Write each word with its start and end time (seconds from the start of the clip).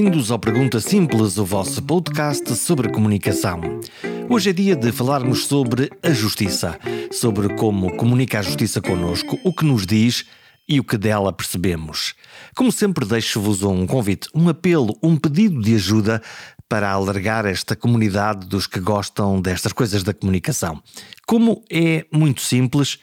bem-vindos 0.00 0.30
ao 0.30 0.38
Pergunta 0.38 0.78
Simples, 0.78 1.38
o 1.38 1.44
vosso 1.44 1.82
podcast 1.82 2.54
sobre 2.54 2.88
comunicação. 2.88 3.60
Hoje 4.30 4.50
é 4.50 4.52
dia 4.52 4.76
de 4.76 4.92
falarmos 4.92 5.46
sobre 5.46 5.90
a 6.00 6.10
justiça, 6.10 6.78
sobre 7.10 7.48
como 7.56 7.96
comunica 7.96 8.38
a 8.38 8.42
justiça 8.42 8.80
connosco, 8.80 9.36
o 9.42 9.52
que 9.52 9.64
nos 9.64 9.84
diz 9.84 10.24
e 10.68 10.78
o 10.78 10.84
que 10.84 10.96
dela 10.96 11.32
percebemos. 11.32 12.14
Como 12.54 12.70
sempre, 12.70 13.04
deixo-vos 13.04 13.64
um 13.64 13.88
convite, 13.88 14.28
um 14.32 14.48
apelo, 14.48 14.96
um 15.02 15.16
pedido 15.16 15.60
de 15.60 15.74
ajuda 15.74 16.22
para 16.68 16.92
alargar 16.92 17.44
esta 17.44 17.74
comunidade 17.74 18.46
dos 18.46 18.68
que 18.68 18.78
gostam 18.78 19.40
destas 19.40 19.72
coisas 19.72 20.04
da 20.04 20.14
comunicação. 20.14 20.80
Como 21.26 21.64
é 21.68 22.06
muito 22.12 22.40
simples 22.40 23.00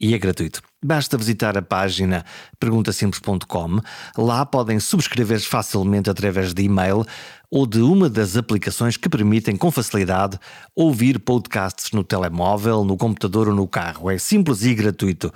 e 0.00 0.14
é 0.14 0.18
gratuito. 0.18 0.62
Basta 0.84 1.18
visitar 1.18 1.58
a 1.58 1.62
página 1.62 2.24
perguntasimples.com. 2.60 3.80
Lá 4.16 4.46
podem 4.46 4.78
subscrever 4.78 5.40
facilmente 5.40 6.08
através 6.08 6.54
de 6.54 6.62
e-mail 6.62 7.04
ou 7.50 7.66
de 7.66 7.80
uma 7.80 8.08
das 8.08 8.36
aplicações 8.36 8.96
que 8.96 9.08
permitem 9.08 9.56
com 9.56 9.70
facilidade 9.72 10.38
ouvir 10.76 11.18
podcasts 11.18 11.90
no 11.92 12.04
telemóvel, 12.04 12.84
no 12.84 12.96
computador 12.96 13.48
ou 13.48 13.54
no 13.54 13.66
carro. 13.66 14.08
É 14.08 14.18
simples 14.18 14.62
e 14.62 14.74
gratuito. 14.74 15.32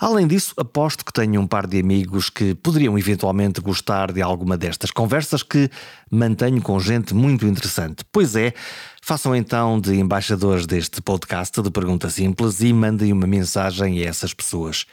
Além 0.00 0.26
disso, 0.26 0.54
aposto 0.56 1.04
que 1.04 1.12
tenho 1.12 1.40
um 1.40 1.46
par 1.46 1.66
de 1.66 1.78
amigos 1.78 2.30
que 2.30 2.54
poderiam 2.54 2.98
eventualmente 2.98 3.60
gostar 3.60 4.10
de 4.10 4.22
alguma 4.22 4.56
destas 4.56 4.90
conversas 4.90 5.42
que 5.42 5.70
mantenho 6.10 6.60
com 6.62 6.80
gente 6.80 7.14
muito 7.14 7.46
interessante. 7.46 8.04
Pois 8.10 8.34
é, 8.34 8.54
façam 9.00 9.34
então 9.34 9.80
de 9.80 9.94
embaixadores 9.94 10.66
deste 10.66 11.00
podcast 11.00 11.60
de 11.60 11.70
Pergunta 11.70 12.10
Simples 12.10 12.60
e 12.60 12.72
mandem 12.72 13.12
uma 13.12 13.26
mensagem 13.26 13.98
a 13.98 14.08
essas 14.08 14.34
pessoas. 14.34 14.84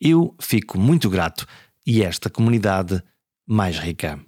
Eu 0.00 0.34
fico 0.40 0.78
muito 0.78 1.10
grato 1.10 1.46
e 1.86 2.02
esta 2.02 2.30
comunidade 2.30 3.02
mais 3.46 3.78
rica. 3.78 4.18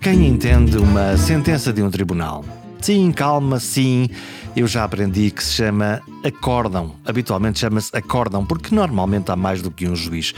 Quem 0.00 0.26
entende 0.26 0.76
uma 0.76 1.16
sentença 1.16 1.72
de 1.72 1.82
um 1.82 1.90
tribunal? 1.90 2.44
Sim, 2.80 3.12
calma, 3.12 3.60
sim. 3.60 4.10
Eu 4.54 4.66
já 4.66 4.84
aprendi 4.84 5.30
que 5.30 5.42
se 5.42 5.54
chama 5.54 6.02
acórdão. 6.22 6.94
Habitualmente 7.06 7.58
chama-se 7.58 7.90
acórdão, 7.96 8.44
porque 8.44 8.74
normalmente 8.74 9.30
há 9.30 9.36
mais 9.36 9.62
do 9.62 9.70
que 9.70 9.88
um 9.88 9.96
juiz. 9.96 10.34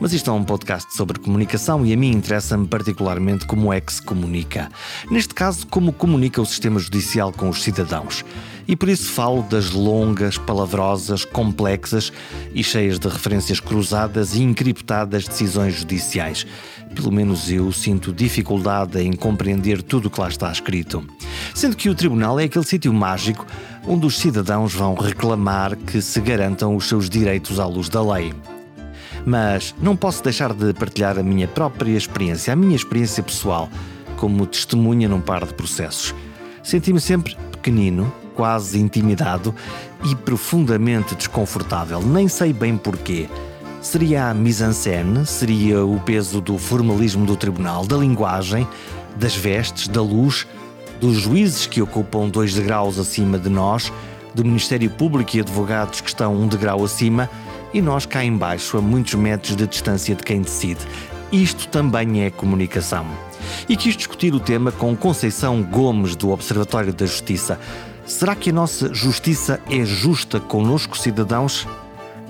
Mas 0.00 0.14
isto 0.14 0.30
é 0.30 0.32
um 0.32 0.42
podcast 0.42 0.96
sobre 0.96 1.18
comunicação 1.18 1.84
e 1.84 1.92
a 1.92 1.96
mim 1.96 2.10
interessa-me 2.10 2.66
particularmente 2.66 3.46
como 3.46 3.70
é 3.70 3.78
que 3.78 3.92
se 3.92 4.00
comunica. 4.00 4.70
Neste 5.10 5.34
caso, 5.34 5.66
como 5.66 5.92
comunica 5.92 6.40
o 6.40 6.46
sistema 6.46 6.80
judicial 6.80 7.32
com 7.32 7.50
os 7.50 7.62
cidadãos. 7.62 8.24
E 8.66 8.74
por 8.74 8.88
isso 8.88 9.10
falo 9.12 9.42
das 9.42 9.70
longas, 9.72 10.38
palavrosas, 10.38 11.24
complexas 11.24 12.12
e 12.54 12.64
cheias 12.64 12.98
de 12.98 13.08
referências 13.08 13.60
cruzadas 13.60 14.34
e 14.34 14.42
encriptadas 14.42 15.26
decisões 15.26 15.74
judiciais. 15.74 16.46
Pelo 16.94 17.12
menos 17.12 17.50
eu 17.50 17.70
sinto 17.72 18.12
dificuldade 18.12 19.00
em 19.00 19.12
compreender 19.12 19.82
tudo 19.82 20.06
o 20.06 20.10
que 20.10 20.20
lá 20.20 20.28
está 20.28 20.50
escrito. 20.50 21.04
Sendo 21.54 21.76
que 21.76 21.88
o 21.88 21.94
tribunal 21.94 22.38
é 22.38 22.44
aquele 22.44 22.64
sítio 22.64 22.92
mágico 22.92 23.46
onde 23.86 24.06
os 24.06 24.18
cidadãos 24.18 24.74
vão 24.74 24.94
reclamar 24.94 25.76
que 25.76 26.00
se 26.00 26.20
garantam 26.20 26.76
os 26.76 26.88
seus 26.88 27.08
direitos 27.08 27.58
à 27.58 27.66
luz 27.66 27.88
da 27.88 28.02
lei. 28.02 28.32
Mas 29.24 29.74
não 29.80 29.96
posso 29.96 30.22
deixar 30.22 30.52
de 30.52 30.72
partilhar 30.72 31.18
a 31.18 31.22
minha 31.22 31.46
própria 31.48 31.96
experiência, 31.96 32.52
a 32.52 32.56
minha 32.56 32.76
experiência 32.76 33.22
pessoal, 33.22 33.68
como 34.16 34.46
testemunha 34.46 35.08
num 35.08 35.20
par 35.20 35.46
de 35.46 35.54
processos. 35.54 36.14
Senti-me 36.62 37.00
sempre 37.00 37.36
pequenino, 37.50 38.12
quase 38.34 38.78
intimidado 38.78 39.54
e 40.04 40.14
profundamente 40.14 41.14
desconfortável. 41.14 42.00
Nem 42.00 42.28
sei 42.28 42.52
bem 42.52 42.76
porquê. 42.76 43.28
Seria 43.82 44.28
a 44.28 44.34
mise-en-scène? 44.34 45.24
Seria 45.26 45.84
o 45.84 45.98
peso 46.00 46.40
do 46.40 46.58
formalismo 46.58 47.24
do 47.24 47.34
tribunal, 47.34 47.86
da 47.86 47.96
linguagem, 47.96 48.68
das 49.16 49.34
vestes, 49.34 49.88
da 49.88 50.02
luz, 50.02 50.46
dos 51.00 51.16
juízes 51.16 51.66
que 51.66 51.80
ocupam 51.80 52.28
dois 52.28 52.54
degraus 52.54 52.98
acima 52.98 53.38
de 53.38 53.48
nós, 53.48 53.92
do 54.34 54.44
Ministério 54.44 54.90
Público 54.90 55.36
e 55.36 55.40
advogados 55.40 56.00
que 56.00 56.08
estão 56.08 56.34
um 56.34 56.46
degrau 56.46 56.84
acima 56.84 57.28
e 57.72 57.80
nós 57.80 58.06
cá 58.06 58.24
embaixo 58.24 58.76
a 58.76 58.80
muitos 58.80 59.14
metros 59.14 59.56
de 59.56 59.66
distância 59.66 60.14
de 60.14 60.22
quem 60.22 60.42
decide. 60.42 60.80
Isto 61.32 61.68
também 61.68 62.24
é 62.24 62.30
comunicação. 62.30 63.06
E 63.68 63.76
quis 63.76 63.96
discutir 63.96 64.34
o 64.34 64.40
tema 64.40 64.72
com 64.72 64.96
Conceição 64.96 65.62
Gomes, 65.62 66.16
do 66.16 66.30
Observatório 66.30 66.92
da 66.92 67.06
Justiça. 67.06 67.58
Será 68.04 68.34
que 68.34 68.50
a 68.50 68.52
nossa 68.52 68.92
justiça 68.92 69.60
é 69.70 69.84
justa 69.84 70.40
conosco, 70.40 70.98
cidadãos? 70.98 71.66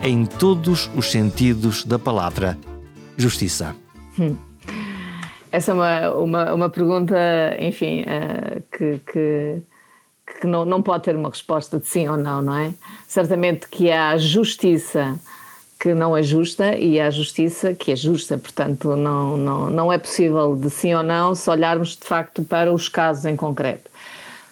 Em 0.03 0.25
todos 0.27 0.91
os 0.95 1.11
sentidos 1.11 1.85
da 1.85 1.99
palavra 1.99 2.59
justiça. 3.17 3.75
Hum. 4.19 4.50
Essa 5.53 5.73
é 5.73 5.75
uma, 5.75 6.11
uma, 6.15 6.55
uma 6.55 6.71
pergunta, 6.71 7.17
enfim, 7.59 8.03
uh, 8.03 8.63
que, 8.71 9.01
que, 9.11 9.63
que 10.41 10.47
não, 10.47 10.65
não 10.65 10.81
pode 10.81 11.05
ter 11.05 11.17
uma 11.17 11.29
resposta 11.29 11.79
de 11.79 11.87
sim 11.87 12.09
ou 12.09 12.17
não, 12.17 12.41
não 12.41 12.57
é? 12.57 12.73
Certamente 13.09 13.69
que 13.69 13.91
há 13.91 14.17
justiça 14.17 15.19
que 15.81 15.95
não 15.95 16.15
é 16.15 16.23
justa 16.23 16.77
e 16.77 17.01
há 17.01 17.11
justiça 17.11 17.73
que 17.73 17.91
é 17.91 17.97
justa, 17.97 18.37
portanto, 18.37 18.95
não, 18.95 19.37
não, 19.39 19.71
não 19.71 19.93
é 19.93 19.97
possível 19.97 20.55
de 20.55 20.69
sim 20.69 20.95
ou 20.95 21.03
não 21.03 21.35
se 21.35 21.49
olharmos 21.49 21.97
de 21.97 22.05
facto 22.05 22.45
para 22.45 22.71
os 22.71 22.87
casos 22.89 23.25
em 23.25 23.35
concreto. 23.35 23.91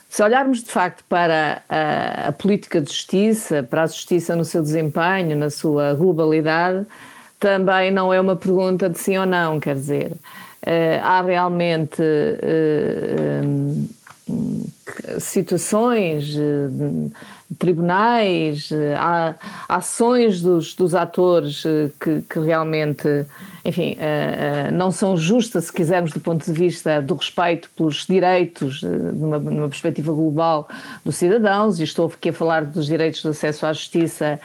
Se 0.08 0.22
olharmos 0.22 0.64
de 0.64 0.70
facto 0.70 1.04
para 1.06 1.62
a, 1.68 2.28
a 2.28 2.32
política 2.32 2.80
de 2.80 2.90
justiça, 2.90 3.62
para 3.62 3.82
a 3.82 3.86
justiça 3.86 4.34
no 4.34 4.44
seu 4.44 4.62
desempenho, 4.62 5.36
na 5.36 5.50
sua 5.50 5.92
globalidade, 5.92 6.86
também 7.38 7.90
não 7.90 8.12
é 8.12 8.18
uma 8.18 8.34
pergunta 8.34 8.88
de 8.88 8.98
sim 8.98 9.18
ou 9.18 9.26
não, 9.26 9.60
quer 9.60 9.74
dizer, 9.74 10.12
há 11.02 11.22
realmente 11.22 12.02
uh, 12.02 13.46
um, 14.28 14.66
situações, 15.18 16.36
uh, 16.36 17.10
tribunais, 17.58 18.70
há 18.98 19.34
ações 19.68 20.42
dos, 20.42 20.74
dos 20.74 20.94
atores 20.94 21.62
que, 21.98 22.22
que 22.22 22.38
realmente 22.38 23.26
enfim, 23.68 23.96
uh, 23.98 24.72
não 24.72 24.90
são 24.90 25.14
justas, 25.16 25.64
se 25.64 25.72
quisermos, 25.72 26.12
do 26.12 26.20
ponto 26.20 26.44
de 26.44 26.52
vista 26.52 27.02
do 27.02 27.14
respeito 27.14 27.68
pelos 27.76 28.06
direitos, 28.06 28.82
numa, 28.82 29.38
numa, 29.38 29.68
perspectiva 29.68 30.10
global, 30.10 30.66
dos 31.04 31.16
cidadãos, 31.16 31.78
e 31.78 31.82
estou 31.82 32.06
aqui 32.06 32.30
a 32.30 32.32
falar 32.32 32.64
dos 32.64 32.86
direitos 32.86 33.20
de 33.20 33.28
acesso 33.28 33.66
à 33.66 33.72
justiça 33.72 34.40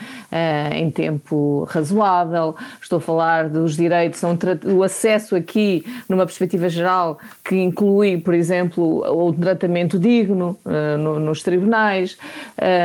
em 0.75 0.91
tempo 0.91 1.65
razoável, 1.69 2.55
estou 2.81 2.97
a 2.97 3.01
falar 3.01 3.49
dos 3.49 3.77
direitos, 3.77 4.21
o 4.65 4.83
acesso 4.83 5.35
aqui, 5.35 5.85
numa 6.09 6.25
perspectiva 6.25 6.67
geral, 6.67 7.17
que 7.45 7.55
inclui, 7.55 8.17
por 8.17 8.33
exemplo, 8.33 9.05
o 9.09 9.31
tratamento 9.31 9.97
digno 9.97 10.57
no, 10.99 11.19
nos 11.19 11.41
tribunais, 11.41 12.17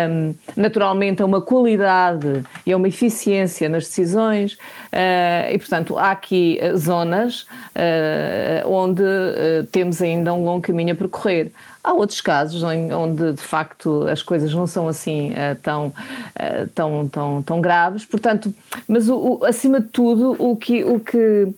um, 0.09 0.35
naturalmente, 0.57 1.23
a 1.23 1.27
uma 1.27 1.41
qualidade 1.41 2.45
e 2.65 2.73
a 2.73 2.77
uma 2.77 2.89
eficiência 2.89 3.69
nas 3.69 3.85
decisões, 3.85 4.59
e, 5.53 5.59
portanto, 5.59 5.99
há 5.99 6.11
aqui 6.11 6.59
eh, 6.61 6.75
zonas 6.75 7.43
uh, 7.43 8.69
onde 8.69 9.03
uh, 9.03 9.65
temos 9.71 10.01
ainda 10.01 10.33
um 10.33 10.45
longo 10.45 10.63
caminho 10.63 10.93
a 10.93 10.97
percorrer. 10.97 11.53
Há 11.83 11.93
outros 11.93 12.21
casos 12.21 12.63
onde 12.63 13.33
de 13.33 13.43
facto 13.43 14.07
as 14.09 14.23
coisas 14.23 14.53
não 14.53 14.67
são 14.67 14.89
assim 14.89 15.31
uh, 15.31 15.57
tão, 15.63 15.93
tão, 16.75 17.09
tão, 17.09 17.43
tão 17.43 17.61
graves, 17.61 18.05
portanto, 18.05 18.53
mas 18.87 19.09
o, 19.09 19.39
o, 19.41 19.45
acima 19.45 19.81
de 19.81 19.89
tudo 19.89 20.37
o 20.39 20.57
que, 20.57 20.85
o 20.85 21.01
que 21.01 21.49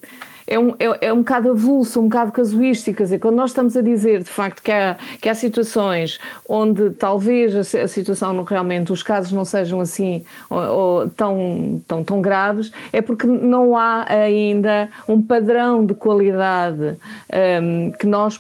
é 0.51 0.59
um, 0.59 0.71
é, 0.81 1.07
é 1.07 1.13
um 1.13 1.19
bocado 1.19 1.51
avulso, 1.51 2.01
um 2.01 2.09
bocado 2.09 2.33
casuístico. 2.33 2.99
Quer 2.99 3.05
dizer, 3.05 3.19
quando 3.21 3.37
nós 3.37 3.51
estamos 3.51 3.77
a 3.77 3.81
dizer, 3.81 4.25
de 4.25 4.29
facto, 4.29 4.61
que 4.61 4.73
há, 4.73 4.97
que 5.21 5.29
há 5.29 5.35
situações 5.35 6.19
onde 6.47 6.91
talvez 6.91 7.55
a, 7.55 7.83
a 7.83 7.89
situação 7.89 8.43
realmente, 8.43 8.93
os 8.93 9.03
casos 9.03 9.31
não 9.31 9.45
sejam 9.45 9.81
assim 9.81 10.25
ou, 10.51 10.59
ou, 10.59 11.09
tão, 11.11 11.81
tão, 11.87 12.03
tão 12.03 12.21
graves, 12.21 12.73
é 12.93 13.01
porque 13.01 13.29
não 13.29 13.77
há 13.77 14.05
ainda 14.13 14.91
um 15.09 15.23
padrão 15.23 15.87
de 15.87 15.95
qualidade 15.95 16.97
um, 17.63 17.93
que 17.93 18.07
nós 18.07 18.37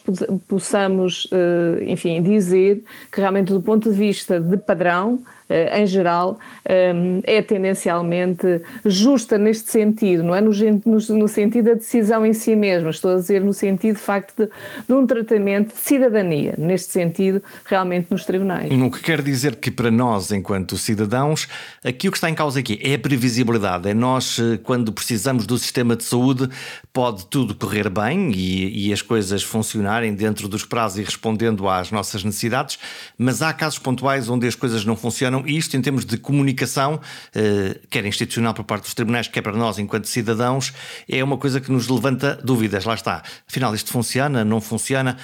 possamos, 0.48 1.26
uh, 1.26 1.82
enfim, 1.84 2.20
dizer 2.20 2.82
que 3.12 3.20
realmente, 3.20 3.52
do 3.52 3.62
ponto 3.62 3.88
de 3.88 3.96
vista 3.96 4.40
de 4.40 4.56
padrão, 4.56 5.20
em 5.50 5.86
geral, 5.86 6.38
eh, 6.64 6.92
é 7.24 7.42
tendencialmente 7.42 8.62
justa 8.84 9.36
neste 9.36 9.70
sentido, 9.70 10.22
não 10.22 10.34
é? 10.34 10.40
No, 10.40 10.50
no, 10.84 11.28
sentido 11.28 11.64
da 11.66 11.74
decisão 11.74 12.24
em 12.24 12.32
si 12.32 12.54
mesma, 12.54 12.90
estou 12.90 13.12
a 13.12 13.16
dizer 13.16 13.42
no 13.42 13.52
sentido, 13.52 13.96
de 13.96 14.02
facto, 14.02 14.32
de, 14.36 14.48
de 14.86 14.94
um 14.94 15.06
tratamento 15.06 15.74
de 15.74 15.80
cidadania, 15.80 16.54
neste 16.56 16.92
sentido, 16.92 17.42
realmente 17.64 18.08
nos 18.10 18.24
tribunais. 18.24 18.70
O 18.70 18.90
que 18.90 19.02
quer 19.02 19.22
dizer 19.22 19.56
que 19.56 19.70
para 19.70 19.90
nós, 19.90 20.30
enquanto 20.30 20.76
cidadãos, 20.76 21.48
aqui 21.84 22.08
o 22.08 22.12
que 22.12 22.16
está 22.16 22.30
em 22.30 22.34
causa 22.34 22.60
aqui 22.60 22.78
é 22.82 22.94
a 22.94 22.98
previsibilidade, 22.98 23.88
é 23.88 23.94
nós, 23.94 24.38
eh, 24.38 24.58
quando 24.62 24.92
precisamos 24.92 25.46
do 25.46 25.58
sistema 25.58 25.96
de 25.96 26.04
saúde, 26.04 26.48
pode 26.92 27.26
tudo 27.26 27.54
correr 27.54 27.88
bem 27.88 28.30
e, 28.32 28.88
e 28.88 28.92
as 28.92 29.02
coisas 29.02 29.42
funcionarem 29.42 30.14
dentro 30.14 30.48
dos 30.48 30.64
prazos 30.64 30.98
e 30.98 31.02
respondendo 31.02 31.68
às 31.68 31.90
nossas 31.90 32.22
necessidades, 32.22 32.78
mas 33.18 33.42
há 33.42 33.52
casos 33.52 33.78
pontuais 33.78 34.28
onde 34.28 34.46
as 34.46 34.54
coisas 34.54 34.84
não 34.84 34.96
funcionam 34.96 35.39
opinião, 35.40 35.58
isto 35.58 35.76
em 35.76 35.82
termos 35.82 36.04
de 36.04 36.16
comunicação, 36.16 36.94
uh, 36.96 37.88
quer 37.88 38.04
institucional 38.04 38.54
por 38.54 38.64
parte 38.64 38.84
dos 38.84 38.94
tribunais, 38.94 39.28
quer 39.28 39.42
para 39.42 39.56
nós 39.56 39.78
enquanto 39.78 40.06
cidadãos, 40.06 40.72
é 41.08 41.22
uma 41.22 41.36
coisa 41.36 41.60
que 41.60 41.70
nos 41.70 41.88
levanta 41.88 42.38
dúvidas. 42.42 42.84
Lá 42.84 42.94
está. 42.94 43.22
Afinal, 43.48 43.74
isto 43.74 43.90
funciona, 43.90 44.44
não 44.44 44.60
funciona? 44.60 45.16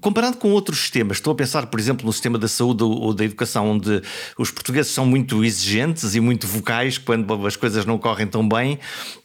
Comparado 0.00 0.36
com 0.36 0.52
outros 0.52 0.78
sistemas, 0.78 1.16
estou 1.16 1.32
a 1.32 1.36
pensar, 1.36 1.66
por 1.66 1.80
exemplo, 1.80 2.06
no 2.06 2.12
sistema 2.12 2.38
da 2.38 2.46
saúde 2.46 2.84
ou 2.84 3.12
da 3.14 3.24
educação, 3.24 3.70
onde 3.70 4.02
os 4.38 4.50
portugueses 4.50 4.92
são 4.92 5.06
muito 5.06 5.42
exigentes 5.44 6.14
e 6.14 6.20
muito 6.20 6.46
vocais 6.46 6.98
quando 6.98 7.46
as 7.46 7.56
coisas 7.56 7.84
não 7.84 7.98
correm 7.98 8.26
tão 8.26 8.46
bem. 8.46 8.78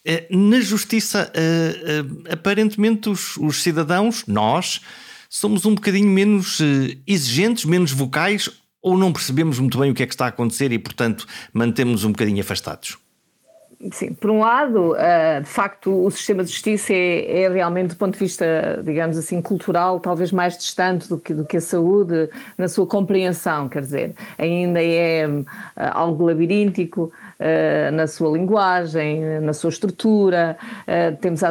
Eh, 0.06 0.26
na 0.32 0.60
justiça, 0.62 1.32
eh, 1.36 1.76
eh, 1.84 2.34
aparentemente, 2.34 3.10
os, 3.10 3.38
os 3.38 3.62
cidadãos, 3.62 4.24
nós, 4.26 4.82
somos 5.30 5.66
um 5.66 5.76
bocadinho 5.76 6.10
menos 6.10 6.60
exigentes, 7.06 7.66
menos 7.66 7.92
vocais, 7.92 8.50
ou 8.88 8.98
não 8.98 9.12
percebemos 9.12 9.60
muito 9.60 9.78
bem 9.78 9.92
o 9.92 9.94
que 9.94 10.04
é 10.04 10.08
que 10.08 10.14
está 10.14 10.26
a 10.26 10.30
acontecer 10.30 10.72
e, 10.72 10.80
portanto, 10.80 11.28
mantemos 11.54 12.06
um 12.06 12.12
bocadinho 12.12 12.40
afastados? 12.42 12.98
Sim, 13.92 14.14
por 14.14 14.32
um 14.32 14.40
lado, 14.40 14.94
uh, 14.94 15.42
de 15.44 15.48
facto, 15.48 16.04
o 16.04 16.10
sistema 16.10 16.44
de 16.44 16.50
justiça 16.50 16.94
é, 16.94 17.44
é, 17.44 17.50
realmente, 17.50 17.92
do 17.92 17.96
ponto 17.96 18.14
de 18.14 18.20
vista, 18.20 18.82
digamos 18.84 19.18
assim, 19.20 19.40
cultural, 19.40 20.00
talvez 20.00 20.32
mais 20.32 20.58
distante 20.58 21.08
do 21.08 21.20
que, 21.20 21.32
do 21.32 21.46
que 21.46 21.58
a 21.58 21.62
saúde 21.62 22.28
na 22.58 22.68
sua 22.68 22.88
compreensão, 22.88 23.70
quer 23.70 23.82
dizer, 23.82 24.16
ainda 24.36 24.82
é 24.82 25.28
uh, 25.28 25.46
algo 25.76 26.26
labiríntico, 26.26 27.12
na 27.94 28.08
sua 28.08 28.36
linguagem, 28.36 29.40
na 29.42 29.54
sua 29.54 29.70
estrutura. 29.70 30.58
Uh, 30.88 31.16
temos 31.18 31.42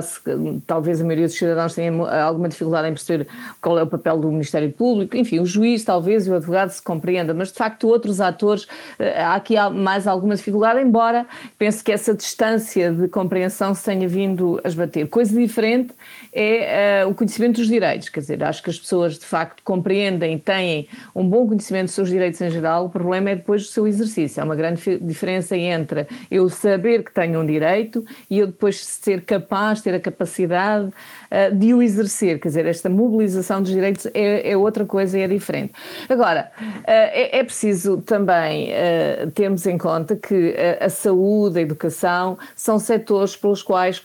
talvez 0.66 1.00
a 1.00 1.04
maioria 1.04 1.26
dos 1.26 1.36
cidadãos 1.36 1.74
tenha 1.74 1.92
alguma 2.22 2.48
dificuldade 2.48 2.88
em 2.88 2.92
perceber 2.92 3.26
qual 3.60 3.78
é 3.78 3.82
o 3.82 3.86
papel 3.86 4.18
do 4.18 4.30
Ministério 4.30 4.70
Público. 4.72 5.16
Enfim, 5.16 5.38
o 5.38 5.46
juiz 5.46 5.84
talvez 5.84 6.26
e 6.26 6.30
o 6.30 6.34
advogado 6.34 6.70
se 6.70 6.82
compreenda, 6.82 7.32
mas 7.32 7.52
de 7.52 7.58
facto 7.58 7.86
outros 7.88 8.20
atores 8.20 8.64
uh, 8.64 8.68
há 9.16 9.34
aqui 9.34 9.54
mais 9.74 10.06
alguma 10.06 10.34
dificuldade, 10.34 10.80
embora 10.80 11.26
penso 11.58 11.84
que 11.84 11.92
essa 11.92 12.14
distância 12.14 12.90
de 12.92 13.08
compreensão 13.08 13.74
se 13.74 13.84
tenha 13.84 14.08
vindo 14.08 14.60
a 14.64 14.68
esbater. 14.68 15.08
Coisa 15.08 15.38
diferente 15.38 15.94
é 16.32 17.04
uh, 17.04 17.10
o 17.10 17.14
conhecimento 17.14 17.56
dos 17.56 17.68
direitos, 17.68 18.08
quer 18.08 18.20
dizer, 18.20 18.42
acho 18.42 18.62
que 18.62 18.70
as 18.70 18.78
pessoas 18.78 19.18
de 19.18 19.24
facto 19.24 19.62
compreendem 19.62 20.34
e 20.34 20.38
têm 20.38 20.88
um 21.14 21.26
bom 21.28 21.46
conhecimento 21.46 21.86
dos 21.86 21.94
seus 21.94 22.08
direitos 22.08 22.40
em 22.40 22.50
geral, 22.50 22.86
o 22.86 22.90
problema 22.90 23.30
é 23.30 23.36
depois 23.36 23.62
do 23.62 23.68
seu 23.68 23.86
exercício. 23.86 24.42
Há 24.42 24.44
uma 24.44 24.56
grande 24.56 24.98
diferença 24.98 25.56
entre 25.56 25.75
entre 25.76 26.06
eu 26.30 26.48
saber 26.48 27.04
que 27.04 27.12
tenho 27.12 27.40
um 27.40 27.46
direito 27.46 28.04
e 28.30 28.38
eu 28.38 28.46
depois 28.46 28.84
ser 28.84 29.24
capaz, 29.24 29.80
ter 29.80 29.94
a 29.94 30.00
capacidade 30.00 30.86
uh, 30.86 31.54
de 31.54 31.74
o 31.74 31.82
exercer. 31.82 32.40
Quer 32.40 32.48
dizer, 32.48 32.66
esta 32.66 32.88
mobilização 32.88 33.62
dos 33.62 33.70
direitos 33.70 34.06
é, 34.14 34.50
é 34.50 34.56
outra 34.56 34.84
coisa 34.84 35.18
e 35.18 35.22
é 35.22 35.28
diferente. 35.28 35.72
Agora, 36.08 36.50
uh, 36.60 36.82
é, 36.86 37.38
é, 37.38 37.44
preciso 37.44 37.98
também 37.98 38.70
uh, 38.70 39.30
termos 39.32 39.66
em 39.66 39.78
conta 39.78 40.16
que 40.16 40.54
a 40.80 40.88
saúde, 40.88 41.58
a 41.58 41.62
educação 41.62 42.38
são 42.54 42.78
setores 42.78 43.36
pelos 43.36 43.62
quais 43.62 44.02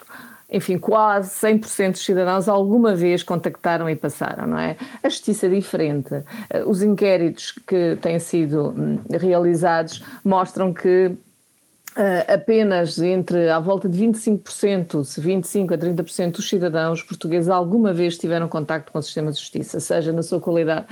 enfim, 0.52 0.78
quase 0.78 1.30
100% 1.30 1.92
dos 1.92 2.04
cidadãos 2.04 2.50
alguma 2.50 2.94
vez 2.94 3.24
contactaram 3.24 3.90
e 3.90 3.96
passaram, 3.96 4.46
não 4.46 4.60
é? 4.60 4.76
A 5.02 5.08
justiça 5.08 5.46
é 5.46 5.50
diferente. 5.50 6.10
Os 6.68 6.84
inquéritos 6.84 7.54
que 7.66 7.98
têm 8.02 8.20
sido 8.20 8.74
hum, 8.78 9.00
realizados 9.10 10.04
mostram 10.26 10.74
que 10.74 11.16
Uh, 11.92 12.24
apenas 12.34 12.98
entre 13.00 13.50
à 13.50 13.60
volta 13.60 13.90
de 13.90 14.02
25%, 14.02 15.04
se 15.04 15.20
25% 15.20 15.74
a 15.74 15.78
30% 15.78 16.32
dos 16.32 16.48
cidadãos 16.48 17.04
portugueses 17.04 17.50
alguma 17.50 17.92
vez 17.92 18.18
tiveram 18.18 18.48
contacto 18.48 18.94
com 18.94 19.00
o 19.00 19.02
sistema 19.02 19.30
de 19.30 19.38
justiça, 19.38 19.78
seja 19.82 20.14
na 20.14 20.24
sua 20.24 20.40
qualidade 20.40 20.86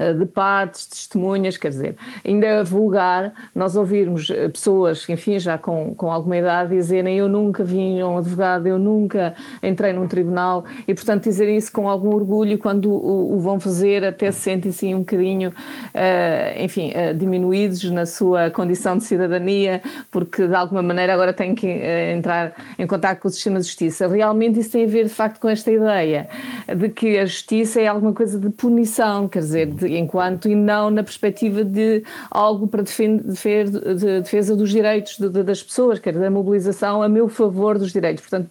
uh, 0.00 0.12
de 0.12 0.26
partes, 0.26 0.86
testemunhas, 0.86 1.56
quer 1.56 1.68
dizer, 1.68 1.96
ainda 2.24 2.46
é 2.46 2.64
vulgar 2.64 3.32
nós 3.54 3.76
ouvirmos 3.76 4.28
eh, 4.28 4.48
pessoas, 4.48 5.08
enfim, 5.08 5.38
já 5.38 5.56
com, 5.56 5.94
com 5.94 6.10
alguma 6.10 6.36
idade, 6.36 6.74
dizerem 6.74 7.16
eu 7.16 7.28
nunca 7.28 7.62
vi 7.62 8.02
um 8.02 8.18
advogado, 8.18 8.66
eu 8.66 8.78
nunca 8.78 9.36
entrei 9.62 9.92
num 9.92 10.08
tribunal 10.08 10.64
e, 10.88 10.92
portanto, 10.92 11.24
dizerem 11.24 11.58
isso 11.58 11.70
com 11.70 11.88
algum 11.88 12.12
orgulho 12.12 12.58
quando 12.58 12.90
o, 12.90 13.36
o 13.36 13.38
vão 13.38 13.60
fazer 13.60 14.04
até 14.04 14.32
se 14.32 14.40
sentem-se 14.40 14.92
um 14.92 15.00
bocadinho, 15.00 15.50
uh, 15.50 16.60
enfim, 16.60 16.92
diminuídos 17.16 17.88
na 17.92 18.04
sua 18.04 18.50
condição 18.50 18.98
de 18.98 19.04
cidadania, 19.04 19.80
porque 20.10 20.39
que 20.40 20.48
de 20.48 20.54
alguma 20.54 20.82
maneira 20.82 21.12
agora 21.12 21.34
têm 21.34 21.54
que 21.54 21.66
uh, 21.66 22.16
entrar 22.16 22.54
em 22.78 22.86
contato 22.86 23.20
com 23.20 23.28
o 23.28 23.30
sistema 23.30 23.60
de 23.60 23.66
justiça. 23.66 24.08
Realmente 24.08 24.58
isso 24.58 24.70
tem 24.70 24.84
a 24.84 24.88
ver 24.88 25.04
de 25.04 25.10
facto 25.10 25.38
com 25.38 25.48
esta 25.48 25.70
ideia 25.70 26.28
de 26.74 26.88
que 26.88 27.18
a 27.18 27.26
justiça 27.26 27.80
é 27.80 27.86
alguma 27.86 28.14
coisa 28.14 28.38
de 28.38 28.48
punição, 28.48 29.28
quer 29.28 29.40
dizer, 29.40 29.66
de, 29.66 29.98
enquanto 29.98 30.48
e 30.48 30.54
não 30.54 30.90
na 30.90 31.02
perspectiva 31.02 31.62
de 31.62 32.02
algo 32.30 32.66
para 32.66 32.82
defender, 32.82 33.68
de 33.68 34.20
defesa 34.20 34.56
dos 34.56 34.70
direitos 34.70 35.18
de, 35.18 35.28
de, 35.28 35.42
das 35.42 35.62
pessoas, 35.62 35.98
quer 35.98 36.12
dizer, 36.12 36.22
da 36.22 36.30
mobilização 36.30 37.02
a 37.02 37.08
meu 37.08 37.28
favor 37.28 37.78
dos 37.78 37.92
direitos. 37.92 38.22
Portanto, 38.26 38.48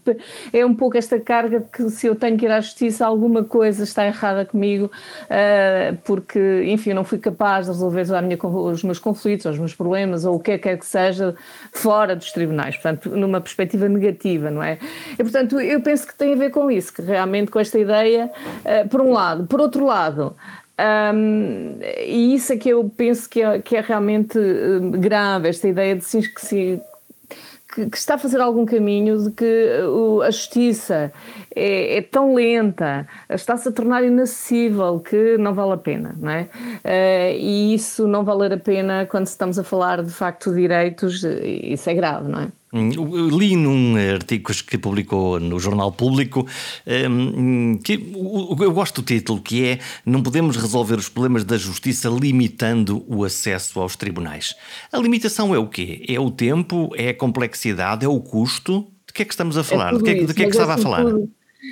é 0.54 0.66
um 0.66 0.76
pouco 0.76 0.96
esta 0.98 1.20
carga 1.20 1.62
que 1.62 1.90
se 1.90 2.06
eu 2.06 2.16
tenho 2.16 2.38
que 2.38 2.46
ir 2.46 2.52
à 2.52 2.62
justiça, 2.62 3.06
alguma 3.06 3.44
coisa 3.44 3.84
está 3.84 4.06
errada 4.06 4.46
comigo, 4.46 4.86
uh, 4.86 5.98
porque, 6.04 6.64
enfim, 6.68 6.92
eu 6.92 6.96
não 6.96 7.04
fui 7.04 7.18
capaz 7.18 7.66
de 7.66 7.72
resolver 7.72 8.06
minha, 8.22 8.38
os 8.44 8.84
meus 8.84 9.00
conflitos, 9.00 9.46
os 9.48 9.58
meus 9.58 9.74
problemas, 9.74 10.26
ou 10.26 10.36
o 10.36 10.40
que 10.40 10.58
quer 10.58 10.78
que 10.78 10.86
seja, 10.86 11.36
fora 11.80 12.16
dos 12.16 12.32
tribunais, 12.32 12.76
portanto, 12.76 13.10
numa 13.10 13.40
perspectiva 13.40 13.88
negativa, 13.88 14.52
não 14.52 14.62
é? 14.62 14.78
E, 15.14 15.24
portanto, 15.24 15.60
eu 15.60 15.82
penso 15.82 16.06
que 16.06 16.14
tem 16.14 16.34
a 16.34 16.36
ver 16.36 16.52
com 16.52 16.70
isso, 16.70 16.94
que 16.94 17.02
realmente 17.02 17.50
com 17.50 17.60
esta 17.60 17.80
ideia, 17.80 18.30
uh, 18.66 18.88
por 18.90 19.02
um 19.02 19.12
lado. 19.12 19.46
Por 19.48 19.62
outro 19.62 19.86
lado, 19.86 20.36
um, 21.14 21.78
e 22.06 22.36
isso 22.36 22.54
é 22.54 22.58
que 22.58 22.70
eu 22.70 22.90
penso 22.96 23.30
que 23.30 23.42
é, 23.42 23.60
que 23.60 23.76
é 23.76 23.82
realmente 23.82 24.38
eh, 24.38 24.98
grave, 24.98 25.50
esta 25.50 25.68
ideia 25.68 25.96
de 25.96 26.06
que 26.06 26.46
se 26.46 26.82
que, 27.74 27.90
que, 27.90 27.98
está 27.98 28.16
a 28.16 28.18
fazer 28.18 28.42
algum 28.42 28.66
caminho 28.66 29.24
de 29.24 29.32
que 29.32 29.82
uh, 29.84 30.22
a 30.22 30.32
justiça 30.32 31.12
é, 31.56 31.98
é 31.98 32.02
tão 32.02 32.34
lenta, 32.34 33.08
está-se 33.30 33.70
a 33.70 33.72
tornar 33.72 34.04
inacessível 34.04 35.00
que 35.00 35.38
não 35.38 35.54
vale 35.54 35.74
a 35.74 35.78
pena, 35.78 36.16
não 36.18 36.32
é? 36.32 36.50
Uh, 36.84 37.38
e 37.38 37.74
isso 37.74 38.08
não 38.08 38.24
valer 38.24 38.54
a 38.54 38.58
pena 38.58 39.06
quando 39.06 39.28
estamos 39.28 39.60
a 39.60 39.64
falar 39.64 40.04
de 40.04 40.12
facto 40.12 40.52
de 40.52 40.62
direitos, 40.62 41.24
isso 41.24 41.90
é 41.90 41.94
grave, 41.94 42.30
não 42.30 42.42
é? 42.42 42.59
Hum, 42.72 42.92
li 43.36 43.56
num 43.56 43.96
artigo 43.96 44.52
que 44.68 44.78
publicou 44.78 45.40
no 45.40 45.58
Jornal 45.58 45.92
Público 45.92 46.46
hum, 47.10 47.80
que 47.84 47.94
eu 47.94 48.72
gosto 48.72 49.02
do 49.02 49.06
título, 49.06 49.42
que 49.42 49.66
é 49.66 49.80
Não 50.06 50.22
podemos 50.22 50.56
resolver 50.56 50.96
os 50.96 51.10
problemas 51.10 51.44
da 51.44 51.58
justiça 51.58 52.10
limitando 52.10 53.04
o 53.08 53.24
acesso 53.24 53.80
aos 53.80 53.96
tribunais. 53.96 54.56
A 54.92 55.00
limitação 55.00 55.56
é 55.56 55.58
o 55.58 55.68
quê? 55.68 56.06
É 56.08 56.20
o 56.20 56.30
tempo? 56.30 56.92
É 56.96 57.10
a 57.10 57.14
complexidade? 57.14 58.06
É 58.06 58.08
o 58.08 58.20
custo? 58.20 58.86
De 59.08 59.14
que 59.14 59.24
é 59.24 59.26
que 59.26 59.34
estamos 59.34 59.58
a 59.58 59.62
é 59.62 59.64
falar? 59.64 59.96
É 59.96 59.98
de 59.98 60.04
que, 60.04 60.10
é, 60.12 60.24
de 60.24 60.34
que 60.36 60.44
é 60.44 60.46
que 60.46 60.52
estava 60.52 60.76
a 60.76 60.78
falar? 60.78 61.06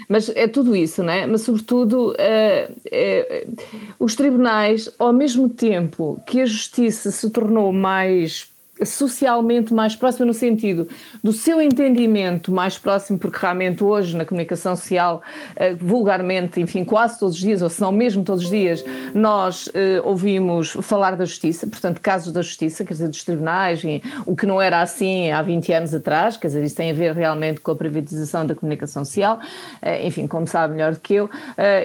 Mas 0.09 0.29
é 0.29 0.47
tudo 0.47 0.75
isso, 0.75 1.03
não 1.03 1.13
é? 1.13 1.27
Mas, 1.27 1.41
sobretudo, 1.41 2.11
uh, 2.11 2.73
uh, 2.73 3.57
os 3.99 4.15
tribunais, 4.15 4.89
ao 4.97 5.13
mesmo 5.13 5.47
tempo 5.47 6.21
que 6.25 6.41
a 6.41 6.45
justiça 6.45 7.11
se 7.11 7.29
tornou 7.29 7.71
mais 7.71 8.47
socialmente 8.85 9.73
mais 9.73 9.95
próxima 9.95 10.25
no 10.25 10.33
sentido 10.33 10.87
do 11.23 11.31
seu 11.31 11.61
entendimento 11.61 12.51
mais 12.51 12.77
próximo, 12.77 13.17
porque 13.17 13.37
realmente 13.39 13.83
hoje 13.83 14.15
na 14.15 14.25
comunicação 14.25 14.75
social, 14.75 15.21
eh, 15.55 15.73
vulgarmente, 15.73 16.59
enfim, 16.59 16.83
quase 16.83 17.19
todos 17.19 17.35
os 17.35 17.41
dias, 17.41 17.61
ou 17.61 17.69
se 17.69 17.81
não 17.81 17.91
mesmo 17.91 18.23
todos 18.23 18.43
os 18.43 18.49
dias, 18.49 18.83
nós 19.13 19.69
eh, 19.73 20.01
ouvimos 20.03 20.71
falar 20.81 21.15
da 21.15 21.25
justiça, 21.25 21.67
portanto, 21.67 21.99
casos 22.01 22.31
da 22.31 22.41
justiça, 22.41 22.83
quer 22.83 22.93
dizer, 22.93 23.09
dos 23.09 23.23
tribunais, 23.23 23.83
e, 23.83 24.01
o 24.25 24.35
que 24.35 24.45
não 24.45 24.61
era 24.61 24.81
assim 24.81 25.31
há 25.31 25.41
20 25.41 25.73
anos 25.73 25.93
atrás, 25.93 26.37
quer 26.37 26.47
dizer, 26.47 26.63
isso 26.63 26.75
tem 26.75 26.91
a 26.91 26.93
ver 26.93 27.13
realmente 27.13 27.59
com 27.61 27.71
a 27.71 27.75
privatização 27.75 28.45
da 28.45 28.55
comunicação 28.55 29.03
social, 29.03 29.39
eh, 29.81 30.07
enfim, 30.07 30.27
como 30.27 30.47
sabe 30.47 30.73
melhor 30.73 30.93
do 30.93 30.99
que 30.99 31.15
eu, 31.15 31.29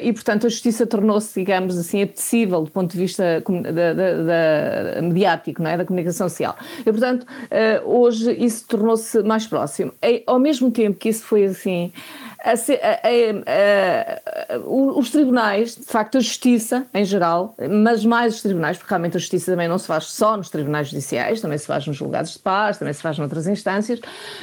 e 0.02 0.12
portanto 0.12 0.46
a 0.46 0.50
justiça 0.50 0.86
tornou-se, 0.86 1.38
digamos 1.38 1.78
assim, 1.78 2.02
apetecível 2.02 2.62
do 2.62 2.70
ponto 2.70 2.92
de 2.92 2.98
vista 2.98 3.42
da, 3.72 3.92
da, 3.92 4.94
da, 4.94 5.02
mediático, 5.02 5.62
não 5.62 5.70
é? 5.70 5.76
da 5.76 5.84
comunicação 5.84 6.28
social. 6.28 6.56
E, 6.84 6.90
portanto, 6.90 7.24
uh, 7.24 7.88
hoje 7.88 8.32
isso 8.32 8.66
tornou-se 8.66 9.22
mais 9.22 9.46
próximo. 9.46 9.92
E, 10.02 10.22
ao 10.26 10.38
mesmo 10.38 10.70
tempo 10.70 10.98
que 10.98 11.08
isso 11.08 11.24
foi 11.24 11.44
assim, 11.44 11.92
a, 12.44 12.50
a, 12.50 12.54
a, 14.54 14.58
os 14.58 15.10
tribunais, 15.10 15.76
de 15.76 15.84
facto, 15.84 16.18
a 16.18 16.20
justiça 16.20 16.84
em 16.92 17.04
geral, 17.04 17.54
mas 17.70 18.04
mais 18.04 18.34
os 18.34 18.42
tribunais, 18.42 18.76
porque 18.76 18.90
realmente 18.90 19.16
a 19.16 19.20
justiça 19.20 19.52
também 19.52 19.68
não 19.68 19.78
se 19.78 19.86
faz 19.86 20.06
só 20.06 20.36
nos 20.36 20.50
tribunais 20.50 20.88
judiciais, 20.88 21.40
também 21.40 21.58
se 21.58 21.66
faz 21.66 21.86
nos 21.86 21.96
julgados 21.96 22.32
de 22.32 22.40
paz, 22.40 22.78
também 22.78 22.92
se 22.92 23.02
faz 23.02 23.18
noutras 23.18 23.46
instâncias, 23.46 24.00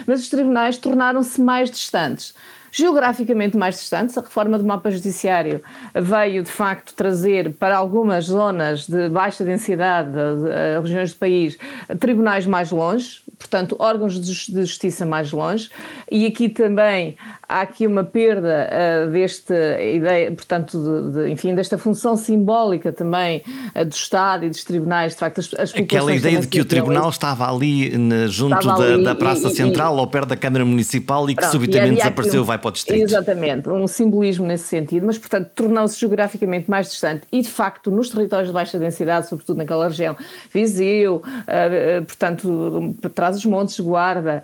mas 0.07 0.21
os 0.21 0.29
tribunais 0.29 0.77
tornaram-se 0.77 1.41
mais 1.41 1.69
distantes 1.69 2.33
geograficamente 2.71 3.57
mais 3.57 3.75
distantes. 3.75 4.17
A 4.17 4.21
reforma 4.21 4.57
do 4.57 4.65
mapa 4.65 4.91
judiciário 4.91 5.61
veio, 5.93 6.43
de 6.43 6.51
facto, 6.51 6.93
trazer 6.93 7.53
para 7.53 7.77
algumas 7.77 8.25
zonas 8.25 8.87
de 8.87 9.09
baixa 9.09 9.43
densidade, 9.43 10.11
de, 10.11 10.15
de, 10.15 10.81
regiões 10.81 11.13
do 11.13 11.19
país, 11.19 11.57
tribunais 11.99 12.45
mais 12.45 12.71
longe, 12.71 13.21
portanto, 13.37 13.75
órgãos 13.79 14.19
de 14.19 14.33
justiça 14.33 15.05
mais 15.05 15.31
longe, 15.31 15.69
e 16.11 16.25
aqui 16.25 16.49
também 16.49 17.17
há 17.49 17.61
aqui 17.61 17.87
uma 17.87 18.03
perda 18.03 18.69
uh, 18.69 19.11
desta 19.11 19.81
ideia, 19.81 20.31
portanto, 20.31 20.77
de, 20.77 21.11
de, 21.11 21.31
enfim, 21.31 21.55
desta 21.55 21.79
função 21.79 22.15
simbólica 22.15 22.93
também 22.93 23.41
uh, 23.75 23.83
do 23.83 23.91
Estado 23.91 24.45
e 24.45 24.49
dos 24.49 24.63
tribunais, 24.63 25.13
de 25.13 25.19
facto, 25.19 25.39
as, 25.39 25.51
as 25.55 25.73
Aquela 25.73 26.13
ideia 26.13 26.39
de 26.39 26.47
que 26.47 26.61
o 26.61 26.65
tribunal 26.65 27.09
estava 27.09 27.51
ali 27.51 27.97
na, 27.97 28.27
junto 28.27 28.59
estava 28.59 28.77
da, 28.77 28.93
ali, 28.93 29.03
da, 29.03 29.15
Praça 29.15 29.47
e, 29.47 29.55
Central, 29.55 29.97
e, 29.97 29.99
ao 29.99 30.07
pé 30.07 30.23
da 30.25 30.37
Câmara 30.37 30.63
Municipal 30.63 31.27
e 31.27 31.33
que 31.33 31.41
pronto, 31.41 31.51
subitamente 31.51 31.95
desapareceu, 31.95 32.43
um, 32.43 32.45
vai 32.45 32.59
para 32.59 32.67
o 32.67 32.71
Distrito. 32.71 33.01
Exatamente, 33.01 33.67
um 33.67 33.87
simbolismo 33.87 34.45
nesse 34.45 34.65
sentido, 34.65 35.07
mas, 35.07 35.17
portanto, 35.17 35.49
tornou-se 35.55 35.99
geograficamente 35.99 36.69
mais 36.69 36.91
distante 36.91 37.23
e, 37.31 37.41
de 37.41 37.49
facto, 37.49 37.89
nos 37.89 38.11
territórios 38.11 38.49
de 38.49 38.53
baixa 38.53 38.77
densidade, 38.77 39.27
sobretudo 39.27 39.57
naquela 39.57 39.87
região, 39.87 40.15
Viseu, 40.53 41.15
uh, 41.15 42.05
portanto, 42.05 42.95
trás 43.15 43.37
os 43.37 43.45
montes, 43.45 43.79
Guarda, 43.79 44.43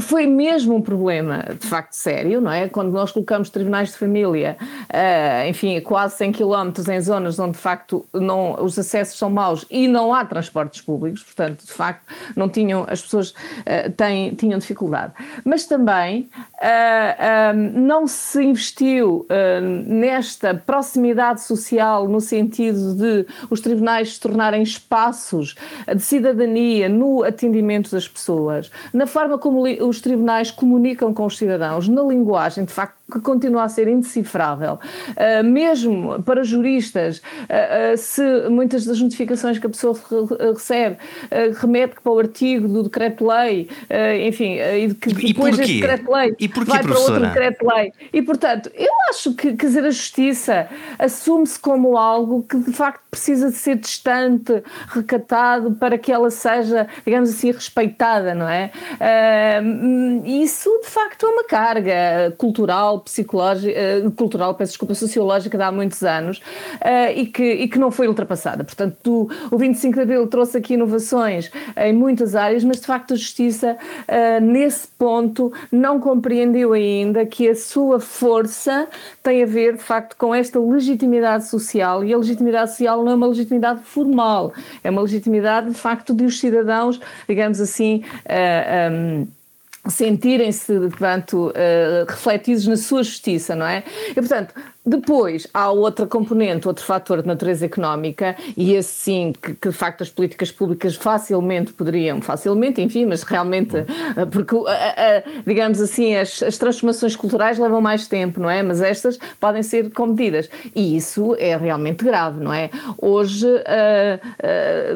foi 0.00 0.26
mesmo 0.26 0.74
um 0.74 0.82
problema, 0.82 1.44
de 1.58 1.66
facto, 1.66 1.92
sério, 1.92 2.17
não 2.24 2.50
é? 2.50 2.68
Quando 2.68 2.92
nós 2.92 3.12
colocamos 3.12 3.50
tribunais 3.50 3.90
de 3.90 3.96
família, 3.96 4.56
uh, 4.60 5.48
enfim, 5.48 5.80
quase 5.80 6.16
100 6.16 6.32
km 6.32 6.90
em 6.90 7.00
zonas 7.00 7.38
onde 7.38 7.52
de 7.52 7.58
facto 7.58 8.04
não, 8.12 8.62
os 8.62 8.78
acessos 8.78 9.18
são 9.18 9.30
maus 9.30 9.64
e 9.70 9.88
não 9.88 10.14
há 10.14 10.24
transportes 10.24 10.80
públicos, 10.80 11.22
portanto, 11.22 11.64
de 11.64 11.72
facto, 11.72 12.02
não 12.36 12.48
tinham, 12.48 12.84
as 12.88 13.02
pessoas 13.02 13.30
uh, 13.30 13.90
têm, 13.96 14.34
tinham 14.34 14.58
dificuldade. 14.58 15.12
Mas 15.44 15.66
também 15.66 16.28
uh, 16.54 17.54
não 17.74 18.06
se 18.06 18.42
investiu 18.42 19.26
nesta 19.86 20.54
proximidade 20.54 21.42
social 21.42 22.08
no 22.08 22.20
sentido 22.20 22.94
de 22.94 23.26
os 23.50 23.60
tribunais 23.60 24.14
se 24.14 24.20
tornarem 24.20 24.62
espaços 24.62 25.54
de 25.94 26.02
cidadania 26.02 26.88
no 26.88 27.22
atendimento 27.22 27.90
das 27.90 28.08
pessoas, 28.08 28.70
na 28.92 29.06
forma 29.06 29.38
como 29.38 29.62
os 29.62 30.00
tribunais 30.00 30.50
comunicam 30.50 31.12
com 31.12 31.26
os 31.26 31.36
cidadãos, 31.36 31.88
na 31.88 32.02
linguagem, 32.08 32.64
de 32.64 32.72
facto, 32.72 32.97
que 33.10 33.20
continua 33.20 33.64
a 33.64 33.68
ser 33.68 33.88
indecifrável. 33.88 34.78
Uh, 35.10 35.44
mesmo 35.44 36.22
para 36.22 36.44
juristas, 36.44 37.18
uh, 37.18 37.94
uh, 37.94 37.96
se 37.96 38.22
muitas 38.50 38.84
das 38.84 39.00
notificações 39.00 39.58
que 39.58 39.66
a 39.66 39.70
pessoa 39.70 39.98
recebe 40.54 40.98
remete 41.60 41.96
para 42.02 42.12
o 42.12 42.18
artigo 42.18 42.68
do 42.68 42.82
decreto-lei, 42.84 43.68
enfim, 44.26 44.54
e 44.54 44.94
que 44.94 45.12
depois 45.12 45.56
desse 45.56 45.74
decreto-lei 45.74 46.36
vai 46.66 46.82
para 46.82 46.98
outro 46.98 47.20
decreto-lei. 47.20 47.92
E, 48.12 48.22
portanto, 48.22 48.70
eu 48.74 48.92
acho 49.10 49.34
que, 49.34 49.54
quer 49.56 49.66
dizer, 49.66 49.84
a 49.84 49.90
justiça 49.90 50.68
assume-se 50.98 51.58
como 51.58 51.96
algo 51.96 52.42
que 52.42 52.56
de 52.58 52.72
facto 52.72 53.02
precisa 53.10 53.50
de 53.50 53.56
ser 53.56 53.76
distante, 53.76 54.62
recatado, 54.88 55.72
para 55.72 55.96
que 55.98 56.12
ela 56.12 56.30
seja, 56.30 56.86
digamos 57.04 57.30
assim, 57.30 57.50
respeitada, 57.50 58.34
não 58.34 58.48
é? 58.48 58.70
isso, 60.24 60.70
de 60.82 60.88
facto, 60.88 61.26
é 61.26 61.28
uma 61.28 61.44
carga 61.44 62.34
cultural, 62.36 62.97
psicológica, 63.00 63.78
uh, 64.04 64.10
cultural, 64.12 64.54
peço 64.54 64.72
desculpa, 64.72 64.94
sociológica 64.94 65.56
de 65.56 65.64
há 65.64 65.72
muitos 65.72 66.02
anos 66.02 66.38
uh, 66.38 67.12
e, 67.14 67.26
que, 67.26 67.42
e 67.42 67.68
que 67.68 67.78
não 67.78 67.90
foi 67.90 68.08
ultrapassada. 68.08 68.64
Portanto, 68.64 68.96
tu, 69.02 69.30
o 69.50 69.58
25 69.58 69.94
de 69.94 70.00
Abril 70.00 70.26
trouxe 70.26 70.58
aqui 70.58 70.74
inovações 70.74 71.50
em 71.76 71.92
muitas 71.92 72.34
áreas, 72.34 72.64
mas 72.64 72.80
de 72.80 72.86
facto 72.86 73.14
a 73.14 73.16
justiça, 73.16 73.76
uh, 74.08 74.44
nesse 74.44 74.88
ponto, 74.88 75.52
não 75.70 76.00
compreendeu 76.00 76.72
ainda 76.72 77.24
que 77.26 77.48
a 77.48 77.54
sua 77.54 78.00
força 78.00 78.88
tem 79.22 79.42
a 79.42 79.46
ver, 79.46 79.76
de 79.76 79.82
facto, 79.82 80.16
com 80.16 80.34
esta 80.34 80.58
legitimidade 80.58 81.48
social 81.48 82.04
e 82.04 82.12
a 82.12 82.18
legitimidade 82.18 82.70
social 82.70 83.04
não 83.04 83.12
é 83.12 83.14
uma 83.14 83.26
legitimidade 83.26 83.80
formal, 83.84 84.52
é 84.82 84.90
uma 84.90 85.02
legitimidade, 85.02 85.70
de 85.70 85.76
facto, 85.76 86.14
de 86.14 86.24
os 86.24 86.38
cidadãos, 86.38 87.00
digamos 87.28 87.60
assim, 87.60 88.02
um, 88.92 89.26
sentirem-se, 89.88 90.72
portanto, 90.72 91.48
uh, 91.48 92.04
refletidos 92.08 92.66
na 92.66 92.76
sua 92.76 93.02
justiça, 93.02 93.54
não 93.54 93.66
é? 93.66 93.82
E, 94.10 94.14
portanto, 94.14 94.54
depois 94.88 95.46
há 95.52 95.70
outra 95.70 96.06
componente, 96.06 96.66
outro 96.66 96.84
fator 96.84 97.22
de 97.22 97.28
natureza 97.28 97.66
económica, 97.66 98.36
e 98.56 98.74
esse 98.74 98.92
sim, 98.92 99.32
que, 99.40 99.54
que 99.54 99.68
de 99.68 99.74
facto 99.74 100.02
as 100.02 100.10
políticas 100.10 100.50
públicas 100.50 100.94
facilmente 100.96 101.72
poderiam, 101.72 102.20
facilmente, 102.20 102.80
enfim, 102.80 103.06
mas 103.06 103.22
realmente, 103.22 103.76
eh, 103.76 104.26
porque, 104.30 104.56
digamos 105.46 105.80
assim, 105.80 106.16
as, 106.16 106.42
as 106.42 106.58
transformações 106.58 107.14
culturais 107.14 107.58
levam 107.58 107.80
mais 107.80 108.06
tempo, 108.08 108.40
não 108.40 108.50
é? 108.50 108.62
Mas 108.62 108.80
estas 108.80 109.18
podem 109.38 109.62
ser 109.62 109.90
comedidas. 109.90 110.48
E 110.74 110.96
isso 110.96 111.36
é 111.38 111.56
realmente 111.56 112.04
grave, 112.04 112.42
não 112.42 112.52
é? 112.52 112.70
Hoje, 113.00 113.46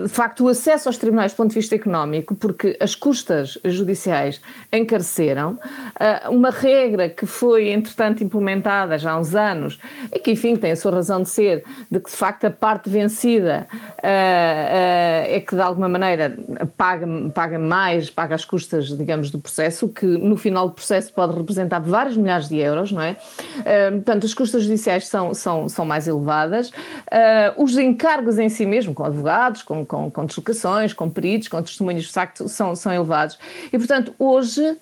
de 0.03 0.09
facto, 0.09 0.45
o 0.45 0.49
acesso 0.49 0.89
aos 0.89 0.97
tribunais 0.97 1.33
do 1.33 1.37
ponto 1.37 1.51
de 1.51 1.57
vista 1.57 1.75
económico, 1.75 2.35
porque 2.35 2.77
as 2.81 2.95
custas 2.95 3.59
judiciais 3.65 4.41
encareceram, 4.73 5.59
uma 6.31 6.51
regra 6.51 7.09
que 7.09 7.27
foi, 7.27 7.71
entretanto, 7.71 8.23
implementada 8.23 8.99
já 8.99 9.13
há 9.13 9.19
uns 9.19 9.35
anos, 9.35 9.79
e 10.13 10.19
que, 10.19 10.33
enfim, 10.33 10.57
tem 10.57 10.73
a 10.73 10.77
sua 10.77 10.93
razão 10.93 11.23
de 11.23 11.29
ser, 11.29 11.65
de 11.91 12.01
que 12.01 12.11
de 12.11 12.17
facto 12.17 12.45
a 12.45 12.51
parte 12.51 12.89
vencida 12.89 13.67
uh, 13.71 13.75
uh, 13.75 15.35
é 15.35 15.43
que 15.47 15.55
de 15.55 15.61
alguma 15.61 15.89
maneira 15.89 16.37
paga, 16.77 17.07
paga 17.35 17.59
mais, 17.59 18.11
paga 18.11 18.35
as 18.35 18.45
custas, 18.45 18.89
digamos, 18.97 19.31
do 19.31 19.39
processo, 19.39 19.89
que 19.89 20.07
no 20.07 20.37
final 20.37 20.69
do 20.69 20.75
processo 20.75 21.13
pode 21.13 21.37
representar 21.37 21.81
vários 21.81 22.17
milhares 22.17 22.49
de 22.49 22.59
euros, 22.59 22.93
não 22.93 23.03
é? 23.03 23.13
Uh, 23.13 23.93
portanto, 23.97 24.27
as 24.27 24.35
custas 24.35 24.63
judiciais 24.65 25.07
são, 25.07 25.35
são, 25.35 25.69
são 25.69 25.85
mais 25.85 26.07
elevadas, 26.07 26.71
os 27.57 27.77
encargos 27.77 28.39
em 28.39 28.49
si 28.49 28.67
mesmo, 28.67 28.95
com 28.95 29.05
advogados, 29.05 29.63
com, 29.63 29.85
com, 29.85 30.11
com 30.11 30.25
deslocações, 30.25 30.93
com 30.93 31.09
peritos, 31.09 31.49
com 31.49 31.63
testemunhos, 31.63 32.05
de 32.05 32.13
facto, 32.13 32.49
são, 32.49 32.75
são 32.75 32.93
elevados. 32.93 33.39
E, 33.73 33.79
portanto, 33.79 34.15
hoje 34.19 34.77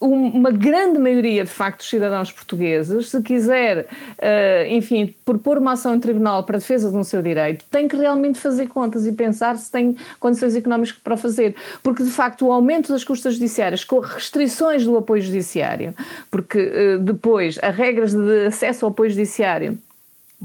uma 0.00 0.50
grande 0.50 0.98
maioria, 0.98 1.44
de 1.44 1.50
facto, 1.50 1.78
dos 1.78 1.88
cidadãos 1.88 2.30
portugueses, 2.30 3.10
se 3.10 3.20
quiser, 3.22 3.86
eh, 4.18 4.68
enfim, 4.70 5.14
propor 5.24 5.58
uma 5.58 5.72
ação 5.72 5.94
em 5.94 6.00
tribunal 6.00 6.44
para 6.44 6.58
defesa 6.58 6.90
de 6.90 6.96
um 6.96 7.02
seu 7.02 7.20
direito, 7.20 7.64
tem 7.70 7.88
que 7.88 7.96
realmente 7.96 8.38
fazer 8.38 8.68
contas 8.68 9.06
e 9.06 9.12
pensar 9.12 9.56
se 9.56 9.70
tem 9.70 9.96
condições 10.20 10.54
económicas 10.54 10.96
para 11.02 11.16
fazer. 11.16 11.56
Porque, 11.82 12.04
de 12.04 12.10
facto, 12.10 12.46
o 12.46 12.52
aumento 12.52 12.92
das 12.92 13.02
custas 13.02 13.34
judiciárias 13.34 13.84
com 13.84 13.98
restrições 13.98 14.84
do 14.84 14.96
apoio 14.96 15.22
judiciário, 15.22 15.94
porque 16.30 16.58
eh, 16.58 16.98
depois 16.98 17.58
as 17.60 17.74
regras 17.74 18.14
de 18.14 18.46
acesso 18.46 18.84
ao 18.84 18.92
apoio 18.92 19.10
judiciário 19.10 19.78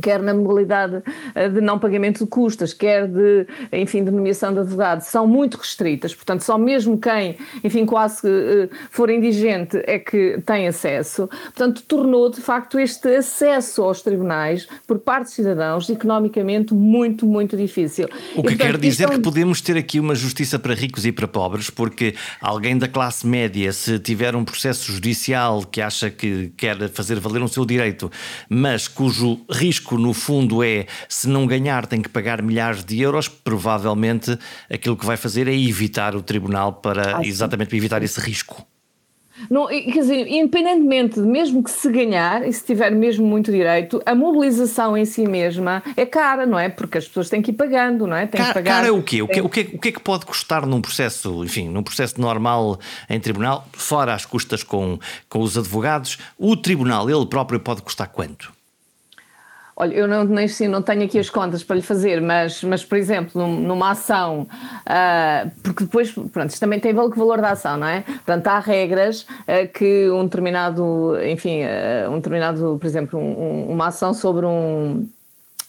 quer 0.02 0.22
na 0.22 0.34
modalidade 0.34 1.02
eh, 1.36 1.50
de 1.50 1.62
não 1.62 1.80
pagamento 1.80 2.24
de 2.24 2.30
custas, 2.30 2.74
quer 2.74 3.08
de, 3.08 3.48
enfim, 3.72 4.04
de 4.04 4.12
nomeação 4.12 4.54
de 4.54 4.60
advogado, 4.60 5.02
são 5.02 5.28
muito 5.28 5.58
restritas. 5.58 6.14
Portanto, 6.14 6.42
só 6.42 6.58
mesmo 6.58 6.98
quem, 6.98 7.38
enfim, 7.64 7.86
quase 7.86 8.28
uh, 8.28 8.70
for 8.90 9.10
indigente 9.10 9.82
é 9.86 10.00
que 10.00 10.42
tem 10.46 10.68
acesso. 10.68 11.28
Portanto, 11.28 11.84
tornou 11.88 12.30
de 12.30 12.42
facto 12.42 12.80
este 12.80 13.16
acesso 13.16 13.84
aos 13.84 14.02
tribunais 14.02 14.68
por 14.86 15.00
parte 15.00 15.26
dos 15.26 15.34
cidadãos 15.34 15.90
economicamente 15.90 16.74
muito, 16.74 17.26
muito 17.26 17.58
difícil. 17.58 18.06
O 18.36 18.44
que 18.44 18.54
e, 18.54 18.58
portanto, 18.58 18.58
quer 18.58 18.78
dizer 18.78 19.04
então... 19.06 19.16
que 19.18 19.24
podemos 19.24 19.62
ter 19.62 19.78
aqui 19.78 20.00
uma 20.00 20.16
justiça 20.16 20.60
para 20.60 20.74
ricos 20.74 21.06
e 21.06 21.12
para 21.12 21.28
pobres, 21.28 21.70
porque 21.70 22.16
alguém 22.42 22.78
da 22.78 22.88
classe 22.88 23.26
média, 23.26 23.72
se 23.72 24.00
tiver 24.00 24.36
um 24.36 24.44
processo 24.44 24.92
judicial 24.92 25.64
que 25.64 25.82
acha 25.82 26.10
que 26.10 26.52
quer 26.58 26.90
fazer 26.90 27.20
valer 27.20 27.42
um 27.42 27.48
seu 27.48 27.66
direito, 27.66 28.12
mas 28.50 28.88
cujo 28.88 29.40
risco 29.50 29.87
risco, 29.88 29.98
no 29.98 30.14
fundo, 30.14 30.62
é 30.62 30.86
se 31.08 31.30
não 31.30 31.48
ganhar, 31.48 31.86
tem 31.88 32.02
que 32.02 32.10
pagar 32.10 32.42
milhares 32.42 32.84
de 32.84 33.02
euros. 33.02 33.30
Provavelmente 33.30 34.38
aquilo 34.70 34.98
que 34.98 35.06
vai 35.06 35.16
fazer 35.16 35.48
é 35.48 35.56
evitar 35.56 36.16
o 36.16 36.22
tribunal 36.22 36.74
para 36.74 37.26
exatamente 37.26 37.70
para 37.70 37.78
evitar 37.78 38.04
esse 38.04 38.20
risco. 38.20 38.66
Não, 39.52 39.68
quer 39.68 39.92
dizer, 39.92 40.28
independentemente 40.28 41.22
de 41.22 41.28
mesmo 41.28 41.64
que 41.64 41.70
se 41.70 41.92
ganhar 41.92 42.46
e 42.46 42.52
se 42.52 42.66
tiver 42.66 42.90
mesmo 42.90 43.26
muito 43.26 43.52
direito, 43.52 44.02
a 44.04 44.16
mobilização 44.16 44.98
em 44.98 45.06
si 45.06 45.28
mesma 45.28 45.84
é 45.96 46.08
cara, 46.08 46.44
não 46.48 46.58
é? 46.58 46.70
Porque 46.70 46.98
as 46.98 47.08
pessoas 47.08 47.30
têm 47.30 47.40
que 47.40 47.52
ir 47.52 47.54
pagando, 47.54 48.08
não 48.08 48.18
é? 48.18 48.26
Têm 48.26 48.42
cara, 48.42 48.54
pagar, 48.56 48.72
cara 48.78 48.88
é 48.88 48.92
o 48.92 49.04
quê? 49.04 49.22
O, 49.22 49.28
que, 49.28 49.40
o, 49.40 49.48
que, 49.48 49.62
o 49.76 49.80
que 49.80 49.90
é 49.90 49.92
que 49.92 50.00
pode 50.00 50.26
custar 50.26 50.66
num 50.66 50.82
processo, 50.82 51.46
enfim, 51.46 51.70
num 51.70 51.84
processo 51.84 52.20
normal 52.20 52.80
em 53.08 53.20
tribunal, 53.20 53.68
fora 53.74 54.16
as 54.16 54.26
custas 54.26 54.64
com, 54.64 54.98
com 55.30 55.40
os 55.40 55.56
advogados? 55.56 56.18
O 56.36 56.58
tribunal, 56.58 57.08
ele 57.08 57.28
próprio, 57.28 57.60
pode 57.60 57.84
custar 57.84 58.08
quanto? 58.08 58.57
Olha, 59.80 59.94
eu 59.94 60.08
não, 60.08 60.24
nem 60.24 60.48
sim, 60.48 60.68
não 60.68 60.82
tenho 60.82 61.04
aqui 61.04 61.20
as 61.20 61.30
contas 61.30 61.64
para 61.64 61.76
lhe 61.76 61.84
fazer, 61.84 62.20
mas, 62.20 62.64
mas 62.64 62.84
por 62.84 62.98
exemplo, 62.98 63.40
num, 63.40 63.60
numa 63.60 63.92
ação, 63.92 64.48
uh, 64.88 65.52
porque 65.62 65.84
depois, 65.84 66.12
pronto, 66.12 66.50
isto 66.50 66.60
também 66.60 66.80
tem 66.80 66.96
valor, 66.96 67.16
valor 67.16 67.40
da 67.40 67.52
ação, 67.52 67.78
não 67.78 67.86
é? 67.86 68.02
Portanto, 68.02 68.48
há 68.48 68.58
regras 68.58 69.22
uh, 69.22 69.72
que 69.72 70.10
um 70.10 70.24
determinado, 70.24 71.16
enfim, 71.24 71.60
uh, 71.62 72.10
um 72.10 72.16
determinado, 72.16 72.78
por 72.80 72.88
exemplo, 72.88 73.20
um, 73.20 73.72
uma 73.72 73.90
ação 73.90 74.16
sobre 74.16 74.48
um 74.48 75.08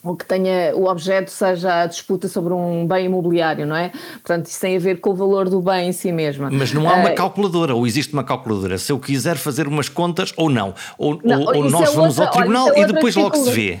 ou 0.03 0.15
que 0.15 0.25
tenha 0.25 0.73
o 0.75 0.85
objeto 0.85 1.29
seja 1.29 1.81
a 1.81 1.85
disputa 1.85 2.27
sobre 2.27 2.53
um 2.53 2.87
bem 2.87 3.05
imobiliário, 3.05 3.65
não 3.67 3.75
é? 3.75 3.91
Portanto, 4.13 4.45
isso 4.45 4.59
tem 4.59 4.77
a 4.77 4.79
ver 4.79 5.01
com 5.01 5.11
o 5.11 5.13
valor 5.13 5.49
do 5.49 5.61
bem 5.61 5.89
em 5.89 5.91
si 5.91 6.11
mesmo. 6.11 6.47
Mas 6.51 6.71
não 6.71 6.89
há 6.89 6.95
uma 6.95 7.11
uh, 7.11 7.15
calculadora, 7.15 7.75
ou 7.75 7.85
existe 7.85 8.13
uma 8.13 8.23
calculadora, 8.23 8.77
se 8.77 8.91
eu 8.91 8.97
quiser 8.97 9.35
fazer 9.35 9.67
umas 9.67 9.89
contas 9.89 10.33
ou 10.37 10.49
não, 10.49 10.73
ou, 10.97 11.19
não, 11.23 11.41
ou, 11.41 11.57
ou 11.57 11.69
nós 11.69 11.91
é 11.91 11.93
vamos 11.93 12.17
outra, 12.17 12.25
ao 12.25 12.31
tribunal 12.31 12.67
olha, 12.67 12.79
é 12.79 12.81
e 12.81 12.85
depois 12.87 13.15
logo 13.15 13.35
se 13.35 13.51
vê. 13.51 13.79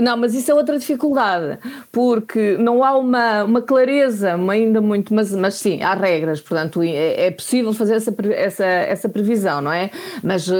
Não, 0.00 0.16
mas 0.16 0.34
isso 0.34 0.50
é 0.50 0.54
outra 0.54 0.78
dificuldade, 0.78 1.58
porque 1.90 2.56
não 2.56 2.82
há 2.82 2.96
uma, 2.96 3.44
uma 3.44 3.60
clareza 3.60 4.34
ainda 4.50 4.80
muito, 4.80 5.12
mas, 5.12 5.30
mas 5.32 5.56
sim, 5.56 5.82
há 5.82 5.92
regras, 5.92 6.40
portanto 6.40 6.82
é, 6.82 7.26
é 7.26 7.30
possível 7.30 7.74
fazer 7.74 7.96
essa, 7.96 8.14
essa, 8.30 8.64
essa 8.64 9.08
previsão, 9.10 9.60
não 9.60 9.70
é? 9.70 9.90
Mas 10.22 10.48
uh, 10.48 10.54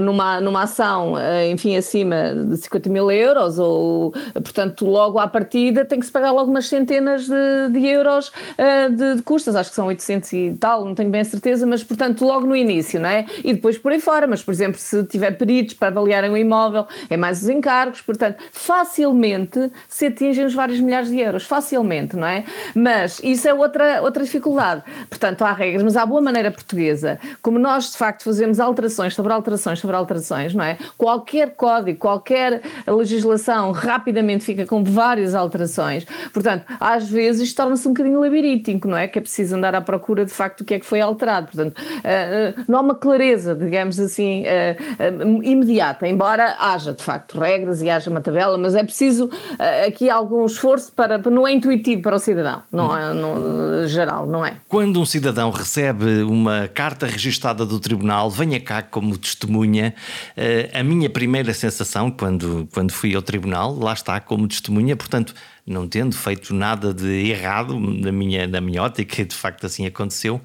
numa, 0.00 0.40
numa 0.40 0.62
ação, 0.62 1.14
uh, 1.14 1.50
enfim, 1.50 1.76
acima 1.76 2.32
de 2.48 2.56
50 2.58 2.88
mil 2.88 3.10
euros, 3.10 3.58
ou 3.58 4.12
portanto 4.34 4.86
logo 4.86 5.18
à 5.18 5.26
partida 5.26 5.84
tem 5.84 5.98
que 5.98 6.06
se 6.06 6.12
pagar 6.12 6.30
logo 6.30 6.48
umas 6.48 6.68
centenas 6.68 7.26
de, 7.26 7.68
de 7.72 7.84
euros 7.84 8.28
uh, 8.28 8.94
de, 8.94 9.16
de, 9.16 9.22
custas, 9.22 9.56
acho 9.56 9.70
que 9.70 9.76
são 9.76 9.88
800 9.88 10.32
e 10.34 10.56
tal, 10.60 10.84
não 10.84 10.94
tenho 10.94 11.10
bem 11.10 11.22
a 11.22 11.24
certeza, 11.24 11.66
mas 11.66 11.82
portanto 11.82 12.24
logo 12.24 12.46
no 12.46 12.54
início, 12.54 13.00
não 13.00 13.08
é? 13.08 13.26
E 13.42 13.54
depois 13.54 13.76
por 13.76 13.90
aí 13.90 14.00
fora, 14.00 14.28
mas 14.28 14.40
por 14.40 14.52
exemplo, 14.52 14.78
se 14.78 15.02
tiver 15.02 15.32
peritos 15.32 15.74
para 15.74 15.88
avaliarem 15.88 16.30
o 16.30 16.36
imóvel, 16.36 16.86
é 17.10 17.16
mais 17.16 17.42
os 17.42 17.48
encargos, 17.48 18.00
portanto 18.02 18.35
facilmente 18.52 19.70
se 19.88 20.06
atingem 20.06 20.44
os 20.44 20.54
vários 20.54 20.80
milhares 20.80 21.08
de 21.08 21.18
euros, 21.18 21.44
facilmente, 21.44 22.16
não 22.16 22.26
é? 22.26 22.44
Mas 22.74 23.20
isso 23.22 23.48
é 23.48 23.54
outra, 23.54 24.02
outra 24.02 24.24
dificuldade. 24.24 24.82
Portanto, 25.08 25.42
há 25.42 25.52
regras, 25.52 25.82
mas 25.82 25.96
há 25.96 26.04
boa 26.04 26.20
maneira 26.20 26.50
portuguesa, 26.50 27.18
como 27.40 27.58
nós 27.58 27.92
de 27.92 27.98
facto 27.98 28.24
fazemos 28.24 28.60
alterações 28.60 29.14
sobre 29.14 29.32
alterações 29.32 29.78
sobre 29.78 29.96
alterações, 29.96 30.54
não 30.54 30.64
é? 30.64 30.76
Qualquer 30.96 31.54
código, 31.54 31.98
qualquer 31.98 32.62
legislação 32.86 33.72
rapidamente 33.72 34.44
fica 34.44 34.66
com 34.66 34.82
várias 34.82 35.34
alterações. 35.34 36.04
Portanto, 36.32 36.64
às 36.80 37.08
vezes 37.08 37.52
torna-se 37.54 37.86
um 37.86 37.92
bocadinho 37.92 38.20
labiríntico, 38.20 38.88
não 38.88 38.96
é? 38.96 39.08
Que 39.08 39.18
é 39.18 39.22
preciso 39.22 39.56
andar 39.56 39.74
à 39.74 39.80
procura 39.80 40.24
de 40.24 40.32
facto 40.32 40.58
do 40.58 40.64
que 40.64 40.74
é 40.74 40.78
que 40.78 40.86
foi 40.86 41.00
alterado. 41.00 41.46
Portanto, 41.46 41.80
eh, 42.04 42.54
eh, 42.56 42.62
não 42.68 42.78
há 42.78 42.82
uma 42.82 42.94
clareza, 42.94 43.54
digamos 43.54 43.98
assim, 43.98 44.44
eh, 44.46 44.76
imediata, 45.42 46.06
embora 46.06 46.56
haja 46.58 46.92
de 46.92 47.02
facto 47.02 47.38
regras 47.38 47.82
e 47.82 47.90
haja 47.90 48.10
uma 48.10 48.20
tabela, 48.26 48.58
mas 48.58 48.74
é 48.74 48.82
preciso 48.82 49.26
uh, 49.26 49.86
aqui 49.86 50.10
algum 50.10 50.44
esforço 50.44 50.92
para, 50.92 51.18
não 51.18 51.46
é 51.46 51.52
intuitivo 51.52 52.02
para 52.02 52.16
o 52.16 52.18
cidadão, 52.18 52.62
não 52.70 52.96
é 52.96 53.12
no, 53.12 53.86
geral, 53.86 54.26
não 54.26 54.44
é? 54.44 54.56
Quando 54.68 55.00
um 55.00 55.06
cidadão 55.06 55.50
recebe 55.50 56.22
uma 56.22 56.68
carta 56.68 57.06
registada 57.06 57.64
do 57.64 57.80
tribunal, 57.80 58.30
venha 58.30 58.60
cá 58.60 58.82
como 58.82 59.16
testemunha. 59.16 59.94
Uh, 60.36 60.78
a 60.78 60.82
minha 60.82 61.08
primeira 61.08 61.54
sensação 61.54 62.10
quando, 62.10 62.68
quando 62.72 62.92
fui 62.92 63.14
ao 63.14 63.22
tribunal, 63.22 63.74
lá 63.78 63.92
está 63.92 64.20
como 64.20 64.46
testemunha, 64.48 64.96
portanto, 64.96 65.34
não 65.66 65.88
tendo 65.88 66.14
feito 66.14 66.54
nada 66.54 66.92
de 66.92 67.30
errado 67.30 67.78
na 67.78 68.12
minha, 68.12 68.46
na 68.46 68.60
minha 68.60 68.82
ótica, 68.82 69.24
de 69.24 69.34
facto 69.34 69.66
assim 69.66 69.86
aconteceu 69.86 70.40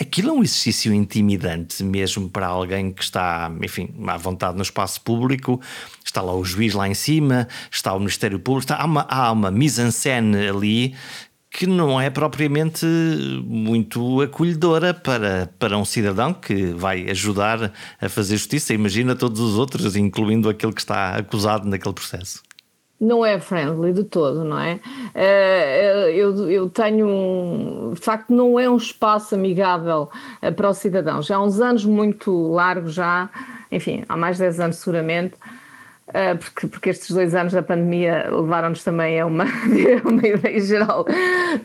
Aquilo 0.00 0.30
é 0.30 0.32
um 0.32 0.42
exercício 0.42 0.92
intimidante 0.92 1.84
mesmo 1.84 2.28
para 2.28 2.48
alguém 2.48 2.92
que 2.92 3.02
está, 3.02 3.50
enfim, 3.62 3.94
à 4.08 4.16
vontade 4.16 4.56
no 4.56 4.62
espaço 4.62 5.00
público. 5.00 5.60
Está 6.04 6.20
lá 6.20 6.34
o 6.34 6.44
juiz 6.44 6.74
lá 6.74 6.88
em 6.88 6.94
cima, 6.94 7.46
está 7.70 7.92
o 7.94 7.98
Ministério 8.00 8.40
Público, 8.40 8.64
está, 8.64 8.76
há 8.76 8.84
uma, 8.84 9.02
há 9.08 9.30
uma 9.30 9.52
mise-en-scène 9.52 10.48
ali 10.48 10.94
que 11.48 11.68
não 11.68 12.00
é 12.00 12.10
propriamente 12.10 12.84
muito 13.44 14.20
acolhedora 14.20 14.92
para, 14.92 15.48
para 15.56 15.78
um 15.78 15.84
cidadão 15.84 16.34
que 16.34 16.66
vai 16.72 17.08
ajudar 17.10 17.72
a 18.00 18.08
fazer 18.08 18.36
justiça. 18.36 18.74
Imagina 18.74 19.14
todos 19.14 19.38
os 19.38 19.56
outros, 19.56 19.94
incluindo 19.94 20.48
aquele 20.48 20.72
que 20.72 20.80
está 20.80 21.14
acusado 21.14 21.68
naquele 21.68 21.94
processo 21.94 22.42
não 23.00 23.24
é 23.24 23.38
friendly 23.38 23.92
de 23.92 24.04
todo, 24.04 24.44
não 24.44 24.58
é? 24.58 24.80
Eh, 25.14 26.12
eu, 26.14 26.50
eu 26.50 26.70
tenho 26.70 27.06
um. 27.06 27.92
De 27.92 28.00
facto, 28.00 28.30
não 28.32 28.58
é 28.58 28.68
um 28.68 28.76
espaço 28.76 29.34
amigável 29.34 30.08
eh, 30.40 30.50
para 30.50 30.68
o 30.68 30.74
cidadão. 30.74 31.20
Já 31.20 31.36
há 31.36 31.42
uns 31.42 31.60
anos 31.60 31.84
muito 31.84 32.52
largos, 32.52 32.94
já, 32.94 33.28
enfim, 33.70 34.04
há 34.08 34.16
mais 34.16 34.36
de 34.36 34.44
10 34.44 34.60
anos 34.60 34.76
seguramente, 34.76 35.34
porque, 36.40 36.66
porque 36.68 36.90
estes 36.90 37.10
dois 37.10 37.34
anos 37.34 37.52
da 37.52 37.62
pandemia 37.62 38.28
levaram-nos 38.30 38.84
também 38.84 39.20
a 39.20 39.26
uma, 39.26 39.44
uma 40.04 40.26
ideia 40.26 40.60
geral. 40.60 41.04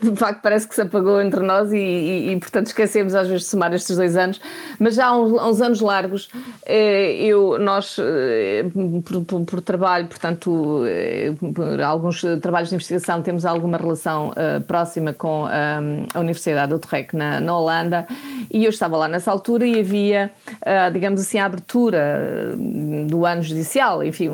De 0.02 0.16
facto, 0.16 0.40
parece 0.42 0.68
que 0.68 0.74
se 0.74 0.82
apagou 0.82 1.20
entre 1.20 1.40
nós 1.40 1.72
e, 1.72 1.78
e, 1.78 2.32
e, 2.32 2.36
portanto, 2.38 2.66
esquecemos 2.66 3.14
às 3.14 3.28
vezes 3.28 3.44
de 3.44 3.48
somar 3.48 3.72
estes 3.74 3.96
dois 3.96 4.16
anos. 4.16 4.40
Mas 4.78 4.94
já 4.94 5.06
há 5.06 5.16
uns, 5.16 5.32
uns 5.32 5.60
anos 5.60 5.80
largos, 5.80 6.28
eh, 6.66 7.14
eu, 7.22 7.58
nós, 7.58 7.96
eh, 7.98 8.64
por, 9.04 9.24
por, 9.24 9.44
por 9.44 9.60
trabalho, 9.60 10.06
portanto, 10.06 10.84
eh, 10.86 11.32
por 11.54 11.80
alguns 11.80 12.22
trabalhos 12.40 12.68
de 12.68 12.74
investigação, 12.74 13.22
temos 13.22 13.44
alguma 13.44 13.76
relação 13.76 14.32
próxima 14.66 15.12
com 15.12 15.46
a 15.46 16.18
Universidade 16.18 16.70
do 16.70 16.76
Utrecht 16.76 17.16
na, 17.16 17.40
na 17.40 17.56
Holanda 17.56 18.06
e 18.50 18.64
eu 18.64 18.70
estava 18.70 18.96
lá 18.96 19.08
nessa 19.08 19.30
altura 19.30 19.66
e 19.66 19.80
havia, 19.80 20.30
digamos 20.92 21.20
assim, 21.20 21.38
a 21.38 21.46
abertura 21.46 22.54
do 23.06 23.24
ano 23.26 23.42
judicial, 23.42 24.02
enfim, 24.02 24.30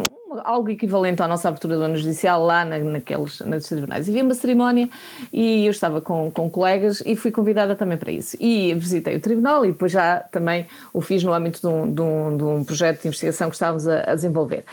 algo 0.47 0.71
equivalente 0.71 1.21
à 1.23 1.29
nossa 1.29 1.49
abertura 1.49 1.77
do 1.77 1.83
ano 1.83 1.97
judicial 1.97 2.45
lá 2.45 2.65
na, 2.65 2.79
naqueles, 2.79 3.41
naqueles 3.41 3.69
tribunais. 3.69 4.07
E 4.07 4.11
havia 4.11 4.23
uma 4.23 4.35
cerimónia 4.35 4.89
e 5.33 5.67
eu 5.67 5.71
estava 5.71 6.01
com, 6.01 6.31
com 6.31 6.49
colegas 6.49 7.03
e 7.05 7.17
fui 7.17 7.31
convidada 7.31 7.75
também 7.75 7.99
para 7.99 8.13
isso. 8.13 8.37
E 8.41 8.73
visitei 8.75 9.17
o 9.17 9.21
tribunal 9.21 9.65
e 9.65 9.73
depois 9.73 9.91
já 9.91 10.21
também 10.31 10.67
o 10.93 11.01
fiz 11.01 11.25
no 11.25 11.33
âmbito 11.33 11.61
de 11.61 11.67
um, 11.67 11.93
de 11.93 12.01
um, 12.01 12.37
de 12.37 12.45
um 12.45 12.65
projeto 12.65 13.03
de 13.03 13.09
investigação 13.09 13.49
que 13.49 13.57
estávamos 13.57 13.89
a, 13.89 14.11
a 14.11 14.15
desenvolver. 14.15 14.65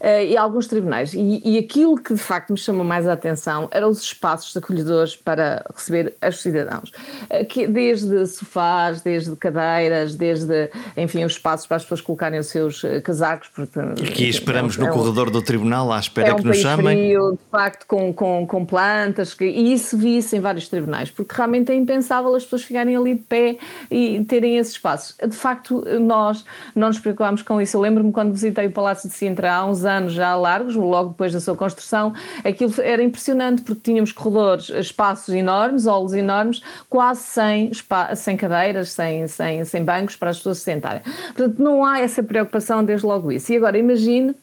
Uh, 0.00 0.24
e 0.28 0.36
alguns 0.36 0.66
tribunais. 0.66 1.14
E, 1.14 1.40
e, 1.44 1.58
aquilo 1.58 1.96
que 1.96 2.12
de 2.12 2.20
facto 2.20 2.50
me 2.50 2.58
chamou 2.58 2.84
mais 2.84 3.08
a 3.08 3.14
atenção 3.14 3.68
eram 3.70 3.88
os 3.88 4.02
espaços 4.02 4.54
acolhedores 4.56 5.16
para 5.16 5.64
receber 5.74 6.14
os 6.28 6.42
cidadãos. 6.42 6.90
Uh, 7.30 7.44
que, 7.46 7.66
desde 7.66 8.26
sofás, 8.26 9.00
desde 9.00 9.34
cadeiras, 9.36 10.14
desde, 10.14 10.70
enfim, 10.96 11.24
os 11.24 11.32
espaços 11.32 11.66
para 11.66 11.78
as 11.78 11.82
pessoas 11.84 12.00
colocarem 12.02 12.38
os 12.38 12.48
seus 12.48 12.82
uh, 12.84 13.00
casacos. 13.02 13.48
Porque, 13.54 13.78
Aqui 13.80 14.28
esperamos 14.28 14.76
é, 14.76 14.80
no 14.80 14.88
é, 14.88 14.90
corredor 14.90 15.21
corredor 15.22 15.30
do 15.30 15.42
tribunal 15.42 15.92
à 15.92 15.98
espera 15.98 16.30
é 16.30 16.34
um 16.34 16.36
que 16.36 16.44
nos 16.44 16.58
chamem. 16.58 16.96
Frio, 16.96 17.32
de 17.32 17.50
facto, 17.50 17.86
com, 17.86 18.12
com, 18.12 18.46
com 18.46 18.64
plantas, 18.64 19.34
que, 19.34 19.44
e 19.44 19.72
isso 19.72 19.96
vi-se 19.96 20.36
em 20.36 20.40
vários 20.40 20.68
tribunais, 20.68 21.10
porque 21.10 21.34
realmente 21.34 21.70
é 21.70 21.74
impensável 21.74 22.34
as 22.34 22.44
pessoas 22.44 22.62
ficarem 22.64 22.96
ali 22.96 23.14
de 23.14 23.22
pé 23.22 23.56
e 23.90 24.24
terem 24.24 24.58
esses 24.58 24.72
espaços. 24.72 25.14
De 25.18 25.36
facto, 25.36 25.84
nós 26.00 26.44
não 26.74 26.88
nos 26.88 26.98
preocupámos 26.98 27.42
com 27.42 27.60
isso. 27.60 27.76
Eu 27.76 27.80
lembro-me 27.80 28.12
quando 28.12 28.32
visitei 28.32 28.66
o 28.66 28.72
Palácio 28.72 29.08
de 29.08 29.14
Sintra 29.14 29.54
há 29.54 29.66
uns 29.66 29.84
anos 29.84 30.12
já 30.12 30.34
largos, 30.34 30.74
logo 30.74 31.10
depois 31.10 31.32
da 31.32 31.40
sua 31.40 31.54
construção, 31.54 32.12
aquilo 32.44 32.72
era 32.78 33.02
impressionante 33.02 33.62
porque 33.62 33.80
tínhamos 33.82 34.12
corredores, 34.12 34.68
espaços 34.70 35.34
enormes, 35.34 35.86
olhos 35.86 36.14
enormes, 36.14 36.62
quase 36.88 37.22
sem, 37.22 37.70
sem 38.16 38.36
cadeiras, 38.36 38.90
sem, 38.90 39.26
sem, 39.28 39.64
sem 39.64 39.84
bancos 39.84 40.16
para 40.16 40.30
as 40.30 40.38
pessoas 40.38 40.58
se 40.58 40.64
sentarem. 40.64 41.02
Portanto, 41.34 41.58
não 41.58 41.84
há 41.84 42.00
essa 42.00 42.22
preocupação 42.22 42.84
desde 42.84 43.06
logo 43.06 43.30
isso. 43.30 43.52
E 43.52 43.56
agora 43.56 43.78
imagine 43.78 44.34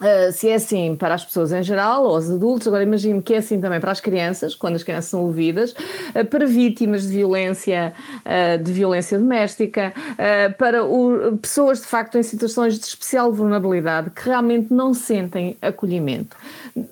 Uh, 0.00 0.30
se 0.30 0.48
é 0.48 0.54
assim 0.54 0.94
para 0.94 1.14
as 1.14 1.24
pessoas 1.24 1.50
em 1.50 1.60
geral, 1.60 2.04
ou 2.04 2.16
os 2.16 2.30
adultos, 2.30 2.68
agora 2.68 2.84
imagino 2.84 3.20
que 3.20 3.34
é 3.34 3.38
assim 3.38 3.60
também 3.60 3.80
para 3.80 3.90
as 3.90 4.00
crianças, 4.00 4.54
quando 4.54 4.76
as 4.76 4.84
crianças 4.84 5.10
são 5.10 5.22
ouvidas, 5.22 5.72
uh, 5.72 6.24
para 6.24 6.46
vítimas 6.46 7.02
de 7.02 7.08
violência, 7.08 7.92
uh, 8.24 8.62
de 8.62 8.72
violência 8.72 9.18
doméstica, 9.18 9.92
para 10.56 10.84
o, 10.84 11.36
pessoas 11.38 11.80
de 11.80 11.86
facto 11.86 12.16
em 12.16 12.22
situações 12.22 12.78
de 12.78 12.84
especial 12.84 13.32
vulnerabilidade 13.32 14.10
que 14.10 14.24
realmente 14.24 14.72
não 14.72 14.94
sentem 14.94 15.56
acolhimento 15.60 16.36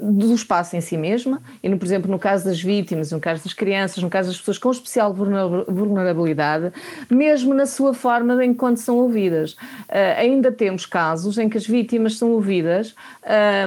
do 0.00 0.34
espaço 0.34 0.76
em 0.76 0.80
si 0.80 0.96
mesma, 0.96 1.42
e 1.62 1.74
por 1.76 1.84
exemplo 1.84 2.10
no 2.10 2.18
caso 2.18 2.44
das 2.44 2.60
vítimas, 2.60 3.12
no 3.12 3.20
caso 3.20 3.44
das 3.44 3.52
crianças, 3.52 4.02
no 4.02 4.10
caso 4.10 4.28
das 4.28 4.38
pessoas 4.38 4.58
com 4.58 4.70
especial 4.70 5.14
vulnerabilidade, 5.14 6.72
mesmo 7.10 7.54
na 7.54 7.66
sua 7.66 7.94
forma 7.94 8.44
enquanto 8.44 8.78
são 8.78 8.96
ouvidas. 8.96 9.56
ainda 10.16 10.50
temos 10.52 10.86
casos 10.86 11.38
em 11.38 11.48
que 11.48 11.56
as 11.56 11.66
vítimas 11.66 12.18
são 12.18 12.30
ouvidas 12.32 12.94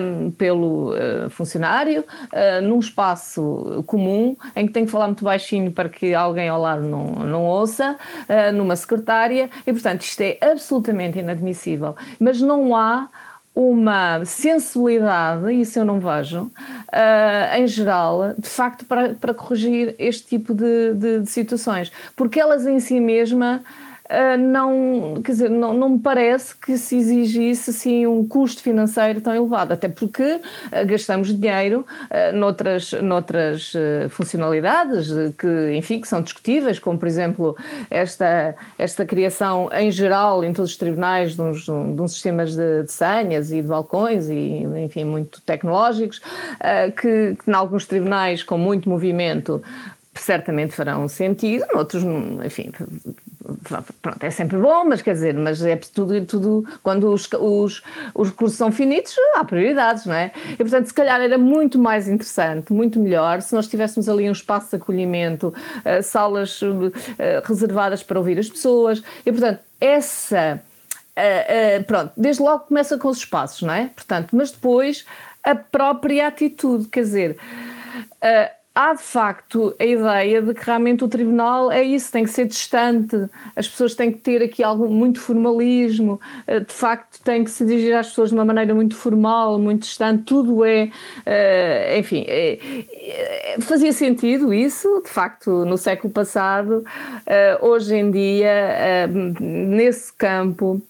um, 0.02 0.32
pelo 0.32 0.94
uh, 0.94 1.30
funcionário, 1.30 2.02
uh, 2.02 2.62
num 2.62 2.80
espaço 2.80 3.84
comum, 3.86 4.36
em 4.56 4.66
que 4.68 4.74
tem 4.74 4.86
que 4.86 4.92
falar 4.92 5.08
muito 5.08 5.24
baixinho 5.24 5.72
para 5.72 5.90
que 5.90 6.14
alguém 6.14 6.50
ao 6.50 6.62
lado 6.62 6.84
não, 6.84 7.06
não 7.06 7.46
ouça, 7.46 7.96
uh, 8.28 8.52
numa 8.54 8.76
secretária, 8.76 9.50
e 9.66 9.74
portanto 9.74 10.02
isto 10.02 10.22
é 10.22 10.38
absolutamente 10.42 11.20
inadmissível. 11.20 11.96
Mas 12.20 12.42
não 12.42 12.76
há 12.76 13.10
uma 13.60 14.24
sensibilidade, 14.24 15.52
isso 15.52 15.78
eu 15.78 15.84
não 15.84 16.00
vejo, 16.00 16.44
uh, 16.44 17.58
em 17.58 17.68
geral, 17.68 18.34
de 18.38 18.48
facto, 18.48 18.86
para, 18.86 19.16
para 19.16 19.34
corrigir 19.34 19.96
este 20.00 20.28
tipo 20.28 20.54
de, 20.54 20.94
de, 20.94 21.20
de 21.20 21.30
situações. 21.30 21.92
Porque 22.16 22.40
elas 22.40 22.66
em 22.66 22.80
si 22.80 23.02
mesmas 23.02 23.60
Uh, 24.10 24.38
não, 24.40 25.22
quer 25.24 25.34
dizer, 25.34 25.50
não, 25.52 25.72
não 25.72 25.90
me 25.90 26.00
parece 26.00 26.58
que 26.58 26.80
se 26.80 26.98
exigisse 26.98 27.70
assim, 27.70 28.08
um 28.08 28.28
custo 28.28 28.60
financeiro 28.64 29.22
tão 29.22 29.36
elevado, 29.36 29.72
até 29.72 29.88
porque 29.88 30.24
uh, 30.24 30.42
gastamos 30.88 31.28
dinheiro 31.28 31.86
uh, 32.10 32.36
noutras, 32.36 32.92
noutras 33.04 33.72
funcionalidades 34.10 35.10
que, 35.38 35.76
enfim, 35.76 36.02
que 36.02 36.08
são 36.08 36.24
discutíveis, 36.24 36.80
como 36.80 36.98
por 36.98 37.08
exemplo 37.08 37.56
esta, 37.92 38.56
esta 38.80 39.06
criação 39.06 39.70
em 39.74 39.92
geral 39.92 40.44
em 40.44 40.54
todos 40.54 40.72
os 40.72 40.78
tribunais 40.78 41.36
de 41.36 41.42
uns, 41.44 41.66
de 41.66 41.72
uns 41.72 42.14
sistemas 42.14 42.56
de, 42.56 42.84
de, 42.84 42.92
senhas 42.92 43.52
e 43.52 43.62
de 43.62 43.68
balcões 43.68 44.28
e, 44.28 44.66
enfim, 44.86 45.04
muito 45.04 45.40
tecnológicos, 45.42 46.20
que, 47.00 47.36
que 47.36 47.52
em 47.52 47.54
alguns 47.54 47.86
tribunais 47.86 48.42
com 48.42 48.58
muito 48.58 48.90
movimento 48.90 49.62
certamente 50.16 50.74
farão 50.74 51.08
sentido, 51.08 51.66
outros, 51.74 52.04
enfim, 52.44 52.72
pronto, 54.02 54.24
é 54.24 54.30
sempre 54.30 54.58
bom, 54.58 54.86
mas 54.86 55.02
quer 55.02 55.14
dizer, 55.14 55.34
mas 55.34 55.64
é 55.64 55.78
tudo, 55.78 56.26
tudo 56.26 56.66
quando 56.84 57.12
os, 57.12 57.28
os, 57.32 57.82
os 58.14 58.30
recursos 58.30 58.58
são 58.58 58.72
finitos, 58.72 59.16
há 59.36 59.46
prioridades, 59.46 60.06
não 60.06 60.14
é? 60.14 60.32
E 60.54 60.58
portanto, 60.58 60.88
se 60.88 60.94
calhar 60.94 61.22
era 61.22 61.38
muito 61.38 61.80
mais 61.80 62.08
interessante, 62.08 62.74
muito 62.74 63.00
melhor, 63.00 63.42
se 63.42 63.56
nós 63.56 63.68
tivéssemos 63.68 64.10
ali 64.10 64.28
um 64.28 64.34
espaço 64.34 64.70
de 64.72 64.76
acolhimento, 64.76 65.48
uh, 65.48 66.04
salas 66.04 66.62
uh, 66.62 66.92
reservadas 67.46 68.04
para 68.04 68.20
ouvir 68.20 68.38
as 68.38 68.50
pessoas, 68.50 69.02
e 69.26 69.32
portanto, 69.32 69.62
essa. 69.80 70.62
Uh, 71.18 71.84
pronto, 71.84 72.14
desde 72.16 72.42
logo 72.42 72.66
começa 72.66 72.98
com 72.98 73.10
os 73.10 73.18
espaços, 73.18 73.62
não 73.62 73.74
é? 73.74 73.90
Portanto, 73.94 74.30
mas 74.34 74.52
depois 74.52 75.06
a 75.44 75.54
própria 75.54 76.28
atitude, 76.28 76.88
quer 76.88 77.02
dizer, 77.02 77.38
há 78.74 78.94
de 78.94 79.02
facto 79.02 79.76
a 79.80 79.86
ideia 79.86 80.42
de 80.42 80.54
que 80.54 80.66
realmente 80.66 81.04
o 81.04 81.08
tribunal 81.08 81.72
é 81.72 81.84
isso, 81.84 82.12
tem 82.12 82.24
que 82.24 82.30
ser 82.30 82.46
distante, 82.46 83.16
as 83.56 83.68
pessoas 83.68 83.96
têm 83.96 84.12
que 84.12 84.20
ter 84.20 84.42
aqui 84.42 84.64
algo 84.64 84.88
muito 84.88 85.20
formalismo, 85.20 86.20
eh, 86.48 86.60
de 86.60 86.74
facto 86.74 87.22
tem 87.24 87.44
que 87.44 87.52
se 87.52 87.66
dirigir 87.66 87.96
às 87.96 88.08
pessoas 88.10 88.30
de 88.30 88.36
uma 88.36 88.46
maneira 88.46 88.74
muito 88.74 88.96
formal, 88.96 89.60
muito 89.60 89.82
distante, 89.82 90.24
tudo 90.24 90.64
é, 90.64 90.92
eh, 91.26 92.00
enfim, 92.00 92.24
é, 92.28 92.60
é, 93.56 93.58
fazia 93.60 93.92
sentido 93.92 94.54
isso, 94.54 95.02
de 95.04 95.10
facto, 95.10 95.66
no 95.66 95.78
século 95.78 96.14
passado, 96.14 96.84
eh, 97.26 97.58
hoje 97.62 97.96
em 97.96 98.12
dia, 98.12 99.08
nesse 99.40 100.14
campo, 100.14 100.82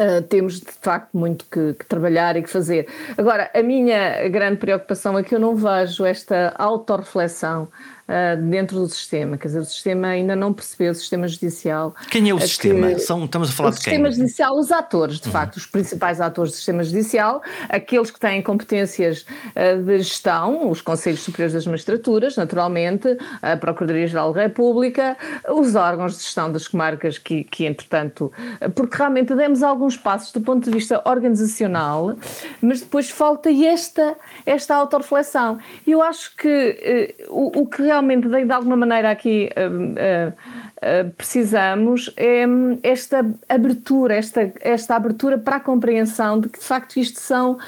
Uh, 0.00 0.22
temos 0.22 0.60
de 0.60 0.72
facto 0.80 1.10
muito 1.12 1.44
que, 1.44 1.74
que, 1.74 1.84
trabalhar 1.84 2.34
e 2.34 2.42
que 2.42 2.48
fazer. 2.48 2.88
Agora, 3.18 3.50
a 3.52 3.62
minha 3.62 4.26
grande 4.30 4.56
preocupação 4.56 5.18
é 5.18 5.22
que 5.22 5.34
eu 5.34 5.38
não 5.38 5.54
vejo 5.54 6.06
esta 6.06 6.54
autorreflexão 6.56 7.68
uh, 8.10 8.42
dentro 8.42 8.80
do 8.80 8.88
sistema. 8.88 9.38
Quer 9.38 9.48
dizer, 9.48 9.60
o 9.60 9.64
sistema 9.64 10.08
ainda 10.08 10.34
não 10.34 10.52
percebeu, 10.52 10.90
o 10.90 10.94
sistema 10.94 11.28
judicial. 11.28 11.94
Quem 12.10 12.28
é 12.28 12.34
o 12.34 12.40
sistema? 12.40 12.98
São, 12.98 13.24
estamos 13.24 13.50
a 13.50 13.52
falar 13.52 13.70
de 13.70 13.76
quem? 13.76 13.80
O 13.80 13.84
sistema 13.84 14.10
judicial, 14.10 14.58
os 14.58 14.72
atores, 14.72 15.20
de 15.20 15.26
uhum. 15.26 15.32
facto, 15.32 15.56
os 15.56 15.66
principais 15.66 16.20
atores 16.20 16.52
do 16.52 16.56
sistema 16.56 16.82
judicial, 16.82 17.42
aqueles 17.68 18.10
que 18.10 18.18
têm 18.18 18.42
competências 18.42 19.24
uh, 19.54 19.82
de 19.82 19.98
gestão, 19.98 20.68
os 20.68 20.82
Conselhos 20.82 21.20
Superiores 21.20 21.54
das 21.54 21.66
Magistraturas, 21.66 22.36
naturalmente, 22.36 23.16
a 23.40 23.56
Procuradoria-Geral 23.56 24.32
da 24.32 24.42
República, 24.42 25.16
os 25.48 25.74
órgãos 25.74 26.16
de 26.16 26.22
gestão 26.24 26.50
das 26.50 26.66
comarcas 26.66 27.18
que, 27.18 27.44
que, 27.44 27.64
entretanto, 27.66 28.32
porque 28.74 28.96
realmente 28.96 29.34
demos 29.34 29.62
alguns 29.62 29.96
passos 29.96 30.32
do 30.32 30.40
ponto 30.40 30.64
de 30.64 30.70
vista 30.70 31.00
organizacional, 31.04 32.16
mas 32.60 32.80
depois 32.80 33.10
falta 33.10 33.50
esta, 33.50 34.16
esta 34.44 34.74
autorreflexão. 34.74 35.58
Eu 35.86 36.02
acho 36.02 36.34
que 36.36 37.16
uh, 37.28 37.34
o, 37.34 37.62
o 37.62 37.66
que 37.66 37.82
realmente 37.82 37.99
realmente 38.00 38.28
de, 38.28 38.52
alguma 38.52 38.76
maneira 38.76 39.10
aqui 39.10 39.50
uh, 39.56 40.30
uh, 40.30 41.10
precisamos 41.16 42.12
é 42.16 42.44
esta 42.82 43.24
abertura, 43.48 44.14
esta, 44.14 44.52
esta 44.60 44.96
abertura 44.96 45.38
para 45.38 45.56
a 45.56 45.60
compreensão 45.60 46.40
de 46.40 46.48
que 46.48 46.58
de 46.58 46.64
facto 46.64 46.96
isto 46.96 47.20
são 47.20 47.58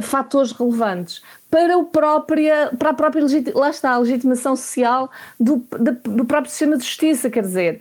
fatores 0.00 0.52
relevantes 0.52 1.22
para, 1.50 1.76
o 1.76 1.84
própria, 1.84 2.72
para 2.78 2.90
a 2.90 2.94
própria 2.94 3.22
lá 3.54 3.68
está, 3.68 3.90
a 3.90 3.98
legitimação 3.98 4.56
social 4.56 5.10
do, 5.38 5.62
do 6.02 6.24
próprio 6.24 6.50
sistema 6.50 6.78
de 6.78 6.84
justiça, 6.84 7.28
quer 7.28 7.42
dizer, 7.42 7.78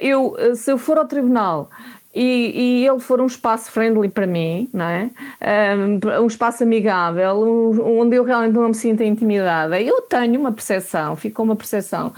eu, 0.00 0.34
se 0.54 0.72
eu 0.72 0.78
for 0.78 0.96
ao 0.96 1.04
tribunal 1.04 1.68
e, 2.14 2.82
e, 2.82 2.86
ele 2.86 3.00
for 3.00 3.20
um 3.20 3.26
espaço 3.26 3.70
friendly 3.70 4.08
para 4.08 4.26
mim, 4.26 4.68
não 4.72 4.84
é? 4.84 5.10
Um, 5.76 6.22
um, 6.22 6.26
espaço 6.26 6.62
amigável, 6.62 7.80
onde 7.84 8.16
eu 8.16 8.24
realmente 8.24 8.54
não 8.54 8.68
me 8.68 8.74
sinto 8.74 9.02
intimidada, 9.02 9.80
eu 9.80 10.02
tenho 10.02 10.38
uma 10.38 10.52
percepção, 10.52 11.16
ficou 11.16 11.44
uma 11.44 11.56
percepção 11.56 12.12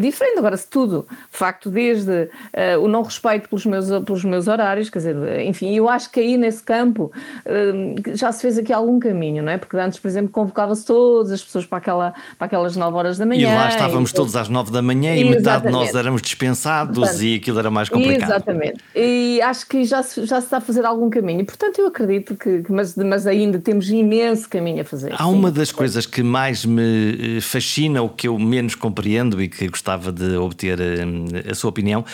diferente. 0.00 0.38
Agora, 0.38 0.56
se 0.56 0.66
tudo, 0.68 1.06
de 1.30 1.38
facto, 1.38 1.68
desde 1.68 2.10
uh, 2.10 2.80
o 2.80 2.88
não 2.88 3.02
respeito 3.02 3.48
pelos 3.48 3.66
meus, 3.66 3.88
pelos 4.04 4.24
meus 4.24 4.48
horários, 4.48 4.88
quer 4.88 5.00
dizer, 5.00 5.40
enfim, 5.40 5.74
eu 5.74 5.88
acho 5.88 6.10
que 6.10 6.20
aí 6.20 6.36
nesse 6.36 6.62
campo 6.62 7.12
uh, 7.44 8.16
já 8.16 8.32
se 8.32 8.40
fez 8.42 8.56
aqui 8.56 8.72
algum 8.72 8.98
caminho, 8.98 9.42
não 9.42 9.52
é? 9.52 9.58
Porque 9.58 9.76
antes, 9.76 9.98
por 9.98 10.08
exemplo, 10.08 10.30
convocava-se 10.30 10.86
todas 10.86 11.30
as 11.30 11.42
pessoas 11.42 11.66
para, 11.66 11.78
aquela, 11.78 12.14
para 12.38 12.46
aquelas 12.46 12.74
9 12.74 12.96
horas 12.96 13.18
da 13.18 13.26
manhã. 13.26 13.52
E 13.52 13.54
lá 13.54 13.68
estávamos 13.68 14.10
e, 14.10 14.14
todos 14.14 14.34
às 14.34 14.48
9 14.48 14.70
da 14.70 14.80
manhã 14.80 15.14
e, 15.14 15.20
e 15.20 15.24
metade 15.24 15.66
de 15.66 15.72
nós 15.72 15.94
éramos 15.94 16.22
dispensados 16.22 16.98
Portanto, 16.98 17.22
e 17.22 17.36
aquilo 17.36 17.58
era 17.58 17.70
mais 17.70 17.88
complicado. 17.88 18.30
Exatamente. 18.30 18.80
E 18.94 19.41
acho 19.42 19.66
que 19.66 19.84
já 19.84 20.02
se, 20.02 20.24
já 20.24 20.40
se 20.40 20.46
está 20.46 20.58
a 20.58 20.60
fazer 20.60 20.84
algum 20.84 21.10
caminho. 21.10 21.44
Portanto, 21.44 21.78
eu 21.80 21.86
acredito 21.86 22.36
que, 22.36 22.62
mas, 22.68 22.96
mas 22.96 23.26
ainda 23.26 23.58
temos 23.58 23.90
imenso 23.90 24.48
caminho 24.48 24.82
a 24.82 24.84
fazer. 24.84 25.12
Há 25.12 25.24
sim. 25.24 25.24
uma 25.24 25.50
das 25.50 25.72
coisas 25.72 26.06
que 26.06 26.22
mais 26.22 26.64
me 26.64 27.38
eh, 27.38 27.40
fascina, 27.40 28.02
o 28.02 28.08
que 28.08 28.28
eu 28.28 28.38
menos 28.38 28.74
compreendo 28.74 29.42
e 29.42 29.48
que 29.48 29.68
gostava 29.68 30.12
de 30.12 30.36
obter 30.36 30.80
a, 30.80 30.84
eh, 30.84 31.50
a 31.50 31.54
sua 31.54 31.70
opinião, 31.70 32.04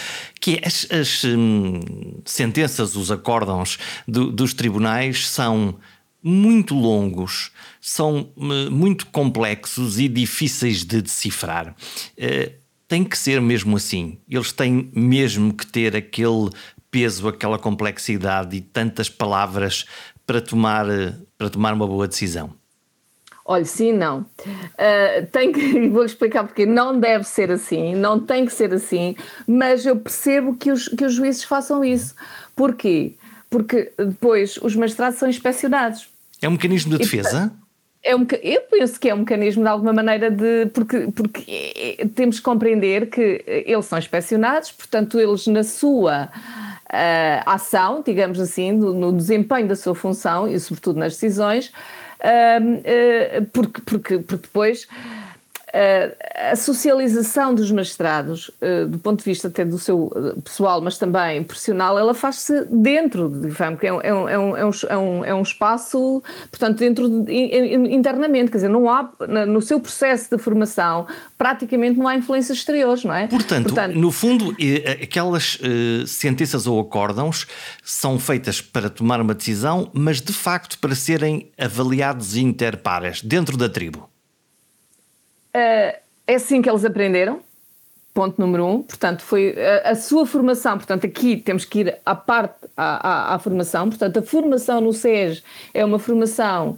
que 0.40 0.54
é 0.56 0.66
as, 0.66 0.86
as 0.90 1.24
um, 1.24 1.80
sentenças, 2.24 2.96
os 2.96 3.10
acórdãos 3.10 3.78
do, 4.06 4.32
dos 4.32 4.54
tribunais 4.54 5.28
são 5.28 5.76
muito 6.22 6.74
longos, 6.74 7.52
são 7.80 8.28
eh, 8.36 8.70
muito 8.70 9.06
complexos 9.06 9.98
e 9.98 10.08
difíceis 10.08 10.84
de 10.84 11.00
decifrar. 11.02 11.74
Uh, 12.16 12.58
tem 12.88 13.04
que 13.04 13.18
ser 13.18 13.40
mesmo 13.40 13.76
assim. 13.76 14.18
Eles 14.28 14.50
têm 14.50 14.90
mesmo 14.94 15.52
que 15.52 15.66
ter 15.66 15.94
aquele 15.94 16.48
peso, 16.90 17.28
aquela 17.28 17.58
complexidade 17.58 18.56
e 18.56 18.60
tantas 18.60 19.08
palavras 19.08 19.84
para 20.26 20.40
tomar, 20.40 20.86
para 21.36 21.50
tomar 21.50 21.72
uma 21.74 21.86
boa 21.86 22.06
decisão? 22.08 22.52
Olha, 23.44 23.64
sim, 23.64 23.94
não. 23.94 24.20
Uh, 24.20 25.26
tem 25.32 25.50
que, 25.52 25.88
vou-lhe 25.88 26.06
explicar 26.06 26.44
porque 26.44 26.66
não 26.66 27.00
deve 27.00 27.24
ser 27.24 27.50
assim, 27.50 27.94
não 27.94 28.20
tem 28.20 28.44
que 28.44 28.52
ser 28.52 28.74
assim, 28.74 29.16
mas 29.46 29.86
eu 29.86 29.96
percebo 29.96 30.54
que 30.54 30.70
os, 30.70 30.86
que 30.88 31.02
os 31.04 31.14
juízes 31.14 31.44
façam 31.44 31.82
isso. 31.82 32.14
Porquê? 32.54 33.14
Porque 33.48 33.90
depois 33.96 34.58
os 34.60 34.76
magistrados 34.76 35.18
são 35.18 35.28
inspecionados. 35.30 36.10
É 36.42 36.48
um 36.48 36.52
mecanismo 36.52 36.92
de 36.92 36.98
defesa? 36.98 37.50
É 38.08 38.16
um, 38.16 38.26
eu 38.42 38.62
penso 38.62 38.98
que 38.98 39.10
é 39.10 39.14
um 39.14 39.18
mecanismo 39.18 39.62
de 39.62 39.68
alguma 39.68 39.92
maneira 39.92 40.30
de. 40.30 40.64
Porque, 40.72 41.08
porque 41.14 42.08
temos 42.14 42.38
que 42.38 42.42
compreender 42.42 43.10
que 43.10 43.44
eles 43.46 43.84
são 43.84 43.98
inspecionados, 43.98 44.72
portanto, 44.72 45.20
eles 45.20 45.46
na 45.46 45.62
sua 45.62 46.30
uh, 46.88 47.42
ação, 47.44 48.02
digamos 48.02 48.40
assim, 48.40 48.72
no, 48.72 48.94
no, 48.94 49.12
desempenho 49.12 49.68
da 49.68 49.76
sua 49.76 49.94
função 49.94 50.48
e, 50.48 50.58
sobretudo, 50.58 50.98
nas 50.98 51.12
decisões, 51.12 51.68
uh, 51.68 53.42
uh, 53.42 53.46
porque, 53.52 53.82
porque, 53.82 54.18
porque 54.20 54.42
depois 54.42 54.88
a 55.72 56.56
socialização 56.56 57.54
dos 57.54 57.70
magistrados, 57.70 58.50
eh, 58.60 58.84
do 58.86 58.98
ponto 58.98 59.18
de 59.18 59.24
vista 59.24 59.48
até 59.48 59.64
do 59.64 59.78
seu 59.78 60.10
eh, 60.14 60.40
pessoal, 60.40 60.80
mas 60.80 60.96
também 60.96 61.42
profissional, 61.42 61.98
ela 61.98 62.14
faz-se 62.14 62.64
dentro, 62.70 63.28
digamos, 63.28 63.82
é, 63.82 63.86
é 63.86 63.92
um, 63.92 64.00
é, 64.00 64.38
um, 64.38 64.56
é, 64.56 64.64
um, 64.64 64.70
é, 64.88 64.98
um, 64.98 65.24
é 65.24 65.34
um 65.34 65.42
espaço, 65.42 66.22
portanto, 66.50 66.78
dentro 66.78 67.08
de, 67.08 67.32
internamente, 67.90 68.50
quer 68.50 68.58
dizer, 68.58 68.68
não 68.68 68.88
há, 68.88 69.10
no 69.46 69.60
seu 69.60 69.78
processo 69.80 70.34
de 70.34 70.42
formação, 70.42 71.06
praticamente 71.36 71.98
não 71.98 72.08
há 72.08 72.16
influências 72.16 72.58
exteriores, 72.58 73.04
não 73.04 73.14
é? 73.14 73.26
Portanto, 73.26 73.64
Portanto 73.64 73.94
no 73.94 74.10
fundo, 74.10 74.56
aquelas 75.02 75.56
uh, 75.56 76.06
sentenças 76.06 76.66
ou 76.66 76.80
acórdãos 76.80 77.46
são 77.82 78.18
feitas 78.18 78.60
para 78.60 78.88
tomar 78.88 79.20
uma 79.20 79.34
decisão, 79.34 79.90
mas 79.92 80.20
de 80.20 80.32
facto 80.32 80.78
para 80.78 80.94
serem 80.94 81.50
avaliados 81.58 82.36
interpares, 82.36 83.22
dentro 83.22 83.56
da 83.56 83.68
tribo. 83.68 84.08
É 85.52 86.00
assim 86.34 86.60
que 86.60 86.68
eles 86.68 86.84
aprenderam, 86.84 87.40
ponto 88.12 88.40
número 88.40 88.66
um. 88.66 88.82
Portanto, 88.82 89.22
foi 89.22 89.54
a, 89.56 89.90
a, 89.90 89.94
sua 89.94 90.26
formação. 90.26 90.76
Portanto, 90.76 91.06
aqui 91.06 91.36
temos 91.36 91.64
que 91.64 91.80
ir 91.80 91.98
à 92.04 92.14
parte 92.14 92.66
à, 92.76 93.32
à, 93.32 93.34
à 93.34 93.38
formação. 93.38 93.88
Portanto, 93.88 94.18
a 94.18 94.22
formação 94.22 94.80
no 94.80 94.92
SES 94.92 95.42
é 95.72 95.84
uma 95.84 95.98
formação 95.98 96.76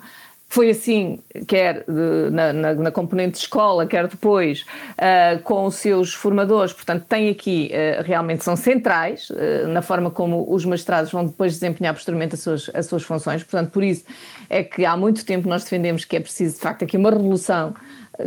foi 0.52 0.68
assim, 0.68 1.20
quer 1.46 1.84
de, 1.84 2.30
na, 2.32 2.52
na, 2.52 2.74
na, 2.74 2.90
componente 2.90 3.34
de 3.34 3.38
escola, 3.38 3.86
quer 3.86 4.08
depois 4.08 4.62
uh, 4.98 5.40
com 5.44 5.64
os 5.64 5.76
seus 5.76 6.12
formadores. 6.12 6.72
Portanto, 6.72 7.06
tem 7.08 7.28
aqui, 7.28 7.70
uh, 7.72 8.02
realmente 8.02 8.42
são 8.42 8.56
centrais 8.56 9.30
uh, 9.30 9.68
na 9.68 9.80
forma 9.80 10.10
como 10.10 10.52
os 10.52 10.64
magistrados 10.64 11.12
vão 11.12 11.24
depois 11.24 11.52
desempenhar 11.52 11.94
posteriormente 11.94 12.34
as 12.34 12.40
suas, 12.40 12.68
as 12.74 12.86
suas 12.86 13.04
funções. 13.04 13.44
Portanto, 13.44 13.70
por 13.70 13.84
isso 13.84 14.04
é 14.48 14.64
que 14.64 14.84
há 14.84 14.96
muito 14.96 15.24
tempo 15.24 15.48
nós 15.48 15.62
defendemos 15.62 16.04
que 16.04 16.16
é 16.16 16.20
preciso, 16.20 16.56
de 16.56 16.60
facto, 16.60 16.82
aqui 16.82 16.96
uma 16.96 17.10
revolução 17.10 17.72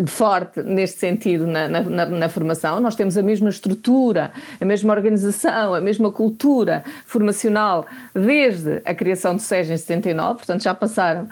forte 0.08 0.62
neste 0.64 1.00
sentido 1.00 1.46
na, 1.48 1.68
na, 1.68 2.06
na, 2.06 2.30
formação. 2.30 2.80
Nós 2.80 2.96
temos 2.96 3.18
a 3.18 3.22
mesma 3.22 3.50
estrutura, 3.50 4.32
a 4.60 4.66
mesma 4.66 4.94
organização, 4.94 5.74
a 5.74 5.82
mesma 5.82 6.12
cultura 6.12 6.84
formacional 7.06 7.86
desde 8.14 8.82
a 8.86 8.94
criação 8.94 9.36
do 9.36 9.42
SES 9.42 9.70
em 9.70 9.78
79, 9.78 10.40
portanto 10.40 10.64
já 10.64 10.74
passaram 10.74 11.24
uh, 11.24 11.30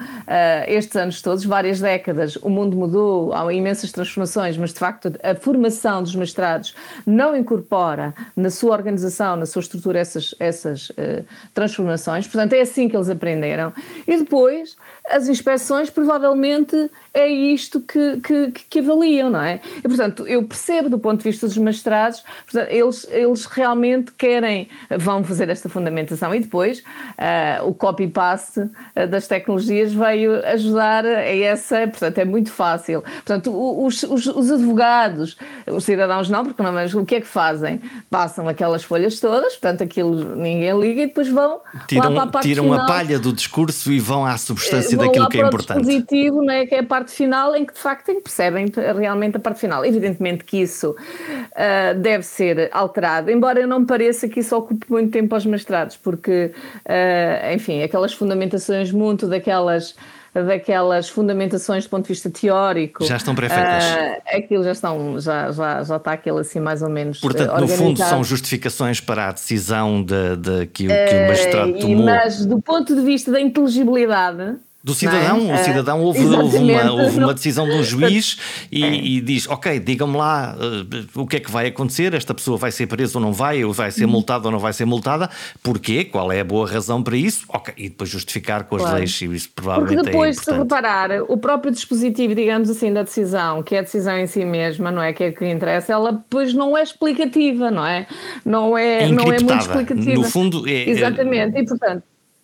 estes 0.68 0.96
anos 0.96 1.22
todos, 1.22 1.46
várias 1.46 1.80
décadas, 1.80 2.36
o 2.38 2.50
mundo 2.50 2.76
mudou, 2.76 3.34
há 3.34 3.52
imensas 3.54 3.92
transformações, 3.92 4.58
mas 4.58 4.74
de 4.74 4.80
facto 4.80 5.12
a 5.24 5.36
formação 5.36 6.04
dos 6.04 6.16
mestrados 6.16 6.76
não 7.06 7.36
incorpora 7.36 8.14
na 8.36 8.50
sua 8.50 8.72
organização, 8.72 9.36
na 9.36 9.46
sua 9.46 9.62
estrutura 9.62 10.00
essas, 10.00 10.36
essas 10.40 10.90
uh, 10.92 11.26
transformações, 11.54 12.28
portanto 12.28 12.54
é 12.54 12.62
assim 12.62 12.88
que 12.88 12.96
eles 12.96 13.10
aprenderam. 13.10 13.74
E 14.08 14.18
depois 14.18 14.76
as 15.10 15.28
inspeções 15.28 15.90
provavelmente 15.90 16.90
é 17.14 17.28
isto 17.28 17.82
que, 17.82 18.22
que, 18.22 18.52
que, 18.70 18.80
avaliam, 18.80 19.30
não 19.30 19.42
é? 19.42 19.60
E, 19.78 19.82
portanto, 19.82 20.26
eu 20.26 20.44
percebo 20.44 20.90
do 20.90 20.98
ponto 20.98 21.18
de 21.18 21.30
vista 21.30 21.46
dos 21.46 21.58
magistrados, 21.58 22.24
portanto, 22.46 22.70
eles, 22.70 23.08
eles 23.12 23.46
realmente 23.46 24.14
querem, 24.14 24.70
vão 24.98 25.22
fazer 25.24 25.50
esta 25.50 25.68
fundamentação 25.68 26.34
e 26.34 26.40
depois 26.40 26.80
uh, 26.80 27.68
o 27.68 27.74
copy-paste 27.74 28.62
uh, 28.62 29.08
das 29.10 29.28
tecnologias 29.28 29.94
veio 29.94 30.46
ajudar 30.46 31.06
a 31.06 31.36
essa, 31.36 31.86
portanto, 31.88 32.18
é 32.18 32.26
muito 32.26 32.50
fácil. 32.50 33.02
Portanto, 33.02 33.52
os, 33.86 34.04
os, 34.04 34.28
os 34.28 34.52
advogados, 34.52 35.38
os 35.68 35.84
cidadãos 35.84 36.30
não, 36.30 36.46
porque 36.46 36.64
não, 36.64 36.72
mas 36.72 36.94
o 36.94 37.06
que 37.06 37.16
é 37.16 37.22
que 37.22 37.28
fazem? 37.28 37.82
Passam 38.10 38.48
aquelas 38.48 38.86
folhas 38.86 39.20
todas, 39.20 39.54
portanto, 39.54 39.84
aquilo 39.84 40.36
ninguém 40.36 40.80
liga 40.80 41.02
e 41.04 41.08
depois 41.08 41.28
vão 41.28 41.60
tiram, 41.88 42.10
lá 42.10 42.12
para 42.12 42.24
a 42.24 42.28
parte 42.28 42.48
Tiram 42.48 42.64
final, 42.64 42.80
a 42.80 42.88
palha 42.88 43.20
do 43.20 43.34
discurso 43.34 43.92
e 43.92 44.00
vão 44.00 44.26
à 44.26 44.38
substância 44.38 44.96
vão 44.96 45.08
daquilo 45.08 45.28
que 45.28 45.42
é 45.42 45.46
importante. 45.46 45.80
O 45.80 45.82
dispositivo, 45.82 46.42
né, 46.42 46.66
que 46.66 46.76
é 46.76 46.80
a 46.80 46.84
parte 46.84 47.01
final, 47.10 47.56
em 47.56 47.66
que 47.66 47.74
de 47.74 47.80
facto 47.80 48.14
percebem 48.22 48.72
realmente 48.98 49.38
a 49.38 49.40
parte 49.40 49.60
final. 49.60 49.84
Evidentemente 49.84 50.44
que 50.44 50.62
isso 50.62 50.92
uh, 50.92 52.00
deve 52.00 52.24
ser 52.24 52.70
alterado, 52.72 53.32
embora 53.32 53.60
eu 53.60 53.68
não 53.68 53.80
me 53.80 53.86
pareça 53.88 54.28
que 54.28 54.42
isso 54.42 54.56
ocupe 54.56 54.86
muito 54.90 55.12
tempo 55.12 55.34
aos 55.34 55.46
mestrados, 55.46 55.98
porque, 55.98 56.52
uh, 56.86 57.54
enfim, 57.54 57.82
aquelas 57.82 58.14
fundamentações 58.14 58.92
muito 58.92 59.28
daquelas 59.28 59.96
daquelas 60.34 61.10
fundamentações 61.10 61.84
do 61.84 61.90
ponto 61.90 62.04
de 62.04 62.10
vista 62.10 62.30
teórico. 62.30 63.04
Já 63.04 63.18
estão 63.18 63.36
pré-feitas. 63.36 63.84
Uh, 63.84 64.38
aquilo 64.38 64.64
já 64.64 64.72
estão, 64.72 65.20
já, 65.20 65.52
já, 65.52 65.84
já 65.84 65.98
está 65.98 66.14
aquilo 66.14 66.38
assim 66.38 66.60
mais 66.60 66.82
ou 66.82 66.90
menos. 66.90 67.20
Portanto, 67.20 67.60
no 67.60 67.68
fundo, 67.68 67.98
são 67.98 68.24
justificações 68.24 69.02
para 69.02 69.28
a 69.28 69.32
decisão 69.34 70.02
de, 70.02 70.38
de 70.38 70.68
que, 70.68 70.88
que 70.88 71.16
o 71.16 71.28
magistrado 71.28 71.74
tomou. 71.80 72.06
Mas 72.06 72.46
do 72.46 72.62
ponto 72.62 72.96
de 72.96 73.02
vista 73.02 73.30
da 73.30 73.42
inteligibilidade 73.42 74.56
do 74.84 74.96
cidadão, 74.96 75.52
é? 75.52 75.62
o 75.62 75.64
cidadão 75.64 76.02
houve, 76.02 76.26
houve, 76.26 76.58
uma, 76.58 76.92
houve, 76.92 77.18
uma, 77.20 77.34
decisão 77.36 77.70
de 77.70 77.76
um 77.76 77.84
juiz 77.84 78.38
e, 78.72 78.84
é. 78.84 78.94
e 78.96 79.22
diz: 79.22 79.48
Ok, 79.48 79.80
digam-me 79.80 80.18
lá 80.18 80.56
uh, 80.56 81.22
o 81.22 81.28
que 81.28 81.38
é 81.38 81.40
que 81.40 81.52
vai 81.52 81.68
acontecer, 81.68 82.16
esta 82.16 82.34
pessoa 82.34 82.58
vai 82.58 82.72
ser 82.72 82.88
presa 82.88 83.20
ou 83.20 83.24
não 83.24 83.32
vai, 83.32 83.64
ou 83.64 83.72
vai 83.72 83.92
ser 83.92 84.06
uhum. 84.06 84.12
multada 84.12 84.48
ou 84.48 84.52
não 84.52 84.58
vai 84.58 84.74
ser 84.74 84.86
multada, 84.86 85.30
porquê? 85.62 86.04
Qual 86.04 86.32
é 86.32 86.40
a 86.40 86.44
boa 86.44 86.68
razão 86.68 87.04
para 87.04 87.16
isso? 87.16 87.46
Ok, 87.50 87.74
e 87.78 87.90
depois 87.90 88.10
justificar 88.10 88.64
com 88.64 88.76
as 88.78 88.82
claro. 88.82 88.98
leis, 88.98 89.22
e 89.22 89.26
isso 89.26 89.50
provavelmente 89.54 89.96
Porque 89.98 90.10
depois, 90.10 90.38
é 90.40 90.42
se 90.42 90.52
reparar, 90.52 91.12
o 91.28 91.38
próprio 91.38 91.72
dispositivo, 91.72 92.34
digamos 92.34 92.68
assim, 92.68 92.92
da 92.92 93.04
decisão, 93.04 93.62
que 93.62 93.76
é 93.76 93.80
a 93.80 93.82
decisão 93.84 94.18
em 94.18 94.26
si 94.26 94.44
mesma, 94.44 94.90
não 94.90 95.04
é? 95.04 95.14
Que 95.14 95.26
é 95.26 95.32
que 95.32 95.48
interessa, 95.48 95.94
ela 95.94 96.12
depois 96.12 96.56
não 96.56 96.76
é 96.76 96.82
explicativa, 96.82 97.70
não 97.70 97.86
é? 97.86 98.08
Não 98.44 98.76
é, 98.76 99.08
não 99.10 99.26
é 99.32 99.40
muito 99.40 99.54
explicativa. 99.54 100.14
No 100.16 100.24
fundo, 100.24 100.68
é. 100.68 100.90
Exatamente, 100.90 101.60
e 101.60 101.66
portanto 101.66 102.04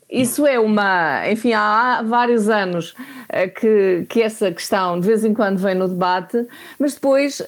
isso 0.09 0.45
é 0.47 0.59
uma. 0.59 1.29
Enfim, 1.29 1.53
há 1.53 2.01
vários 2.01 2.49
anos 2.49 2.91
uh, 2.91 3.53
que, 3.59 4.05
que 4.07 4.21
essa 4.21 4.51
questão 4.51 4.99
de 4.99 5.07
vez 5.07 5.25
em 5.25 5.33
quando 5.33 5.57
vem 5.57 5.75
no 5.75 5.87
debate, 5.87 6.45
mas 6.79 6.93
depois, 6.93 7.39
uh, 7.41 7.43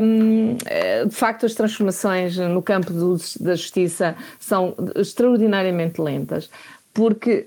uh, 0.00 1.08
de 1.08 1.14
facto, 1.14 1.46
as 1.46 1.54
transformações 1.54 2.36
no 2.36 2.62
campo 2.62 2.92
do, 2.92 3.16
da 3.40 3.54
justiça 3.54 4.16
são 4.40 4.74
extraordinariamente 4.96 6.00
lentas, 6.00 6.50
porque 6.92 7.46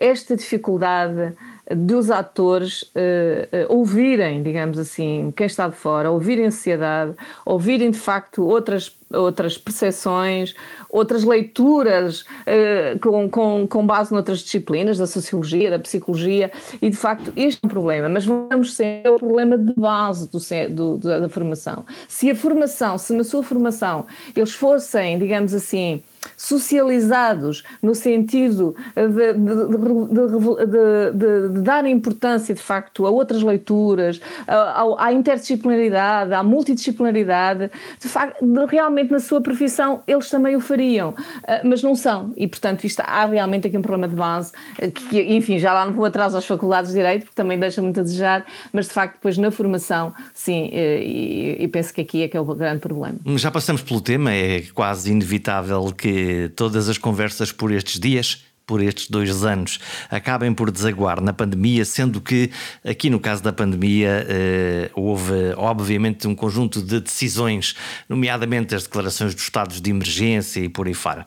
esta 0.00 0.36
dificuldade 0.36 1.34
dos 1.76 2.10
atores 2.10 2.82
uh, 2.82 3.66
uh, 3.68 3.76
ouvirem, 3.76 4.42
digamos 4.42 4.78
assim, 4.78 5.32
quem 5.36 5.46
está 5.46 5.68
de 5.68 5.76
fora, 5.76 6.10
ouvirem 6.10 6.46
a 6.46 6.50
sociedade, 6.50 7.14
ouvirem 7.44 7.90
de 7.90 7.98
facto 7.98 8.44
outras, 8.44 8.96
outras 9.10 9.56
percepções, 9.56 10.54
outras 10.90 11.24
leituras 11.24 12.20
uh, 12.20 12.98
com, 13.00 13.28
com, 13.28 13.66
com 13.66 13.86
base 13.86 14.12
noutras 14.12 14.40
disciplinas, 14.40 14.98
da 14.98 15.06
sociologia, 15.06 15.70
da 15.70 15.78
psicologia, 15.78 16.50
e 16.80 16.90
de 16.90 16.96
facto 16.96 17.32
este 17.36 17.60
é 17.62 17.66
um 17.66 17.70
problema, 17.70 18.08
mas 18.08 18.26
vamos 18.26 18.74
ser 18.74 19.08
o 19.08 19.18
problema 19.18 19.56
de 19.56 19.72
base 19.74 20.28
do, 20.30 20.38
do, 20.68 20.98
da 20.98 21.28
formação. 21.28 21.84
Se 22.06 22.30
a 22.30 22.34
formação, 22.34 22.98
se 22.98 23.12
na 23.12 23.24
sua 23.24 23.42
formação 23.42 24.06
eles 24.36 24.52
fossem, 24.52 25.18
digamos 25.18 25.54
assim, 25.54 26.02
socializados 26.36 27.62
no 27.82 27.94
sentido 27.94 28.74
de, 28.94 29.32
de, 29.32 30.66
de, 30.66 31.48
de, 31.48 31.60
dar 31.62 31.86
importância, 31.86 32.54
de 32.54 32.60
facto, 32.60 33.06
a 33.06 33.10
outras 33.10 33.42
leituras, 33.42 34.20
à 34.46 35.12
interdisciplinaridade, 35.12 36.32
à 36.34 36.42
multidisciplinaridade, 36.42 37.70
de 37.98 38.08
facto, 38.08 38.44
realmente 38.66 38.97
na 39.04 39.20
sua 39.20 39.40
profissão 39.40 40.02
eles 40.06 40.28
também 40.28 40.56
o 40.56 40.60
fariam, 40.60 41.14
ah, 41.46 41.60
mas 41.64 41.82
não 41.82 41.94
são. 41.94 42.32
E, 42.36 42.46
portanto, 42.46 42.84
isto, 42.84 43.00
há 43.00 43.26
realmente 43.26 43.66
aqui 43.66 43.76
um 43.76 43.82
problema 43.82 44.08
de 44.08 44.14
base, 44.14 44.52
ah, 44.80 44.88
que, 44.88 45.20
enfim, 45.34 45.58
já 45.58 45.72
lá 45.72 45.84
não 45.84 45.92
vou 45.92 46.04
atrás 46.04 46.34
às 46.34 46.46
faculdades 46.46 46.90
de 46.90 46.96
Direito, 46.96 47.22
porque 47.22 47.34
também 47.34 47.58
deixa 47.58 47.80
muito 47.82 48.00
a 48.00 48.02
desejar, 48.02 48.44
mas, 48.72 48.86
de 48.86 48.92
facto, 48.92 49.14
depois 49.14 49.38
na 49.38 49.50
formação, 49.50 50.12
sim, 50.34 50.70
eh, 50.72 51.02
e, 51.02 51.64
e 51.64 51.68
penso 51.68 51.92
que 51.92 52.00
aqui 52.00 52.22
é 52.22 52.28
que 52.28 52.36
é 52.36 52.40
o 52.40 52.44
grande 52.44 52.80
problema. 52.80 53.18
Já 53.36 53.50
passamos 53.50 53.82
pelo 53.82 54.00
tema, 54.00 54.32
é 54.32 54.62
quase 54.74 55.10
inevitável 55.10 55.92
que 55.92 56.50
todas 56.56 56.88
as 56.88 56.98
conversas 56.98 57.52
por 57.52 57.72
estes 57.72 58.00
dias 58.00 58.47
por 58.68 58.82
estes 58.82 59.08
dois 59.08 59.42
anos 59.42 59.80
acabem 60.10 60.52
por 60.52 60.70
desaguar 60.70 61.22
na 61.22 61.32
pandemia, 61.32 61.86
sendo 61.86 62.20
que 62.20 62.50
aqui 62.84 63.08
no 63.08 63.18
caso 63.18 63.42
da 63.42 63.50
pandemia 63.50 64.26
eh, 64.28 64.90
houve 64.94 65.54
obviamente 65.56 66.28
um 66.28 66.34
conjunto 66.34 66.82
de 66.82 67.00
decisões, 67.00 67.74
nomeadamente 68.06 68.74
as 68.74 68.82
declarações 68.82 69.34
dos 69.34 69.42
estados 69.42 69.80
de 69.80 69.90
emergência 69.90 70.60
e 70.60 70.68
por 70.68 70.86
aí 70.86 70.92
fora. 70.92 71.24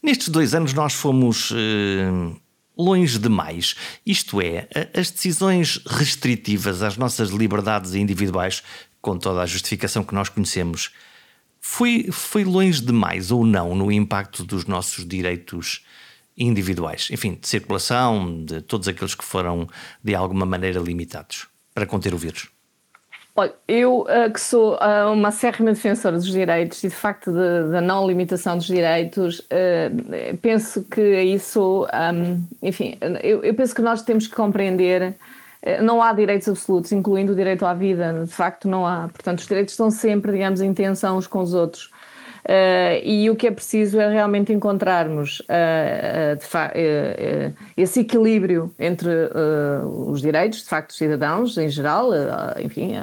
Nestes 0.00 0.28
dois 0.28 0.54
anos 0.54 0.72
nós 0.72 0.94
fomos 0.94 1.52
eh, 1.52 2.32
longe 2.78 3.18
demais, 3.18 3.74
isto 4.06 4.40
é, 4.40 4.68
as 4.96 5.10
decisões 5.10 5.80
restritivas 5.84 6.80
às 6.80 6.96
nossas 6.96 7.30
liberdades 7.30 7.96
individuais, 7.96 8.62
com 9.02 9.18
toda 9.18 9.42
a 9.42 9.46
justificação 9.46 10.04
que 10.04 10.14
nós 10.14 10.28
conhecemos, 10.28 10.92
foi, 11.60 12.08
foi 12.12 12.44
longe 12.44 12.80
demais 12.80 13.32
ou 13.32 13.44
não 13.44 13.74
no 13.74 13.90
impacto 13.90 14.44
dos 14.44 14.64
nossos 14.64 15.04
direitos 15.04 15.82
individuais, 16.38 17.08
enfim, 17.10 17.36
de 17.40 17.48
circulação, 17.48 18.44
de 18.44 18.62
todos 18.62 18.86
aqueles 18.88 19.14
que 19.14 19.24
foram 19.24 19.68
de 20.02 20.14
alguma 20.14 20.46
maneira 20.46 20.78
limitados 20.78 21.46
para 21.74 21.84
conter 21.84 22.14
o 22.14 22.18
vírus? 22.18 22.48
Olha, 23.34 23.52
eu 23.68 24.00
uh, 24.00 24.32
que 24.32 24.40
sou 24.40 24.74
uh, 24.74 25.12
uma 25.12 25.28
acérrima 25.28 25.72
defensora 25.72 26.16
dos 26.16 26.26
direitos 26.26 26.82
e 26.82 26.88
de 26.88 26.94
facto 26.94 27.30
da 27.32 27.80
não 27.80 28.04
limitação 28.04 28.56
dos 28.56 28.66
direitos, 28.66 29.38
uh, 29.38 30.36
penso 30.42 30.82
que 30.84 31.22
isso, 31.22 31.86
um, 31.86 32.44
enfim, 32.60 32.98
eu, 33.22 33.54
penso 33.54 33.74
que 33.74 33.82
nós 33.82 34.02
temos 34.02 34.26
que 34.26 34.34
compreender 34.34 35.16
eh, 35.62 35.82
não 35.82 36.02
há 36.02 36.12
direitos 36.12 36.48
absolutos, 36.48 36.92
incluindo 36.92 37.32
o 37.32 37.34
direito 37.34 37.66
à 37.66 37.74
vida, 37.74 38.24
de 38.24 38.32
facto 38.32 38.68
não 38.68 38.86
há. 38.86 39.08
Portanto, 39.08 39.40
os 39.40 39.46
direitos 39.46 39.72
estão 39.74 39.90
sempre, 39.90 40.32
digamos, 40.32 40.60
em 40.60 40.72
tensão 40.72 41.18
uns 41.18 41.26
com 41.26 41.40
os 41.40 41.54
outros. 41.54 41.90
Uh, 42.48 43.04
e 43.04 43.28
o 43.28 43.36
que 43.36 43.46
é 43.46 43.50
preciso 43.50 44.00
é 44.00 44.08
realmente 44.10 44.54
encontrarmos 44.54 45.40
uh, 45.40 46.34
uh, 46.34 47.54
esse 47.76 48.00
equilíbrio 48.00 48.72
entre 48.78 49.10
os 49.84 50.22
direitos, 50.22 50.60
de 50.60 50.64
facto, 50.64 50.88
dos 50.88 50.96
cidadãos 50.96 51.58
em 51.58 51.68
geral, 51.68 52.08
enfim, 52.58 52.94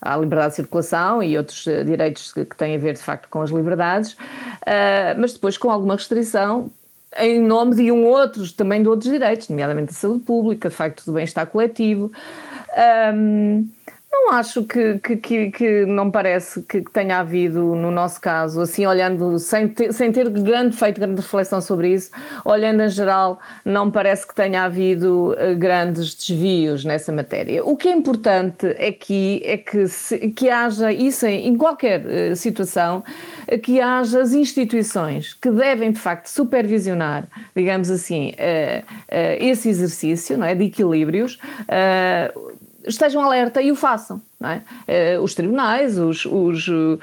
a, 0.00 0.16
liberdade 0.16 0.50
de 0.50 0.56
circulação 0.56 1.22
e 1.22 1.36
outros 1.36 1.64
direitos 1.84 2.32
que, 2.32 2.46
que, 2.46 2.56
têm 2.56 2.76
a 2.76 2.78
ver, 2.78 2.94
de 2.94 3.00
facto, 3.00 3.28
com 3.28 3.42
as 3.42 3.50
liberdades, 3.50 4.16
mas 5.18 5.34
depois 5.34 5.58
com 5.58 5.70
alguma 5.70 5.94
restrição 5.94 6.70
em 7.18 7.40
nome 7.40 7.74
de 7.76 7.92
um 7.92 8.04
outros, 8.04 8.52
também 8.52 8.82
de 8.82 8.88
outros 8.88 9.10
direitos, 9.10 9.48
nomeadamente 9.48 9.90
a 9.90 9.94
saúde 9.94 10.20
pública, 10.20 10.68
de 10.68 10.74
facto 10.74 11.04
do 11.04 11.12
bem-estar 11.12 11.46
coletivo. 11.46 12.10
Um, 13.14 13.68
não 14.24 14.32
acho 14.32 14.64
que, 14.64 14.98
que, 14.98 15.16
que, 15.16 15.50
que 15.50 15.86
não 15.86 16.10
parece 16.10 16.62
que 16.62 16.80
tenha 16.80 17.18
havido, 17.18 17.74
no 17.74 17.90
nosso 17.90 18.20
caso, 18.20 18.60
assim, 18.60 18.86
olhando, 18.86 19.38
sem 19.38 19.68
ter, 19.68 19.92
sem 19.92 20.10
ter 20.10 20.28
grande 20.30 20.76
feito 20.76 20.98
grande 20.98 21.20
reflexão 21.20 21.60
sobre 21.60 21.92
isso, 21.92 22.10
olhando 22.44 22.82
em 22.82 22.88
geral, 22.88 23.38
não 23.64 23.90
parece 23.90 24.26
que 24.26 24.34
tenha 24.34 24.64
havido 24.64 25.32
uh, 25.32 25.56
grandes 25.56 26.14
desvios 26.14 26.84
nessa 26.84 27.12
matéria. 27.12 27.64
O 27.64 27.76
que 27.76 27.88
é 27.88 27.92
importante 27.92 28.66
aqui 28.66 29.42
é 29.44 29.56
que, 29.56 29.86
se, 29.86 30.18
que 30.30 30.48
haja 30.48 30.92
isso 30.92 31.26
em, 31.26 31.48
em 31.48 31.56
qualquer 31.56 32.00
uh, 32.04 32.36
situação, 32.36 33.04
uh, 33.52 33.58
que 33.58 33.80
haja 33.80 34.22
as 34.22 34.32
instituições 34.32 35.34
que 35.34 35.50
devem, 35.50 35.92
de 35.92 36.00
facto, 36.00 36.26
supervisionar, 36.26 37.28
digamos 37.54 37.90
assim, 37.90 38.32
esse 39.38 39.68
exercício 39.68 40.36
não 40.36 40.46
é, 40.46 40.54
de 40.54 40.64
equilíbrios 40.64 41.38
estejam 42.86 43.22
alerta 43.22 43.60
e 43.60 43.70
o 43.70 43.76
façam. 43.76 44.20
É? 44.42 45.16
Uh, 45.16 45.22
os 45.22 45.34
tribunais, 45.34 45.98
os, 45.98 46.26
os, 46.26 46.68
uh, 46.68 46.98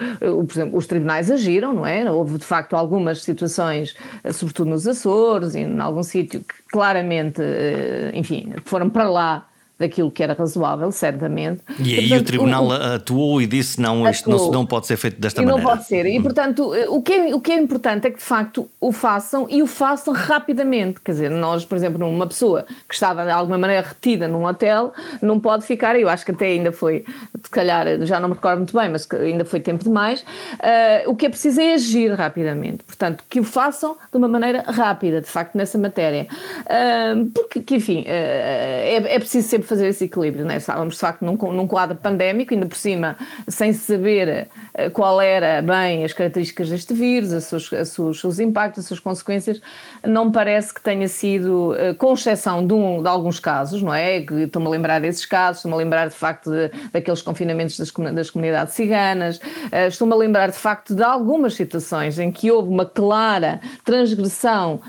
por 0.46 0.54
exemplo, 0.54 0.78
os 0.78 0.86
tribunais 0.86 1.32
agiram, 1.32 1.74
não 1.74 1.86
é? 1.86 2.10
Houve 2.10 2.38
de 2.38 2.46
facto 2.46 2.76
algumas 2.76 3.24
situações, 3.24 3.96
uh, 4.24 4.32
sobretudo 4.32 4.70
nos 4.70 4.88
Açores 4.88 5.56
e 5.56 5.62
em 5.62 5.80
algum 5.80 6.04
sítio, 6.04 6.42
que 6.42 6.54
claramente, 6.72 7.42
enfim, 8.14 8.54
foram 8.66 8.90
para 8.90 9.10
lá 9.10 9.48
daquilo 9.84 10.10
que 10.10 10.24
era 10.24 10.34
razoável, 10.34 10.92
certamente. 10.92 11.62
E 11.80 11.94
aí 11.94 12.10
portanto, 12.10 12.22
o 12.22 12.24
Tribunal 12.26 12.68
o, 12.68 12.72
atuou 12.72 13.42
e 13.42 13.48
disse 13.48 13.80
não, 13.80 14.10
isto 14.10 14.30
não, 14.30 14.52
não, 14.52 14.66
pode 14.66 14.88
ser 14.88 14.98
feito 14.98 15.20
desta 15.20 15.42
e 15.42 15.46
maneira. 15.46 15.64
Não 15.64 15.76
pode 15.76 15.86
ser. 15.86 16.06
E, 16.06 16.18
hum. 16.18 16.24
portanto, 16.24 16.72
o 16.90 17.02
que, 17.02 17.14
é, 17.14 17.36
o 17.36 17.40
que 17.40 17.52
é 17.52 17.60
importante 17.60 18.08
é 18.08 18.12
que, 18.12 18.18
de 18.18 18.24
facto, 18.24 18.70
o 18.80 18.92
façam 18.92 19.48
e 19.50 19.62
o 19.62 19.68
façam 19.68 20.14
rapidamente. 20.14 21.00
Quer 21.02 21.12
dizer, 21.12 21.30
nós, 21.30 21.66
por 21.66 21.76
exemplo, 21.76 22.08
uma 22.08 22.28
pessoa 22.28 22.66
que 22.88 22.94
estava 22.94 23.26
de 23.26 23.32
alguma 23.32 23.58
maneira 23.58 23.86
retida 23.88 24.28
num 24.28 24.46
hotel, 24.46 24.94
não 25.22 25.40
pode 25.40 25.66
ficar, 25.66 26.00
eu 26.00 26.10
acho 26.10 26.26
que 26.26 26.32
até 26.32 26.48
ainda 26.48 26.72
foi, 26.72 27.06
se 27.44 27.50
calhar, 27.50 27.86
já 28.06 28.20
não 28.20 28.30
me 28.30 28.36
recordo 28.36 28.60
muito 28.60 28.78
bem, 28.78 28.90
mas 28.90 29.08
ainda 29.12 29.46
foi 29.46 29.60
tempo 29.60 29.84
demais. 29.84 30.22
Uh, 30.22 31.10
o 31.10 31.16
que 31.16 31.26
é 31.26 31.30
preciso 31.30 31.62
é 31.62 31.74
agir 31.74 32.12
rapidamente. 32.14 32.84
Portanto, 32.84 33.24
que 33.30 33.40
o 33.40 33.44
façam 33.44 33.98
de 34.12 34.18
uma 34.18 34.28
maneira 34.28 34.64
rápida, 34.68 35.22
de 35.22 35.28
facto, 35.28 35.56
nessa 35.56 35.78
matéria. 35.78 36.28
Uh, 36.62 37.30
porque, 37.32 37.62
que, 37.62 37.76
enfim, 37.76 38.02
uh, 38.02 38.06
é, 38.08 39.16
é 39.16 39.20
preciso 39.20 39.48
sempre 39.48 39.68
fazer 39.74 39.88
esse 39.88 40.06
equilíbrio, 40.06 40.46
né? 40.46 40.58
Estávamos, 40.58 40.94
de 40.94 41.00
facto, 41.00 41.24
num, 41.26 41.36
num 41.52 41.68
quadro 41.68 41.98
pandémico, 41.98 42.54
ainda 42.54 42.68
por 42.68 42.78
cima, 42.78 43.18
sem 43.48 43.74
saber 43.74 44.48
qual 44.94 45.20
era 45.20 45.62
bem 45.62 46.04
as 46.04 46.14
características 46.14 46.70
deste 46.70 46.94
vírus, 46.94 47.32
os 47.32 47.46
seus, 47.46 48.00
os 48.00 48.20
seus 48.20 48.40
impactos, 48.40 48.84
as 48.84 48.88
suas 48.88 49.00
consequências, 49.00 49.62
não 50.06 50.32
parece 50.32 50.74
que 50.74 50.82
tenha 50.82 51.08
sido, 51.08 51.76
com 51.98 52.14
exceção 52.14 52.66
de, 52.66 52.74
um, 52.74 53.02
de 53.02 53.08
alguns 53.08 53.40
casos, 53.40 53.82
não 53.82 53.94
é? 53.94 54.18
Estou-me 54.18 54.68
a 54.68 54.72
lembrar 54.72 55.02
desses 55.02 55.26
casos, 55.26 55.58
estou-me 55.58 55.76
a 55.76 55.78
lembrar, 55.78 56.08
de 56.08 56.16
facto, 56.16 56.52
de, 56.52 56.72
daqueles 56.92 57.22
confinamentos 57.22 57.78
das, 57.78 57.92
das 58.14 58.30
comunidades 58.30 58.74
ciganas, 58.76 59.40
estou-me 59.88 60.14
a 60.14 60.18
lembrar, 60.18 60.48
de 60.48 60.58
facto, 60.58 60.94
de 60.94 61.04
algumas 61.04 61.56
situações 61.56 62.20
em 62.20 62.32
que 62.32 62.52
houve 62.52 62.70
uma 62.70 62.86
clara 62.86 63.60
transgressão 63.84 64.80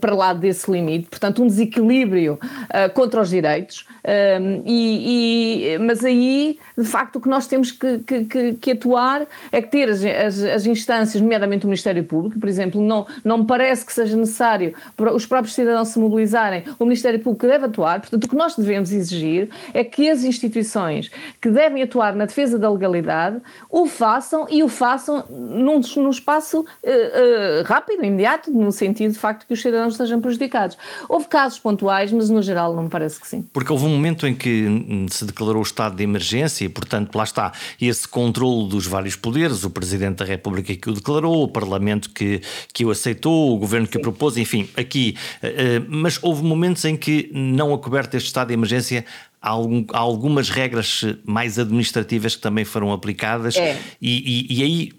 para 0.00 0.14
lá 0.14 0.32
desse 0.32 0.70
limite, 0.70 1.08
portanto, 1.08 1.42
um 1.42 1.46
desequilíbrio 1.46 2.38
uh, 2.42 2.92
contra 2.92 3.20
os 3.20 3.30
direitos. 3.30 3.86
Um, 4.02 4.62
e, 4.64 5.74
e, 5.74 5.78
mas 5.78 6.04
aí, 6.04 6.58
de 6.76 6.84
facto, 6.84 7.16
o 7.16 7.20
que 7.20 7.28
nós 7.28 7.46
temos 7.46 7.70
que, 7.70 7.98
que, 7.98 8.54
que 8.54 8.70
atuar 8.72 9.26
é 9.52 9.60
que 9.60 9.68
ter 9.68 9.88
as, 9.90 10.02
as, 10.02 10.42
as, 10.42 10.66
instâncias, 10.66 11.20
nomeadamente 11.20 11.66
o 11.66 11.68
Ministério 11.68 12.02
Público, 12.04 12.38
por 12.38 12.48
exemplo, 12.48 12.80
não, 12.80 13.06
não 13.22 13.38
me 13.38 13.46
parece 13.46 13.84
que 13.84 13.92
seja 13.92 14.16
necessário 14.16 14.74
os 15.14 15.26
próprios 15.26 15.54
cidadãos 15.54 15.88
se 15.88 15.98
mobilizarem, 15.98 16.64
o 16.78 16.84
Ministério 16.84 17.20
Público 17.20 17.46
deve 17.46 17.66
atuar, 17.66 18.00
portanto, 18.00 18.24
o 18.24 18.28
que 18.28 18.36
nós 18.36 18.56
devemos 18.56 18.92
exigir 18.92 19.50
é 19.74 19.84
que 19.84 20.08
as 20.08 20.24
instituições 20.24 21.10
que 21.40 21.50
devem 21.50 21.82
atuar 21.82 22.14
na 22.14 22.24
defesa 22.24 22.58
da 22.58 22.70
legalidade 22.70 23.40
o 23.68 23.86
façam 23.86 24.46
e 24.48 24.62
o 24.62 24.68
façam 24.68 25.24
num, 25.28 25.80
num 25.96 26.10
espaço 26.10 26.60
uh, 26.60 26.64
uh, 26.64 27.62
rápido, 27.64 28.04
imediato, 28.04 28.50
no 28.50 28.72
sentido 28.72 29.12
de 29.12 29.18
facto 29.18 29.46
que 29.46 29.52
os 29.52 29.60
cidadãos 29.70 29.96
sejam 29.96 30.20
prejudicados. 30.20 30.76
Houve 31.08 31.26
casos 31.28 31.58
pontuais, 31.58 32.12
mas 32.12 32.28
no 32.28 32.42
geral 32.42 32.74
não 32.74 32.84
me 32.84 32.88
parece 32.88 33.20
que 33.20 33.26
sim. 33.26 33.42
Porque 33.52 33.72
houve 33.72 33.84
um 33.84 33.90
momento 33.90 34.26
em 34.26 34.34
que 34.34 34.66
se 35.10 35.24
declarou 35.24 35.60
o 35.60 35.64
estado 35.64 35.96
de 35.96 36.02
emergência 36.02 36.64
e, 36.64 36.68
portanto, 36.68 37.14
lá 37.14 37.24
está 37.24 37.52
esse 37.80 38.06
controle 38.06 38.68
dos 38.68 38.86
vários 38.86 39.16
poderes, 39.16 39.64
o 39.64 39.70
Presidente 39.70 40.18
da 40.18 40.24
República 40.24 40.74
que 40.74 40.90
o 40.90 40.92
declarou, 40.92 41.44
o 41.44 41.48
Parlamento 41.48 42.10
que, 42.10 42.42
que 42.72 42.84
o 42.84 42.90
aceitou, 42.90 43.54
o 43.54 43.58
Governo 43.58 43.86
que 43.86 43.94
Sim. 43.94 44.00
o 44.00 44.02
propôs, 44.02 44.36
enfim, 44.36 44.68
aqui. 44.76 45.16
Uh, 45.42 45.86
mas 45.88 46.18
houve 46.22 46.42
momentos 46.42 46.84
em 46.84 46.96
que, 46.96 47.30
não 47.32 47.72
acoberto 47.72 48.16
este 48.16 48.26
estado 48.26 48.48
de 48.48 48.54
emergência, 48.54 49.04
há, 49.40 49.50
algum, 49.50 49.84
há 49.92 49.98
algumas 49.98 50.50
regras 50.50 51.04
mais 51.24 51.58
administrativas 51.58 52.36
que 52.36 52.42
também 52.42 52.64
foram 52.64 52.92
aplicadas 52.92 53.56
é. 53.56 53.78
e, 54.00 54.48
e, 54.50 54.58
e 54.58 54.62
aí 54.62 54.92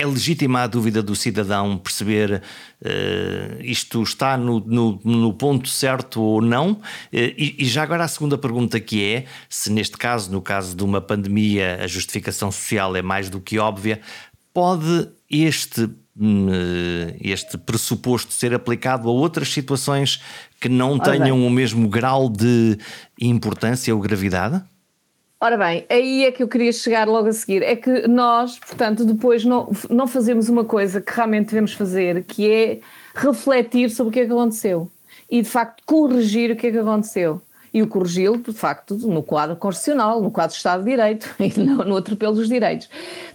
é 0.00 0.06
legítima 0.06 0.62
a 0.62 0.66
dúvida 0.66 1.02
do 1.02 1.14
cidadão 1.14 1.76
perceber 1.76 2.42
uh, 2.80 3.62
isto 3.62 4.02
está 4.02 4.36
no, 4.36 4.60
no, 4.60 5.00
no, 5.04 5.34
ponto 5.34 5.68
certo 5.68 6.22
ou 6.22 6.40
não? 6.40 6.72
Uh, 6.72 6.80
e, 7.12 7.56
e, 7.58 7.64
já 7.66 7.82
agora 7.82 8.04
a 8.04 8.08
segunda 8.08 8.38
pergunta 8.38 8.80
que 8.80 9.04
é, 9.04 9.24
se 9.48 9.70
neste 9.70 9.96
caso, 9.96 10.32
no 10.32 10.40
caso 10.40 10.74
de 10.74 10.82
uma 10.82 11.00
pandemia, 11.00 11.80
a 11.82 11.86
justificação 11.86 12.50
social 12.50 12.96
é 12.96 13.02
mais 13.02 13.28
do 13.28 13.40
que 13.40 13.58
óbvia, 13.58 14.00
pode 14.52 15.08
este, 15.30 15.82
eh, 16.20 17.16
este 17.20 17.56
pressuposto 17.56 18.32
ser 18.32 18.52
aplicado 18.52 19.08
a 19.08 19.12
outras 19.12 19.48
situações 19.48 20.20
que 20.60 20.68
não 20.68 20.98
tenham 20.98 21.46
o 21.46 21.50
mesmo 21.50 21.88
grau 21.88 22.28
de 22.28 22.76
importância 23.20 23.94
ou 23.94 24.00
gravidade? 24.00 24.62
Ora 25.42 25.56
bem, 25.56 25.86
aí 25.88 26.26
é 26.26 26.32
que 26.32 26.42
eu 26.42 26.48
queria 26.48 26.70
chegar 26.70 27.08
logo 27.08 27.28
a 27.28 27.32
seguir. 27.32 27.62
É 27.62 27.74
que 27.74 28.06
nós, 28.06 28.58
portanto, 28.58 29.06
depois 29.06 29.42
não, 29.42 29.72
não 29.88 30.06
fazemos 30.06 30.50
uma 30.50 30.64
coisa 30.66 31.00
que 31.00 31.12
realmente 31.14 31.46
devemos 31.46 31.72
fazer, 31.72 32.24
que 32.24 32.50
é 32.50 32.80
refletir 33.14 33.88
sobre 33.90 34.10
o 34.10 34.12
que 34.12 34.20
é 34.20 34.26
que 34.26 34.32
aconteceu 34.32 34.90
e, 35.30 35.40
de 35.40 35.48
facto, 35.48 35.82
corrigir 35.86 36.50
o 36.50 36.56
que 36.56 36.66
é 36.66 36.70
que 36.70 36.78
aconteceu 36.78 37.40
e 37.72 37.82
o 37.82 37.86
corrigi-lo, 37.86 38.38
de 38.38 38.52
facto, 38.52 38.96
no 38.96 39.22
quadro 39.22 39.56
constitucional, 39.56 40.20
no 40.20 40.30
quadro 40.30 40.52
de 40.52 40.56
Estado 40.56 40.82
de 40.82 40.90
Direito 40.90 41.34
e 41.38 41.60
não 41.60 41.84
no 41.84 41.96
atropelo 41.96 42.34
dos 42.34 42.48
direitos. 42.48 42.88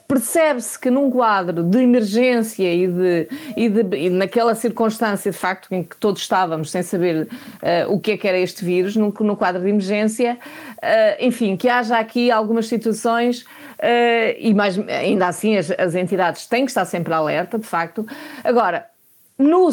Percebe-se 0.08 0.78
que 0.80 0.92
num 0.92 1.10
quadro 1.10 1.64
de 1.64 1.82
emergência 1.82 2.72
e, 2.72 2.88
de, 2.88 3.28
e, 3.58 3.70
de, 3.70 3.98
e 3.98 4.10
naquela 4.10 4.54
circunstância, 4.54 5.32
de 5.32 5.38
facto, 5.38 5.74
em 5.74 5.82
que 5.82 5.98
todos 5.98 6.22
estávamos 6.22 6.70
sem 6.70 6.84
saber 6.84 7.24
uh, 7.28 7.92
o 7.92 8.00
que 8.00 8.12
é 8.12 8.18
que 8.18 8.28
era 8.28 8.38
este 8.38 8.64
vírus, 8.64 8.96
no, 8.96 9.12
no 9.20 9.36
quadro 9.36 9.64
de 9.64 9.70
emergência, 9.70 10.38
uh, 10.78 11.26
enfim, 11.26 11.58
que 11.58 11.68
haja 11.68 11.98
aqui 11.98 12.30
algumas 12.30 12.68
situações 12.68 13.42
uh, 13.42 14.36
e 14.38 14.54
mais, 14.54 14.78
ainda 14.78 15.28
assim 15.28 15.58
as, 15.58 15.72
as 15.72 15.96
entidades 15.96 16.46
têm 16.46 16.66
que 16.66 16.72
estar 16.72 16.86
sempre 16.86 17.12
alerta, 17.12 17.58
de 17.58 17.66
facto. 17.66 18.06
Agora, 18.44 18.86
no, 19.38 19.68
a 19.68 19.72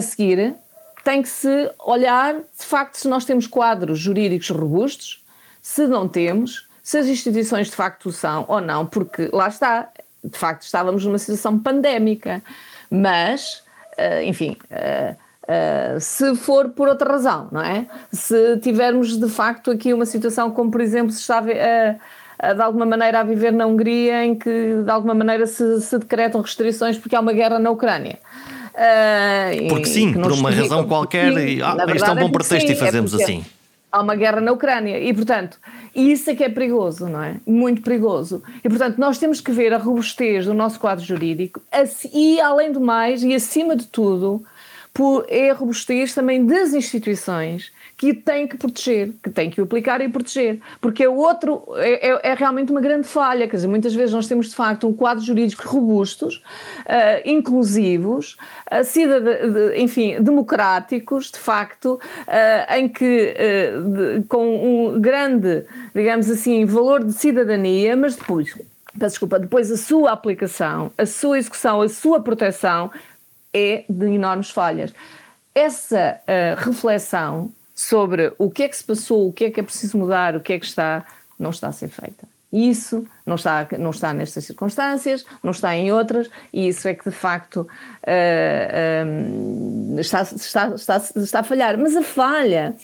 seguir, 0.00 0.54
tem 1.04 1.22
que 1.22 1.28
se 1.28 1.70
olhar, 1.84 2.34
de 2.34 2.64
facto, 2.64 2.96
se 2.96 3.06
nós 3.06 3.24
temos 3.24 3.46
quadros 3.46 3.98
jurídicos 3.98 4.50
robustos, 4.50 5.22
se 5.60 5.86
não 5.86 6.08
temos, 6.08 6.66
se 6.82 6.98
as 6.98 7.06
instituições 7.06 7.68
de 7.68 7.76
facto 7.76 8.10
são 8.10 8.44
ou 8.48 8.60
não, 8.60 8.86
porque 8.86 9.28
lá 9.32 9.48
está, 9.48 9.88
de 10.22 10.38
facto 10.38 10.62
estávamos 10.62 11.04
numa 11.04 11.18
situação 11.18 11.58
pandémica, 11.58 12.42
mas, 12.90 13.62
eh, 13.96 14.24
enfim, 14.24 14.56
eh, 14.70 15.14
se 16.00 16.34
for 16.36 16.70
por 16.70 16.88
outra 16.88 17.12
razão, 17.12 17.48
não 17.52 17.60
é? 17.60 17.86
Se 18.12 18.58
tivermos 18.58 19.18
de 19.18 19.28
facto 19.28 19.70
aqui 19.70 19.92
uma 19.92 20.06
situação 20.06 20.50
como, 20.50 20.70
por 20.70 20.80
exemplo, 20.80 21.12
se 21.12 21.20
está 21.20 21.38
a, 21.38 22.48
a, 22.48 22.52
de 22.54 22.62
alguma 22.62 22.86
maneira 22.86 23.20
a 23.20 23.22
viver 23.22 23.52
na 23.52 23.66
Hungria, 23.66 24.24
em 24.24 24.34
que 24.34 24.82
de 24.82 24.90
alguma 24.90 25.14
maneira 25.14 25.46
se, 25.46 25.80
se 25.80 25.98
decretam 25.98 26.40
restrições 26.40 26.98
porque 26.98 27.14
há 27.14 27.20
uma 27.20 27.32
guerra 27.32 27.58
na 27.58 27.70
Ucrânia. 27.70 28.18
Uh, 28.74 29.68
porque 29.68 29.86
sim, 29.86 30.12
por 30.12 30.32
uma 30.32 30.50
razão 30.50 30.84
qualquer, 30.88 31.32
sim, 31.32 31.38
e, 31.38 31.62
ah, 31.62 31.76
isto 31.94 32.10
é 32.10 32.12
um 32.12 32.16
bom 32.16 32.28
é 32.28 32.32
pretexto 32.32 32.66
sim, 32.66 32.72
e 32.72 32.76
fazemos 32.76 33.14
é 33.14 33.22
assim. 33.22 33.44
Há 33.92 34.00
uma 34.00 34.16
guerra 34.16 34.40
na 34.40 34.50
Ucrânia 34.50 34.98
e, 34.98 35.14
portanto, 35.14 35.58
isso 35.94 36.28
é 36.28 36.34
que 36.34 36.42
é 36.42 36.48
perigoso, 36.48 37.08
não 37.08 37.22
é? 37.22 37.36
Muito 37.46 37.80
perigoso. 37.82 38.42
E, 38.64 38.68
portanto, 38.68 38.98
nós 38.98 39.18
temos 39.18 39.40
que 39.40 39.52
ver 39.52 39.72
a 39.72 39.78
robustez 39.78 40.46
do 40.46 40.52
nosso 40.52 40.80
quadro 40.80 41.04
jurídico 41.04 41.62
e, 42.12 42.40
além 42.40 42.72
do 42.72 42.80
mais, 42.80 43.22
e 43.22 43.32
acima 43.32 43.76
de 43.76 43.86
tudo, 43.86 44.44
por, 44.92 45.24
é 45.28 45.50
a 45.50 45.54
robustez 45.54 46.12
também 46.12 46.44
das 46.44 46.74
instituições 46.74 47.70
que 47.96 48.12
tem 48.12 48.48
que 48.48 48.56
proteger, 48.56 49.12
que 49.22 49.30
tem 49.30 49.48
que 49.48 49.60
aplicar 49.60 50.00
e 50.00 50.08
proteger, 50.08 50.60
porque 50.80 51.04
é 51.04 51.08
outro, 51.08 51.64
é, 51.76 52.10
é, 52.10 52.30
é, 52.30 52.34
realmente 52.34 52.72
uma 52.72 52.80
grande 52.80 53.06
falha, 53.06 53.46
quer 53.46 53.56
dizer, 53.56 53.68
muitas 53.68 53.94
vezes 53.94 54.12
nós 54.12 54.26
temos 54.26 54.48
de 54.48 54.54
facto 54.54 54.88
um 54.88 54.92
quadro 54.92 55.24
jurídico 55.24 55.66
robustos, 55.68 56.42
uh, 56.80 57.28
inclusivos, 57.28 58.36
uh, 58.72 58.82
cidad 58.84 59.22
de, 59.22 59.78
enfim, 59.78 60.20
democráticos, 60.20 61.30
de 61.30 61.38
facto, 61.38 61.94
uh, 61.94 62.74
em 62.74 62.88
que 62.88 63.34
de, 63.34 64.24
com 64.28 64.92
um 64.94 65.00
grande, 65.00 65.64
digamos 65.94 66.28
assim, 66.28 66.64
valor 66.64 67.04
de 67.04 67.12
cidadania, 67.12 67.96
mas 67.96 68.16
depois, 68.16 68.52
peço 68.98 69.12
desculpa, 69.12 69.38
depois 69.38 69.70
a 69.70 69.76
sua 69.76 70.10
aplicação, 70.10 70.90
a 70.98 71.06
sua 71.06 71.38
execução, 71.38 71.80
a 71.80 71.88
sua 71.88 72.20
proteção 72.20 72.90
é 73.52 73.84
de 73.88 74.06
enormes 74.06 74.50
falhas. 74.50 74.92
Essa 75.54 76.20
reflexão 76.56 77.52
sobre 77.74 78.32
o 78.38 78.50
que 78.50 78.62
é 78.62 78.68
que 78.68 78.76
se 78.76 78.84
passou, 78.84 79.28
o 79.28 79.32
que 79.32 79.46
é 79.46 79.50
que 79.50 79.60
é 79.60 79.62
preciso 79.62 79.98
mudar, 79.98 80.36
o 80.36 80.40
que 80.40 80.52
é 80.52 80.58
que 80.58 80.66
está, 80.66 81.04
não 81.38 81.50
está 81.50 81.68
a 81.68 81.72
ser 81.72 81.88
feita. 81.88 82.26
Isso 82.52 83.04
não 83.26 83.34
está, 83.34 83.66
não 83.78 83.90
está 83.90 84.14
nestas 84.14 84.44
circunstâncias, 84.44 85.26
não 85.42 85.50
está 85.50 85.74
em 85.74 85.90
outras, 85.92 86.30
e 86.52 86.68
isso 86.68 86.86
é 86.86 86.94
que 86.94 87.10
de 87.10 87.16
facto 87.16 87.62
uh, 87.62 87.66
uh, 89.96 90.00
está, 90.00 90.22
está, 90.22 90.68
está, 90.68 91.02
está 91.16 91.40
a 91.40 91.42
falhar. 91.42 91.76
Mas 91.76 91.96
a 91.96 92.02
falha 92.02 92.76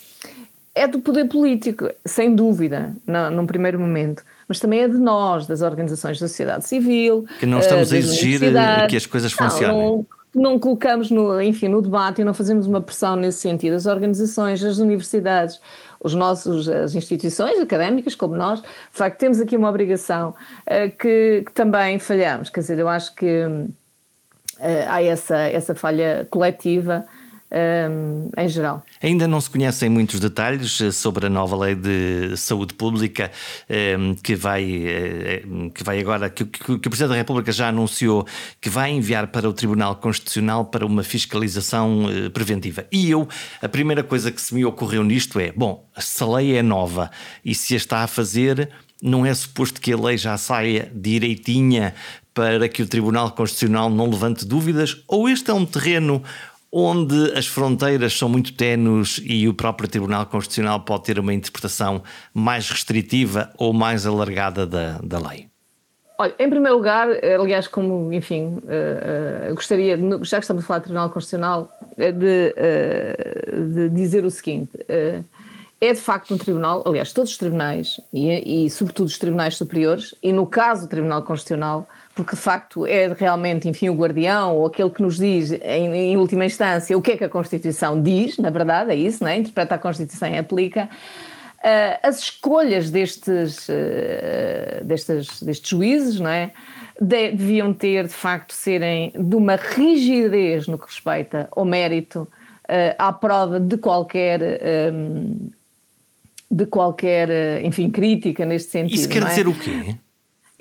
é 0.75 0.85
do 0.87 0.99
poder 0.99 1.29
político, 1.29 1.89
sem 2.05 2.35
dúvida, 2.35 2.93
não, 3.07 3.31
num 3.31 3.47
primeiro 3.47 3.79
momento 3.79 4.23
mas 4.51 4.59
também 4.59 4.81
é 4.81 4.87
de 4.89 4.97
nós, 4.97 5.47
das 5.47 5.61
organizações 5.61 6.19
da 6.19 6.27
sociedade 6.27 6.67
civil. 6.67 7.25
Que 7.39 7.45
não 7.45 7.59
estamos 7.59 7.89
uh, 7.89 7.95
a 7.95 7.97
exigir 7.97 8.41
que 8.89 8.97
as 8.97 9.05
coisas 9.05 9.31
funcionem. 9.31 9.77
Não, 9.77 10.05
não 10.33 10.57
colocamos 10.57 11.11
no, 11.11 11.41
enfim, 11.41 11.67
no 11.67 11.81
debate 11.81 12.21
e 12.21 12.23
não 12.23 12.33
fazemos 12.33 12.65
uma 12.65 12.81
pressão 12.81 13.15
nesse 13.15 13.39
sentido. 13.39 13.75
As 13.75 13.85
organizações, 13.85 14.63
as 14.63 14.77
universidades, 14.77 15.59
os 15.99 16.13
nossos, 16.13 16.69
as 16.69 16.95
instituições 16.95 17.59
académicas, 17.59 18.15
como 18.15 18.35
nós, 18.35 18.61
de 18.61 18.67
facto, 18.91 19.17
temos 19.17 19.39
aqui 19.39 19.57
uma 19.57 19.69
obrigação 19.69 20.29
uh, 20.29 20.89
que, 20.97 21.43
que, 21.45 21.51
também 21.53 21.99
falhamos. 21.99 22.49
Quer 22.49 22.61
dizer, 22.61 22.79
eu 22.79 22.87
acho 22.87 23.13
que 23.13 23.45
uh, 23.45 23.69
há 24.87 25.03
essa, 25.03 25.37
essa 25.37 25.75
falha 25.75 26.25
coletiva 26.29 27.05
em 28.37 28.47
geral. 28.47 28.83
Ainda 29.01 29.27
não 29.27 29.41
se 29.41 29.49
conhecem 29.49 29.89
muitos 29.89 30.19
detalhes 30.19 30.79
eh, 30.79 30.91
sobre 30.91 31.25
a 31.25 31.29
nova 31.29 31.55
lei 31.57 31.75
de 31.75 32.37
saúde 32.37 32.73
pública 32.73 33.29
que, 34.23 34.35
vai, 34.35 34.83
eh, 34.85 35.43
que 35.73 35.83
vai 35.83 35.99
agora, 35.99 36.29
que, 36.29 36.45
que, 36.45 36.71
o 36.71 36.79
Presidente 36.79 37.09
da 37.09 37.15
República 37.15 37.51
já 37.51 37.67
anunciou 37.67 38.25
que 38.59 38.69
vai 38.69 38.91
enviar 38.91 39.27
para 39.27 39.49
o 39.49 39.53
Tribunal 39.53 39.95
Constitucional 39.97 40.65
para 40.65 40.85
uma 40.85 41.03
fiscalização 41.03 42.05
preventiva. 42.33 42.85
E 42.91 43.09
eu, 43.09 43.27
a 43.61 43.67
primeira 43.67 44.03
coisa 44.03 44.31
que 44.31 44.41
se 44.41 44.53
me 44.53 44.63
ocorreu 44.63 45.03
nisto 45.03 45.39
é: 45.39 45.51
bom, 45.51 45.85
se 45.97 46.23
a 46.23 46.27
lei 46.27 46.55
é 46.55 46.61
nova 46.61 47.11
e 47.43 47.53
se 47.53 47.73
a 47.73 47.77
está 47.77 48.03
a 48.03 48.07
fazer, 48.07 48.69
não 49.01 49.25
é 49.25 49.33
suposto 49.33 49.81
que 49.81 49.91
a 49.91 49.97
lei 49.97 50.17
já 50.17 50.37
saia 50.37 50.91
direitinha 50.93 51.93
para 52.33 52.69
que 52.69 52.81
o 52.81 52.87
Tribunal 52.87 53.31
Constitucional 53.31 53.89
não 53.89 54.09
levante 54.09 54.45
dúvidas? 54.45 55.03
Ou 55.07 55.27
este 55.27 55.51
é 55.51 55.53
um 55.53 55.65
terreno 55.65 56.23
onde 56.71 57.33
as 57.37 57.45
fronteiras 57.45 58.17
são 58.17 58.29
muito 58.29 58.53
tenues 58.53 59.21
e 59.23 59.47
o 59.47 59.53
próprio 59.53 59.89
Tribunal 59.89 60.25
Constitucional 60.25 60.79
pode 60.79 61.03
ter 61.03 61.19
uma 61.19 61.33
interpretação 61.33 62.01
mais 62.33 62.69
restritiva 62.69 63.51
ou 63.57 63.73
mais 63.73 64.05
alargada 64.05 64.65
da, 64.65 64.99
da 65.03 65.19
lei? 65.19 65.51
Olha, 66.17 66.35
em 66.37 66.49
primeiro 66.49 66.77
lugar, 66.77 67.09
aliás, 67.39 67.67
como, 67.67 68.13
enfim, 68.13 68.59
uh, 68.63 69.51
uh, 69.51 69.55
gostaria, 69.55 69.97
já 70.21 70.37
que 70.37 70.43
estamos 70.43 70.63
a 70.63 70.67
falar 70.67 70.79
do 70.79 70.83
Tribunal 70.83 71.09
Constitucional, 71.09 71.67
de, 71.97 72.53
uh, 72.55 73.73
de 73.73 73.89
dizer 73.89 74.23
o 74.23 74.29
seguinte: 74.29 74.69
é 75.81 75.93
de 75.93 75.99
facto 75.99 76.31
um 76.31 76.37
tribunal, 76.37 76.83
aliás, 76.85 77.11
todos 77.11 77.31
os 77.31 77.37
tribunais, 77.39 77.99
e, 78.13 78.65
e 78.65 78.69
sobretudo 78.69 79.07
os 79.07 79.17
tribunais 79.17 79.57
superiores, 79.57 80.13
e 80.21 80.31
no 80.31 80.45
caso 80.45 80.83
do 80.83 80.89
Tribunal 80.89 81.23
Constitucional, 81.23 81.89
porque 82.23 82.35
de 82.35 82.41
facto 82.41 82.85
é 82.85 83.11
realmente, 83.13 83.67
enfim, 83.67 83.89
o 83.89 83.95
guardião 83.95 84.55
ou 84.55 84.67
aquele 84.67 84.89
que 84.89 85.01
nos 85.01 85.17
diz, 85.17 85.51
em, 85.51 85.93
em, 85.93 86.17
última 86.17 86.45
instância, 86.45 86.97
o 86.97 87.01
que 87.01 87.13
é 87.13 87.17
que 87.17 87.23
a 87.23 87.29
Constituição 87.29 88.01
diz, 88.01 88.37
na 88.37 88.49
verdade, 88.49 88.91
é 88.91 88.95
isso, 88.95 89.23
não 89.23 89.29
é? 89.29 89.37
interpreta 89.37 89.75
a 89.75 89.77
Constituição 89.77 90.29
e 90.29 90.37
aplica. 90.37 90.87
Uh, 91.59 91.97
as 92.03 92.19
escolhas 92.19 92.89
destes, 92.89 93.67
uh, 93.69 94.83
destes, 94.83 95.41
destes 95.41 95.69
juízes, 95.69 96.19
não 96.19 96.29
é? 96.29 96.51
deviam 96.99 97.73
ter, 97.73 98.05
de 98.05 98.13
facto, 98.13 98.53
serem 98.53 99.11
de 99.11 99.35
uma 99.35 99.55
rigidez 99.55 100.67
no 100.67 100.77
que 100.77 100.85
respeita 100.85 101.49
ao 101.51 101.65
mérito, 101.65 102.21
uh, 102.21 102.95
à 102.97 103.11
prova 103.11 103.59
de 103.59 103.77
qualquer. 103.77 104.41
Um, 104.93 105.49
de 106.53 106.65
qualquer, 106.65 107.63
enfim, 107.63 107.89
crítica 107.89 108.45
neste 108.45 108.71
sentido. 108.71 108.99
Isso 108.99 109.07
quer 109.07 109.23
é? 109.23 109.25
dizer 109.25 109.47
o 109.47 109.53
quê? 109.53 109.95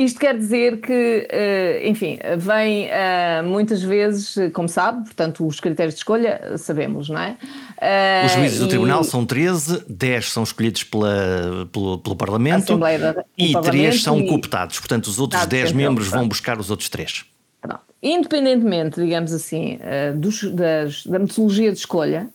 Isto 0.00 0.18
quer 0.18 0.34
dizer 0.34 0.80
que, 0.80 1.28
eh, 1.28 1.82
enfim, 1.86 2.18
vem 2.38 2.86
eh, 2.86 3.42
muitas 3.42 3.82
vezes, 3.82 4.34
como 4.54 4.66
sabe, 4.66 5.04
portanto, 5.04 5.46
os 5.46 5.60
critérios 5.60 5.92
de 5.92 5.98
escolha 5.98 6.56
sabemos, 6.56 7.10
não 7.10 7.20
é? 7.20 7.36
Eh, 7.78 8.22
os 8.24 8.32
juízes 8.32 8.58
do 8.60 8.68
Tribunal 8.68 9.04
são 9.04 9.26
13, 9.26 9.84
10 9.86 10.32
são 10.32 10.42
escolhidos 10.42 10.84
pela, 10.84 11.68
pelo, 11.70 11.98
pelo 11.98 12.16
Parlamento 12.16 12.78
da, 12.78 13.24
e 13.36 13.52
3 13.52 14.02
são 14.02 14.20
e... 14.20 14.26
cooptados. 14.26 14.78
Portanto, 14.78 15.08
os 15.08 15.18
outros 15.18 15.44
10 15.44 15.72
membros 15.72 16.08
vão 16.08 16.26
buscar 16.26 16.58
os 16.58 16.70
outros 16.70 16.88
3. 16.88 17.26
Independentemente, 18.02 18.98
digamos 18.98 19.34
assim, 19.34 19.78
dos, 20.16 20.50
das, 20.50 21.04
da 21.04 21.18
metodologia 21.18 21.70
de 21.70 21.78
escolha, 21.78 22.30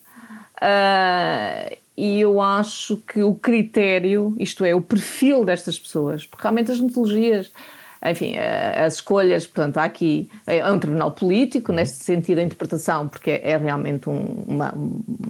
e 1.97 2.19
eu 2.19 2.41
acho 2.41 2.97
que 2.97 3.23
o 3.23 3.33
critério, 3.35 4.35
isto 4.37 4.65
é, 4.65 4.75
o 4.75 4.81
perfil 4.81 5.45
destas 5.45 5.79
pessoas, 5.79 6.25
porque 6.25 6.43
realmente 6.43 6.71
as 6.71 6.79
metodologias, 6.79 7.51
enfim, 8.05 8.35
eh, 8.35 8.83
as 8.85 8.95
escolhas, 8.95 9.47
portanto, 9.47 9.77
há 9.77 9.85
aqui 9.85 10.29
é 10.45 10.69
um 10.69 10.77
tribunal 10.77 11.11
político, 11.11 11.71
neste 11.71 12.03
sentido, 12.03 12.39
a 12.39 12.43
interpretação, 12.43 13.07
porque 13.07 13.39
é 13.43 13.57
realmente 13.57 14.09
um, 14.09 14.43
uma, 14.45 14.73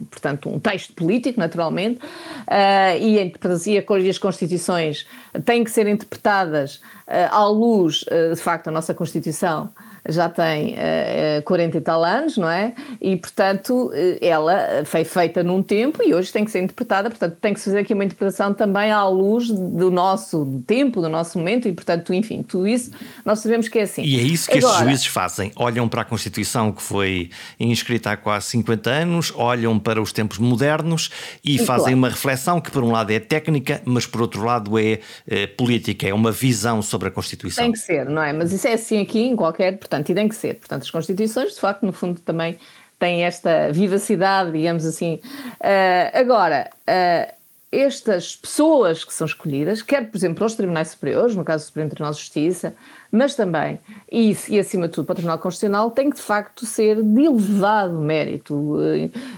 portanto, 0.09 0.49
um 0.49 0.59
texto 0.59 0.93
político, 0.93 1.39
naturalmente, 1.39 1.99
uh, 2.03 2.97
e, 2.99 3.19
a 3.19 3.23
interpretação, 3.23 3.73
e 3.99 4.09
as 4.09 4.17
constituições 4.17 5.05
têm 5.45 5.63
que 5.63 5.71
ser 5.71 5.87
interpretadas 5.87 6.77
uh, 7.07 7.31
à 7.31 7.47
luz, 7.47 8.03
uh, 8.03 8.33
de 8.33 8.41
facto, 8.41 8.65
da 8.65 8.71
nossa 8.71 8.93
Constituição 8.93 9.69
já 10.07 10.29
tem 10.29 10.75
uh, 10.75 11.41
40 11.43 11.77
e 11.77 11.81
tal 11.81 12.03
anos, 12.03 12.37
não 12.37 12.49
é? 12.49 12.73
E, 13.01 13.15
portanto, 13.15 13.91
eh, 13.93 14.19
ela 14.21 14.83
foi 14.85 15.03
feita 15.03 15.43
num 15.43 15.63
tempo 15.63 16.03
e 16.03 16.13
hoje 16.13 16.31
tem 16.31 16.45
que 16.45 16.51
ser 16.51 16.59
interpretada, 16.59 17.09
portanto, 17.09 17.37
tem 17.41 17.53
que 17.53 17.59
se 17.59 17.65
fazer 17.65 17.79
aqui 17.79 17.93
uma 17.93 18.05
interpretação 18.05 18.53
também 18.53 18.91
à 18.91 19.07
luz 19.07 19.49
do 19.49 19.89
nosso 19.89 20.63
tempo, 20.67 21.01
do 21.01 21.09
nosso 21.09 21.37
momento 21.37 21.67
e, 21.67 21.73
portanto, 21.73 22.13
enfim, 22.13 22.43
tudo 22.43 22.67
isso 22.67 22.91
nós 23.23 23.39
sabemos 23.39 23.67
que 23.67 23.79
é 23.79 23.83
assim. 23.83 24.03
E 24.03 24.19
é 24.19 24.21
isso 24.21 24.49
que 24.49 24.57
Agora, 24.57 24.73
estes 24.73 24.87
juízes 24.87 25.05
fazem. 25.07 25.51
Olham 25.55 25.87
para 25.89 26.01
a 26.01 26.05
Constituição 26.05 26.71
que 26.71 26.81
foi 26.81 27.29
inscrita 27.59 28.11
há 28.11 28.17
quase 28.17 28.47
50 28.47 28.89
anos, 28.89 29.33
olham 29.35 29.79
para 29.79 30.01
os 30.01 30.11
tempos 30.11 30.37
modernos 30.37 31.09
e, 31.43 31.55
e 31.55 31.57
fazem 31.57 31.85
claro. 31.85 31.97
uma 31.97 32.09
reflexão 32.09 32.61
que, 32.61 32.69
por 32.69 32.83
um 32.83 32.91
lado, 32.91 33.11
é 33.11 33.19
técnica, 33.19 33.81
mas, 33.85 34.05
por 34.05 34.21
outro 34.21 34.43
lado, 34.43 34.77
é, 34.77 34.99
é 35.27 35.47
política, 35.47 36.07
é 36.07 36.13
uma 36.13 36.31
visão 36.31 36.81
sobre 36.81 37.07
a 37.07 37.11
Constituição. 37.11 37.63
Tem 37.63 37.71
que 37.71 37.79
ser, 37.79 38.05
não 38.05 38.21
é? 38.21 38.31
Mas 38.31 38.51
isso 38.51 38.67
é 38.67 38.73
assim 38.73 39.01
aqui 39.01 39.19
em 39.19 39.35
qualquer, 39.35 39.77
portanto, 39.77 39.94
Portanto, 39.95 40.09
e 40.09 40.15
tem 40.15 40.27
que 40.27 40.35
ser. 40.35 40.55
Portanto, 40.55 40.83
as 40.83 40.91
constituições, 40.91 41.53
de 41.53 41.59
facto, 41.59 41.85
no 41.85 41.93
fundo, 41.93 42.19
também 42.19 42.57
têm 42.99 43.23
esta 43.23 43.71
vivacidade, 43.71 44.51
digamos 44.51 44.85
assim. 44.85 45.21
Uh, 45.59 46.11
agora, 46.13 46.69
uh, 46.81 47.33
estas 47.71 48.35
pessoas 48.35 49.03
que 49.03 49.13
são 49.13 49.25
escolhidas, 49.25 49.81
quer, 49.81 50.09
por 50.09 50.17
exemplo, 50.17 50.37
para 50.37 50.45
os 50.45 50.55
tribunais 50.55 50.89
superiores, 50.89 51.35
no 51.35 51.43
caso 51.43 51.63
do 51.63 51.67
Supremo 51.67 51.89
Tribunal 51.89 52.13
de 52.13 52.19
Justiça, 52.19 52.75
mas 53.15 53.35
também, 53.35 53.79
e, 54.11 54.35
e 54.49 54.59
acima 54.59 54.87
de 54.87 54.93
tudo 54.93 55.05
para 55.05 55.13
o 55.13 55.15
Tribunal 55.15 55.39
Constitucional, 55.39 55.91
tem 55.91 56.09
que 56.09 56.17
de 56.17 56.21
facto 56.21 56.65
ser 56.65 57.01
de 57.01 57.23
elevado 57.23 57.97
mérito 57.99 58.77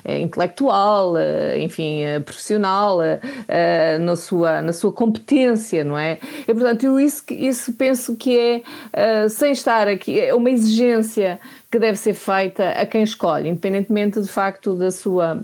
eh, 0.04 0.20
intelectual, 0.20 1.18
eh, 1.18 1.60
enfim, 1.60 2.02
eh, 2.02 2.20
profissional, 2.20 3.00
eh, 3.02 3.98
na, 4.00 4.16
sua, 4.16 4.62
na 4.62 4.74
sua 4.74 4.92
competência, 4.92 5.84
não 5.84 5.98
é? 5.98 6.20
E, 6.48 6.54
portanto, 6.54 6.84
eu 6.84 7.00
isso, 7.00 7.24
isso 7.30 7.74
penso 7.74 8.16
que 8.16 8.38
é, 8.38 8.62
eh, 8.94 9.30
sem 9.30 9.52
estar 9.52 9.88
aqui, 9.88 10.20
é 10.20 10.34
uma 10.34 10.50
exigência 10.50 11.40
que 11.72 11.80
deve 11.80 11.98
ser 11.98 12.14
feita 12.14 12.70
a 12.70 12.86
quem 12.86 13.04
escolhe, 13.04 13.50
independentemente 13.50 14.22
de 14.22 14.28
facto 14.28 14.76
da 14.76 14.92
sua 14.92 15.44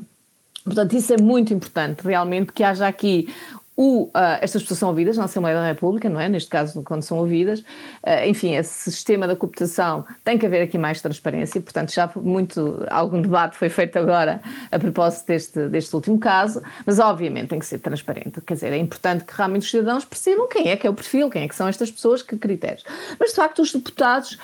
Portanto, 0.63 0.95
isso 0.95 1.13
é 1.13 1.17
muito 1.17 1.53
importante, 1.53 2.07
realmente, 2.07 2.53
que 2.53 2.63
haja 2.63 2.87
aqui 2.87 3.27
o, 3.75 4.03
uh, 4.03 4.11
estas 4.41 4.61
pessoas 4.61 4.79
são 4.79 4.89
ouvidas 4.89 5.17
na 5.17 5.23
Assembleia 5.23 5.57
da 5.57 5.65
República, 5.65 6.09
não 6.09 6.19
é? 6.19 6.29
Neste 6.29 6.49
caso, 6.49 6.83
quando 6.83 7.01
são 7.01 7.17
ouvidas. 7.17 7.59
Uh, 7.59 8.27
enfim, 8.27 8.55
esse 8.55 8.91
sistema 8.91 9.27
da 9.27 9.35
cooptação 9.35 10.05
tem 10.23 10.37
que 10.37 10.45
haver 10.45 10.61
aqui 10.61 10.77
mais 10.77 11.01
transparência, 11.01 11.59
portanto, 11.59 11.91
já 11.91 12.09
muito, 12.15 12.85
algum 12.89 13.21
debate 13.21 13.57
foi 13.57 13.69
feito 13.69 13.97
agora 13.97 14.41
a 14.71 14.77
propósito 14.77 15.27
deste, 15.27 15.67
deste 15.69 15.95
último 15.95 16.19
caso, 16.19 16.61
mas 16.85 16.99
obviamente 16.99 17.49
tem 17.49 17.59
que 17.59 17.65
ser 17.65 17.79
transparente. 17.79 18.41
Quer 18.41 18.53
dizer, 18.53 18.73
é 18.73 18.77
importante 18.77 19.23
que 19.23 19.33
realmente 19.35 19.63
os 19.63 19.71
cidadãos 19.71 20.05
percebam 20.05 20.47
quem 20.47 20.69
é 20.69 20.75
que 20.75 20.85
é 20.85 20.89
o 20.89 20.93
perfil, 20.93 21.29
quem 21.29 21.43
é 21.43 21.47
que 21.47 21.55
são 21.55 21.67
estas 21.67 21.89
pessoas, 21.89 22.21
que 22.21 22.37
critérios. 22.37 22.83
Mas, 23.19 23.31
de 23.31 23.35
facto, 23.35 23.61
os 23.61 23.71
deputados 23.71 24.37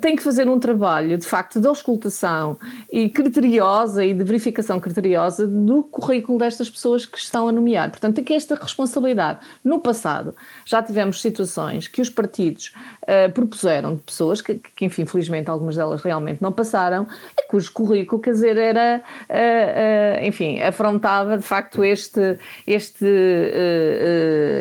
têm 0.00 0.16
que 0.16 0.22
fazer 0.22 0.48
um 0.48 0.58
trabalho, 0.58 1.16
de 1.16 1.26
facto, 1.26 1.60
de 1.60 1.66
auscultação 1.66 2.58
e 2.92 3.08
criteriosa 3.08 4.04
e 4.04 4.12
de 4.12 4.24
verificação 4.24 4.78
criteriosa 4.78 5.46
do 5.46 5.82
currículo 5.82 6.38
destas 6.38 6.68
pessoas 6.68 7.06
que 7.06 7.18
estão 7.18 7.48
a 7.48 7.52
nomear. 7.52 7.90
Portanto, 7.90 8.16
tem 8.16 8.24
que 8.24 8.34
esta 8.34 8.56
responsabilidade. 8.74 9.38
No 9.62 9.78
passado, 9.78 10.34
já 10.64 10.82
tivemos 10.82 11.20
situações 11.22 11.86
que 11.86 12.02
os 12.02 12.10
partidos 12.10 12.72
uh, 13.02 13.32
propuseram 13.32 13.94
de 13.94 14.02
pessoas 14.02 14.42
que, 14.42 14.60
que, 14.74 14.84
enfim, 14.84 15.06
felizmente 15.06 15.48
algumas 15.48 15.76
delas 15.76 16.02
realmente 16.02 16.42
não 16.42 16.50
passaram, 16.50 17.06
e 17.38 17.48
cujo 17.48 17.72
currículo, 17.72 18.20
quer 18.20 18.32
dizer, 18.32 18.56
era, 18.56 19.00
uh, 19.30 20.22
uh, 20.22 20.26
enfim, 20.26 20.60
afrontava 20.60 21.38
de 21.38 21.44
facto 21.44 21.84
este, 21.84 22.38
este, 22.66 23.06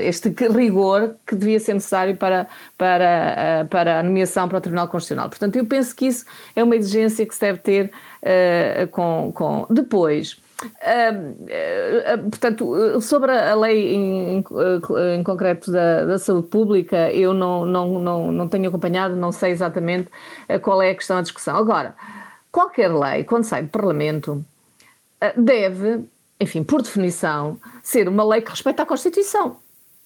este 0.04 0.30
rigor 0.50 1.16
que 1.26 1.36
devia 1.36 1.60
ser 1.60 1.74
necessário 1.74 2.16
para, 2.16 2.48
para, 2.78 3.66
para 3.70 4.00
a 4.00 4.04
nomeação 4.04 4.48
para 4.48 4.60
o 4.60 4.62
Tribunal 4.62 4.88
Constitucional. 4.88 5.30
Portanto, 5.30 5.56
eu 5.56 5.66
penso 5.66 5.96
que 5.96 6.06
isso 6.06 6.26
é 6.56 6.64
uma 6.64 6.76
exigência 6.76 7.26
que 7.26 7.34
se 7.34 7.42
deve 7.42 7.60
ter 7.60 7.92
com, 8.92 9.32
com. 9.34 9.66
Depois, 9.70 10.38
Uh, 10.62 12.16
uh, 12.16 12.30
portanto, 12.30 13.02
sobre 13.02 13.32
a 13.32 13.56
lei 13.56 13.96
em, 13.96 14.38
em, 14.38 15.24
concreto 15.24 15.72
da, 15.72 16.06
da, 16.06 16.20
saúde 16.20 16.48
pública, 16.48 17.12
eu 17.12 17.34
não, 17.34 17.66
não, 17.66 18.00
não, 18.00 18.32
não 18.32 18.48
tenho 18.48 18.70
acompanhado, 18.70 19.16
não 19.16 19.32
sei 19.32 19.52
exatamente 19.52 20.10
qual 20.62 20.82
é 20.82 20.92
a 20.92 20.96
questão 20.96 21.18
da 21.18 21.22
discussão. 21.22 21.56
Agora, 21.56 21.96
qualquer 22.52 22.94
lei, 22.94 23.24
quando 23.24 23.44
sai 23.44 23.64
do 23.64 23.70
Parlamento, 23.70 24.44
deve, 25.36 26.06
enfim, 26.40 26.64
por 26.64 26.82
definição, 26.82 27.60
ser 27.82 28.08
uma 28.08 28.24
lei 28.24 28.42
que 28.42 28.52
respeita 28.52 28.84
a 28.84 28.86
Constituição. 28.86 29.63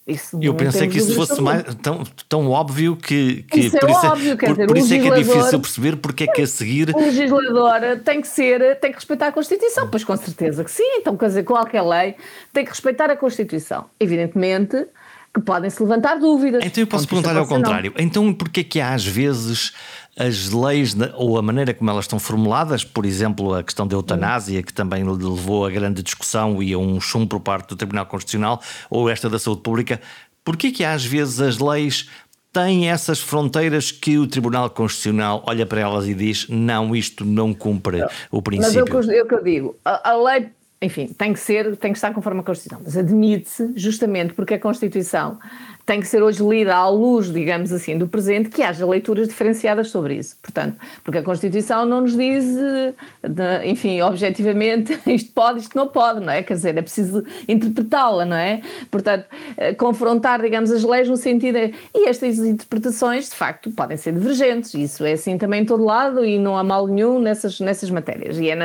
Isso 0.07 0.39
eu 0.41 0.53
pensei 0.53 0.87
que 0.87 0.99
isso 0.99 1.13
fosse 1.13 1.41
mais, 1.41 1.63
tão, 1.75 2.03
tão 2.29 2.49
óbvio 2.49 2.95
que, 2.95 3.43
que 3.43 3.59
isso 3.59 3.77
por 3.77 3.89
é 3.89 3.91
isso, 3.91 4.05
é- 4.05 4.09
óbvio, 4.09 4.37
por, 4.37 4.47
dizer, 4.47 4.67
por 4.67 4.77
isso 4.77 4.93
é 4.93 4.99
que 4.99 5.07
é 5.09 5.15
difícil 5.15 5.59
perceber 5.59 5.95
porque 5.97 6.23
é 6.23 6.27
que 6.27 6.41
a 6.43 6.47
seguir. 6.47 6.95
O 6.95 6.99
legislador 6.99 7.99
tem 8.05 8.21
que 8.21 8.27
ser, 8.27 8.79
tem 8.79 8.91
que 8.91 8.95
respeitar 8.95 9.27
a 9.27 9.31
Constituição, 9.33 9.89
pois 9.89 10.05
com 10.05 10.15
certeza 10.15 10.63
que 10.63 10.71
sim. 10.71 10.97
Então, 10.99 11.17
quer 11.17 11.27
dizer, 11.27 11.43
qualquer 11.43 11.81
lei 11.81 12.15
tem 12.53 12.63
que 12.63 12.71
respeitar 12.71 13.11
a 13.11 13.17
Constituição. 13.17 13.85
Evidentemente 13.99 14.87
que 15.33 15.41
podem 15.41 15.69
se 15.69 15.83
levantar 15.83 16.15
dúvidas. 16.15 16.63
Então 16.65 16.81
eu 16.81 16.87
posso 16.87 17.07
perguntar 17.07 17.35
ao 17.37 17.45
contrário. 17.45 17.93
Então 17.97 18.33
porquê 18.33 18.63
que 18.63 18.79
há 18.79 18.93
às 18.93 19.05
vezes 19.05 19.73
as 20.17 20.51
leis 20.51 20.95
ou 21.15 21.37
a 21.37 21.41
maneira 21.41 21.73
como 21.73 21.89
elas 21.89 22.05
estão 22.05 22.19
formuladas, 22.19 22.83
por 22.83 23.05
exemplo, 23.05 23.53
a 23.53 23.63
questão 23.63 23.87
da 23.87 23.95
eutanásia, 23.95 24.63
que 24.63 24.73
também 24.73 25.03
levou 25.03 25.65
a 25.65 25.69
grande 25.69 26.01
discussão 26.01 26.61
e 26.61 26.73
a 26.73 26.77
um 26.77 26.99
chumbo 26.99 27.27
por 27.27 27.39
parte 27.39 27.69
do 27.69 27.75
Tribunal 27.75 28.05
Constitucional, 28.05 28.61
ou 28.89 29.09
esta 29.09 29.29
da 29.29 29.37
saúde 29.37 29.61
pública, 29.61 30.01
porquê 30.43 30.71
que 30.71 30.83
às 30.83 31.05
vezes 31.05 31.39
as 31.39 31.59
leis 31.59 32.09
têm 32.51 32.89
essas 32.89 33.19
fronteiras 33.19 33.91
que 33.91 34.17
o 34.17 34.25
Tribunal 34.25 34.69
Constitucional 34.71 35.43
olha 35.45 35.65
para 35.65 35.81
elas 35.81 36.07
e 36.07 36.13
diz 36.15 36.47
não, 36.49 36.95
isto 36.95 37.23
não 37.23 37.53
cumpre 37.53 37.99
não. 37.99 38.07
o 38.31 38.41
princípio. 38.41 38.85
Mas 38.91 39.09
é 39.09 39.21
o 39.21 39.27
que 39.27 39.35
eu 39.35 39.43
digo, 39.43 39.75
a, 39.85 40.11
a 40.11 40.17
lei 40.17 40.49
enfim, 40.81 41.07
tem 41.07 41.33
que 41.33 41.39
ser, 41.39 41.75
tem 41.77 41.91
que 41.91 41.97
estar 41.97 42.13
conforme 42.13 42.39
a 42.39 42.43
Constituição, 42.43 42.79
mas 42.83 42.95
admite-se 42.95 43.73
justamente 43.75 44.33
porque 44.33 44.53
a 44.53 44.59
Constituição 44.59 45.39
tem 45.87 46.01
que 46.01 46.07
ser 46.07 46.21
hoje 46.21 46.43
lida 46.43 46.75
à 46.75 46.89
luz, 46.89 47.31
digamos 47.31 47.71
assim, 47.71 47.97
do 47.97 48.09
presente, 48.09 48.49
que 48.49 48.61
haja 48.61 48.85
leituras 48.85 49.29
diferenciadas 49.29 49.89
sobre 49.89 50.15
isso. 50.15 50.35
Portanto, 50.41 50.75
porque 51.01 51.19
a 51.19 51.23
Constituição 51.23 51.85
não 51.85 52.01
nos 52.01 52.13
diz, 52.13 52.43
de, 52.43 53.65
enfim, 53.65 54.01
objetivamente, 54.01 54.99
isto 55.07 55.31
pode, 55.31 55.61
isto 55.61 55.77
não 55.77 55.87
pode, 55.87 56.19
não 56.19 56.33
é? 56.33 56.43
Quer 56.43 56.55
dizer, 56.55 56.77
é 56.77 56.81
preciso 56.81 57.23
interpretá-la, 57.47 58.25
não 58.25 58.35
é? 58.35 58.61
Portanto, 58.91 59.27
eh, 59.55 59.73
confrontar, 59.75 60.41
digamos, 60.41 60.71
as 60.71 60.83
leis 60.83 61.07
no 61.07 61.15
sentido. 61.15 61.57
E 61.95 62.09
estas 62.09 62.37
interpretações, 62.39 63.29
de 63.29 63.35
facto, 63.35 63.71
podem 63.71 63.95
ser 63.95 64.11
divergentes. 64.11 64.73
Isso 64.73 65.05
é 65.05 65.13
assim 65.13 65.37
também 65.37 65.61
em 65.61 65.65
todo 65.65 65.85
lado 65.85 66.25
e 66.25 66.37
não 66.37 66.57
há 66.57 66.65
mal 66.65 66.85
nenhum 66.85 67.17
nessas, 67.17 67.61
nessas 67.61 67.89
matérias. 67.89 68.37
E 68.37 68.49
é, 68.49 68.57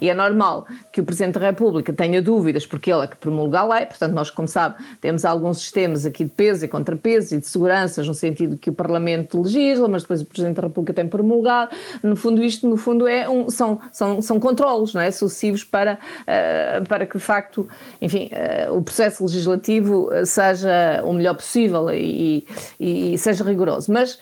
e 0.00 0.08
é 0.08 0.14
normal 0.14 0.68
que 0.92 1.00
o 1.00 1.04
Presidente 1.04 1.36
da 1.40 1.46
República 1.46 1.92
tenha 1.92 2.22
dúvidas, 2.22 2.64
porque 2.64 2.92
ele 2.92 3.02
é 3.02 3.06
que 3.08 3.16
promulga 3.16 3.58
a 3.58 3.74
lei. 3.74 3.86
Portanto, 3.86 4.12
nós, 4.12 4.30
como 4.30 4.46
sabe, 4.46 4.76
temos 5.00 5.24
alguns 5.24 5.58
sistemas 5.58 6.06
aqui 6.06 6.22
de 6.22 6.30
peso 6.30 6.59
e 6.62 6.68
contrapesos 6.68 7.32
e 7.32 7.38
de 7.38 7.46
seguranças, 7.46 8.06
no 8.06 8.14
sentido 8.14 8.56
que 8.56 8.70
o 8.70 8.72
Parlamento 8.72 9.40
legisla, 9.42 9.88
mas 9.88 10.02
depois 10.02 10.20
o 10.20 10.26
Presidente 10.26 10.56
da 10.56 10.62
República 10.62 10.92
tem 10.92 11.08
promulgado. 11.08 11.70
No 12.02 12.16
fundo, 12.16 12.42
isto 12.42 12.68
no 12.68 12.76
fundo 12.76 13.06
é 13.06 13.28
um, 13.28 13.50
são, 13.50 13.80
são, 13.92 14.22
são 14.22 14.40
controlos 14.40 14.94
não 14.94 15.00
é? 15.00 15.10
sucessivos 15.10 15.64
para, 15.64 15.98
uh, 16.22 16.86
para 16.88 17.06
que, 17.06 17.18
de 17.18 17.24
facto, 17.24 17.68
enfim, 18.00 18.30
uh, 18.32 18.76
o 18.76 18.82
processo 18.82 19.24
legislativo 19.24 20.08
seja 20.24 21.02
o 21.04 21.12
melhor 21.12 21.34
possível 21.34 21.90
e, 21.90 22.46
e, 22.78 23.16
seja 23.18 23.44
rigoroso. 23.44 23.92
Mas, 23.92 24.18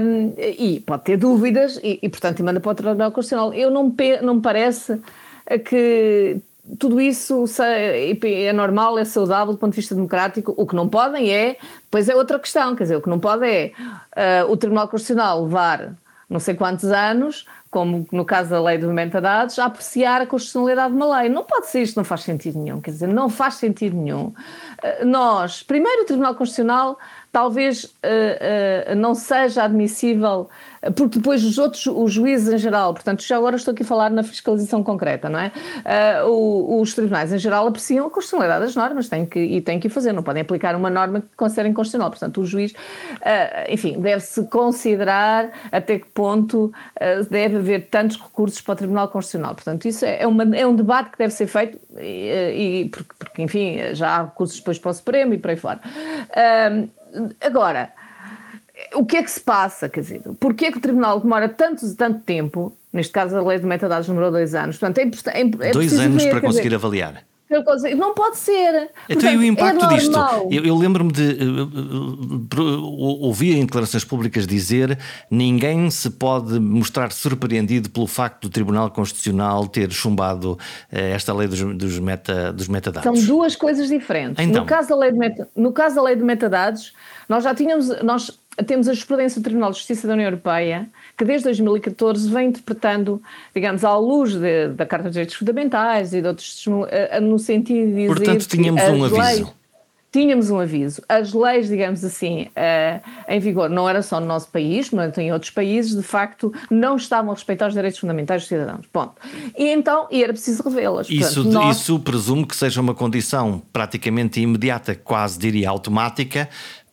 um, 0.00 0.32
e 0.38 0.80
pode 0.80 1.04
ter 1.04 1.16
dúvidas 1.16 1.78
e, 1.82 1.98
e, 2.02 2.08
portanto, 2.08 2.42
manda 2.44 2.60
para 2.60 2.70
o 2.70 2.74
Tribunal 2.74 3.12
Constitucional. 3.12 3.52
Eu 3.54 3.70
não, 3.70 3.94
não 4.22 4.34
me 4.36 4.40
parece 4.40 5.00
que 5.58 6.40
tudo 6.78 7.00
isso 7.00 7.44
é 8.22 8.52
normal, 8.52 8.98
é 8.98 9.04
saudável 9.04 9.52
do 9.52 9.58
ponto 9.58 9.72
de 9.72 9.76
vista 9.76 9.94
democrático. 9.94 10.54
O 10.56 10.66
que 10.66 10.74
não 10.74 10.88
podem 10.88 11.32
é, 11.32 11.56
pois 11.90 12.08
é 12.08 12.14
outra 12.14 12.38
questão, 12.38 12.74
quer 12.74 12.84
dizer, 12.84 12.96
o 12.96 13.02
que 13.02 13.08
não 13.08 13.18
pode 13.18 13.46
é 13.46 13.72
uh, 14.46 14.50
o 14.50 14.56
Tribunal 14.56 14.88
Constitucional 14.88 15.44
levar 15.44 15.94
não 16.28 16.38
sei 16.38 16.54
quantos 16.54 16.84
anos, 16.84 17.44
como 17.72 18.06
no 18.12 18.24
caso 18.24 18.50
da 18.50 18.62
lei 18.62 18.78
dos 18.78 18.92
metadados, 18.92 19.58
a 19.58 19.64
apreciar 19.64 20.22
a 20.22 20.26
constitucionalidade 20.26 20.90
de 20.92 20.96
uma 20.96 21.18
lei. 21.18 21.28
Não 21.28 21.42
pode 21.42 21.66
ser 21.66 21.82
isto, 21.82 21.96
não 21.96 22.04
faz 22.04 22.22
sentido 22.22 22.56
nenhum, 22.56 22.80
quer 22.80 22.92
dizer, 22.92 23.08
não 23.08 23.28
faz 23.28 23.54
sentido 23.54 23.96
nenhum. 23.96 24.26
Uh, 24.26 25.04
nós, 25.04 25.62
primeiro 25.64 26.02
o 26.02 26.04
Tribunal 26.04 26.36
Constitucional 26.36 26.98
talvez 27.32 27.84
uh, 27.84 27.88
uh, 28.92 28.94
não 28.96 29.14
seja 29.14 29.62
admissível, 29.62 30.48
porque 30.96 31.18
depois 31.18 31.44
os 31.44 31.58
outros, 31.58 31.86
os 31.86 32.12
juízes 32.12 32.52
em 32.52 32.58
geral, 32.58 32.94
portanto, 32.94 33.22
já 33.22 33.36
agora 33.36 33.56
estou 33.56 33.72
aqui 33.72 33.82
a 33.82 33.86
falar 33.86 34.10
na 34.10 34.22
fiscalização 34.22 34.82
concreta, 34.82 35.28
não 35.28 35.38
é? 35.38 35.52
Uh, 36.26 36.80
os 36.80 36.94
tribunais 36.94 37.32
em 37.32 37.38
geral 37.38 37.66
apreciam 37.66 38.06
a 38.06 38.10
constitucionalidade 38.10 38.64
das 38.64 38.74
normas 38.74 39.08
têm 39.08 39.26
que, 39.26 39.38
e 39.38 39.60
têm 39.60 39.78
que 39.78 39.86
o 39.86 39.90
fazer, 39.90 40.12
não 40.12 40.22
podem 40.22 40.42
aplicar 40.42 40.74
uma 40.74 40.90
norma 40.90 41.20
que 41.20 41.28
considerem 41.36 41.72
constitucional. 41.72 42.10
Portanto, 42.10 42.40
o 42.40 42.46
juiz, 42.46 42.72
enfim, 43.68 44.00
deve-se 44.00 44.44
considerar 44.46 45.50
até 45.70 45.98
que 45.98 46.06
ponto 46.06 46.72
deve 47.28 47.56
haver 47.56 47.88
tantos 47.88 48.16
recursos 48.16 48.60
para 48.60 48.72
o 48.72 48.76
Tribunal 48.76 49.08
Constitucional. 49.08 49.54
Portanto, 49.54 49.86
isso 49.86 50.04
é, 50.04 50.22
é, 50.22 50.26
uma, 50.26 50.56
é 50.56 50.66
um 50.66 50.74
debate 50.74 51.10
que 51.10 51.18
deve 51.18 51.32
ser 51.34 51.46
feito, 51.46 51.78
e, 51.98 52.84
e 52.84 52.88
porque, 52.88 53.14
porque, 53.18 53.42
enfim, 53.42 53.78
já 53.92 54.16
há 54.16 54.22
recursos 54.24 54.58
depois 54.58 54.78
para 54.78 54.90
o 54.90 54.94
Supremo 54.94 55.34
e 55.34 55.38
por 55.38 55.50
aí 55.50 55.56
fora. 55.56 55.80
Agora, 57.40 57.92
o 58.94 59.04
que 59.04 59.16
é 59.16 59.22
que 59.22 59.30
se 59.30 59.40
passa? 59.40 59.88
Quer 59.88 60.00
dizer, 60.00 60.22
porquê 60.38 60.66
é 60.66 60.72
que 60.72 60.78
o 60.78 60.80
Tribunal 60.80 61.20
demora 61.20 61.48
tanto, 61.48 61.94
tanto 61.94 62.20
tempo? 62.20 62.76
Neste 62.92 63.12
caso, 63.12 63.36
a 63.36 63.42
lei 63.42 63.58
de 63.58 63.66
metadados 63.66 64.08
demorou 64.08 64.30
dois 64.30 64.54
anos. 64.54 64.76
Portanto, 64.78 64.98
é, 64.98 65.38
é, 65.38 65.68
é 65.68 65.72
dois 65.72 65.98
anos 65.98 66.22
ver, 66.22 66.30
para 66.30 66.40
conseguir 66.40 66.68
dizer, 66.68 66.74
avaliar. 66.74 67.22
Não 67.96 68.14
pode 68.14 68.36
ser. 68.36 68.74
Então, 68.74 68.90
Portanto, 69.08 69.32
e 69.32 69.36
o 69.36 69.44
impacto 69.44 69.84
é 69.84 69.88
disto? 69.88 70.18
Eu, 70.50 70.64
eu 70.64 70.76
lembro-me 70.76 71.10
de 71.10 71.36
uh, 71.44 72.60
uh, 72.60 73.24
ouvir 73.24 73.56
em 73.56 73.66
declarações 73.66 74.04
públicas 74.04 74.46
dizer 74.46 74.96
ninguém 75.28 75.90
se 75.90 76.10
pode 76.10 76.60
mostrar 76.60 77.10
surpreendido 77.10 77.90
pelo 77.90 78.06
facto 78.06 78.42
do 78.42 78.50
Tribunal 78.50 78.90
Constitucional 78.90 79.66
ter 79.66 79.90
chumbado 79.90 80.52
uh, 80.52 80.58
esta 80.92 81.34
lei 81.34 81.48
dos, 81.48 81.60
dos, 81.76 81.98
meta, 81.98 82.52
dos 82.52 82.68
metadados. 82.68 83.02
São 83.02 83.26
duas 83.26 83.56
coisas 83.56 83.88
diferentes. 83.88 84.36
Então. 84.38 84.62
No, 84.62 84.66
caso 84.66 84.88
da 84.88 84.96
lei 84.96 85.10
de 85.10 85.18
meta, 85.18 85.48
no 85.56 85.72
caso 85.72 85.96
da 85.96 86.02
lei 86.02 86.14
de 86.14 86.22
metadados, 86.22 86.92
nós 87.28 87.42
já 87.42 87.52
tínhamos. 87.52 87.88
Nós 88.02 88.38
temos 88.66 88.86
a 88.88 88.92
jurisprudência 88.92 89.40
do 89.40 89.44
Tribunal 89.44 89.70
de 89.72 89.78
Justiça 89.78 90.06
da 90.06 90.14
União 90.14 90.26
Europeia 90.26 90.88
que 91.20 91.24
desde 91.26 91.44
2014 91.44 92.30
vem 92.30 92.48
interpretando, 92.48 93.22
digamos, 93.54 93.84
à 93.84 93.94
luz 93.94 94.32
de, 94.32 94.68
da 94.68 94.86
Carta 94.86 95.04
dos 95.04 95.12
Direitos 95.12 95.34
Fundamentais 95.34 96.14
e 96.14 96.22
de 96.22 96.26
outros, 96.26 96.64
eh, 96.88 97.20
no 97.20 97.38
sentido 97.38 97.88
de 97.88 97.94
dizer 97.94 98.06
Portanto, 98.06 98.48
tínhamos 98.48 98.82
um 98.82 99.04
aviso. 99.04 99.20
Leis, 99.20 99.46
tínhamos 100.10 100.50
um 100.50 100.58
aviso. 100.58 101.02
As 101.06 101.34
leis, 101.34 101.68
digamos 101.68 102.02
assim, 102.02 102.44
uh, 102.44 103.02
em 103.28 103.38
vigor, 103.38 103.68
não 103.68 103.86
era 103.86 104.00
só 104.00 104.18
no 104.18 104.24
nosso 104.24 104.48
país, 104.48 104.90
mas 104.92 105.18
em 105.18 105.30
outros 105.30 105.50
países, 105.50 105.94
de 105.94 106.02
facto, 106.02 106.54
não 106.70 106.96
estavam 106.96 107.32
a 107.32 107.34
respeitar 107.34 107.68
os 107.68 107.74
direitos 107.74 108.00
fundamentais 108.00 108.40
dos 108.40 108.48
cidadãos. 108.48 108.86
Ponto. 108.90 109.12
E 109.58 109.68
então, 109.68 110.08
e 110.10 110.24
era 110.24 110.32
preciso 110.32 110.62
revê-las. 110.62 111.10
Isso, 111.10 111.44
nós... 111.44 111.76
isso 111.76 112.00
presumo 112.00 112.46
que 112.46 112.56
seja 112.56 112.80
uma 112.80 112.94
condição 112.94 113.60
praticamente 113.70 114.40
imediata, 114.40 114.94
quase 114.94 115.38
diria 115.38 115.68
automática, 115.68 116.48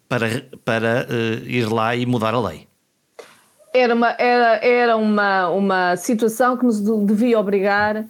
para, 0.10 0.46
para 0.66 1.08
uh, 1.10 1.48
ir 1.48 1.72
lá 1.72 1.96
e 1.96 2.06
mudar 2.06 2.34
a 2.34 2.42
lei 2.42 2.68
era 3.78 3.94
uma, 3.94 4.16
era, 4.18 4.66
era 4.66 4.98
uma, 4.98 5.50
uma 5.50 5.96
situação 5.96 6.58
que 6.58 6.66
nos 6.66 6.82
devia 7.06 7.40
obrigar 7.40 8.06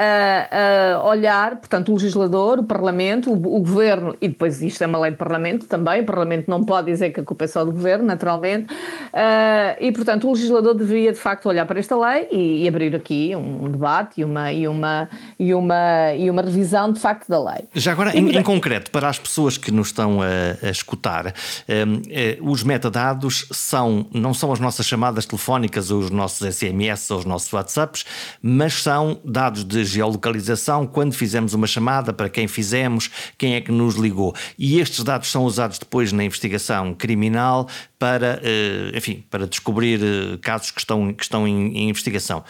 a, 0.00 0.94
a, 0.96 1.04
olhar, 1.04 1.56
portanto, 1.56 1.90
o 1.90 1.94
legislador, 1.94 2.58
o 2.58 2.64
Parlamento, 2.64 3.30
o, 3.30 3.34
o, 3.34 3.60
Governo, 3.60 4.16
e 4.18 4.28
depois 4.28 4.62
isto 4.62 4.82
é 4.82 4.86
uma 4.86 4.98
lei 4.98 5.10
do 5.10 5.18
Parlamento 5.18 5.66
também, 5.66 6.00
o 6.00 6.06
Parlamento 6.06 6.48
não 6.48 6.64
pode 6.64 6.90
dizer 6.90 7.10
que 7.10 7.20
a 7.20 7.22
culpa 7.22 7.44
é 7.44 7.48
só 7.48 7.62
do 7.66 7.70
Governo, 7.70 8.06
naturalmente, 8.06 8.72
uh, 8.72 9.76
e, 9.78 9.92
portanto, 9.92 10.26
o 10.26 10.32
legislador 10.32 10.74
deveria, 10.74 11.12
de 11.12 11.18
facto, 11.18 11.46
olhar 11.50 11.66
para 11.66 11.78
esta 11.78 11.94
lei 11.96 12.28
e, 12.32 12.64
e 12.64 12.68
abrir 12.68 12.96
aqui 12.96 13.36
um, 13.36 13.70
debate 13.70 14.22
e 14.22 14.24
uma, 14.24 14.50
e, 14.50 14.66
uma, 14.66 15.08
e, 15.38 15.52
uma, 15.52 16.14
e 16.14 16.30
uma 16.30 16.40
revisão, 16.40 16.90
de 16.90 16.98
facto, 16.98 17.28
da 17.28 17.38
lei. 17.38 17.68
Já 17.74 17.92
agora, 17.92 18.16
em, 18.16 18.38
em, 18.38 18.42
concreto, 18.42 18.90
para 18.90 19.06
as 19.06 19.18
pessoas 19.18 19.58
que 19.58 19.70
nos 19.70 19.88
estão 19.88 20.20
a, 20.22 20.66
a 20.66 20.70
escutar, 20.70 21.26
um, 21.26 22.02
eh, 22.08 22.38
os 22.40 22.62
metadados 22.62 23.46
são, 23.50 24.06
não 24.14 24.32
são 24.32 24.50
as 24.50 24.60
nossas 24.60 24.86
chamadas 24.86 25.26
telefónicas 25.26 25.90
ou 25.90 26.00
os 26.00 26.10
nossos 26.10 26.56
SMS 26.56 27.10
ou 27.10 27.18
os 27.18 27.26
nossos 27.26 27.52
WhatsApps, 27.52 28.06
mas 28.42 28.82
são 28.82 29.18
dados 29.22 29.62
de 29.62 29.89
geolocalização, 29.90 30.86
quando 30.86 31.12
fizemos 31.12 31.54
uma 31.54 31.66
chamada, 31.66 32.12
para 32.12 32.28
quem 32.28 32.48
fizemos, 32.48 33.10
quem 33.36 33.54
é 33.54 33.60
que 33.60 33.72
nos 33.72 33.96
ligou. 33.96 34.34
E 34.58 34.80
estes 34.80 35.04
dados 35.04 35.30
são 35.30 35.44
usados 35.44 35.78
depois 35.78 36.12
na 36.12 36.24
investigação 36.24 36.94
criminal 36.94 37.68
para, 37.98 38.40
eh, 38.42 38.92
enfim, 38.94 39.24
para 39.30 39.46
descobrir 39.46 40.00
eh, 40.02 40.38
casos 40.40 40.70
que 40.70 40.80
estão, 40.80 41.12
que 41.12 41.22
estão 41.22 41.46
em, 41.46 41.76
em 41.76 41.88
investigação. 41.88 42.44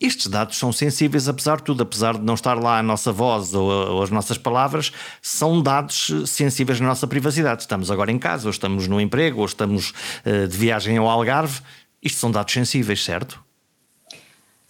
Estes 0.00 0.26
dados 0.26 0.58
são 0.58 0.72
sensíveis, 0.72 1.28
apesar 1.28 1.58
de 1.58 1.62
tudo, 1.62 1.82
apesar 1.82 2.14
de 2.14 2.24
não 2.24 2.34
estar 2.34 2.54
lá 2.54 2.78
a 2.78 2.82
nossa 2.82 3.12
voz 3.12 3.54
ou, 3.54 3.70
ou, 3.70 4.02
as 4.02 4.10
nossas 4.10 4.36
palavras, 4.36 4.92
são 5.22 5.62
dados 5.62 6.12
sensíveis 6.26 6.80
na 6.80 6.88
nossa 6.88 7.06
privacidade. 7.06 7.62
Estamos 7.62 7.90
agora 7.90 8.10
em 8.10 8.18
casa, 8.18 8.46
ou 8.46 8.50
estamos 8.50 8.88
no 8.88 9.00
emprego, 9.00 9.40
ou 9.40 9.46
estamos 9.46 9.92
uh, 10.26 10.48
de 10.48 10.56
viagem 10.56 10.96
ao 10.96 11.08
Algarve. 11.08 11.60
Isto 12.02 12.18
são 12.18 12.30
dados 12.30 12.52
sensíveis, 12.52 13.04
certo? 13.04 13.43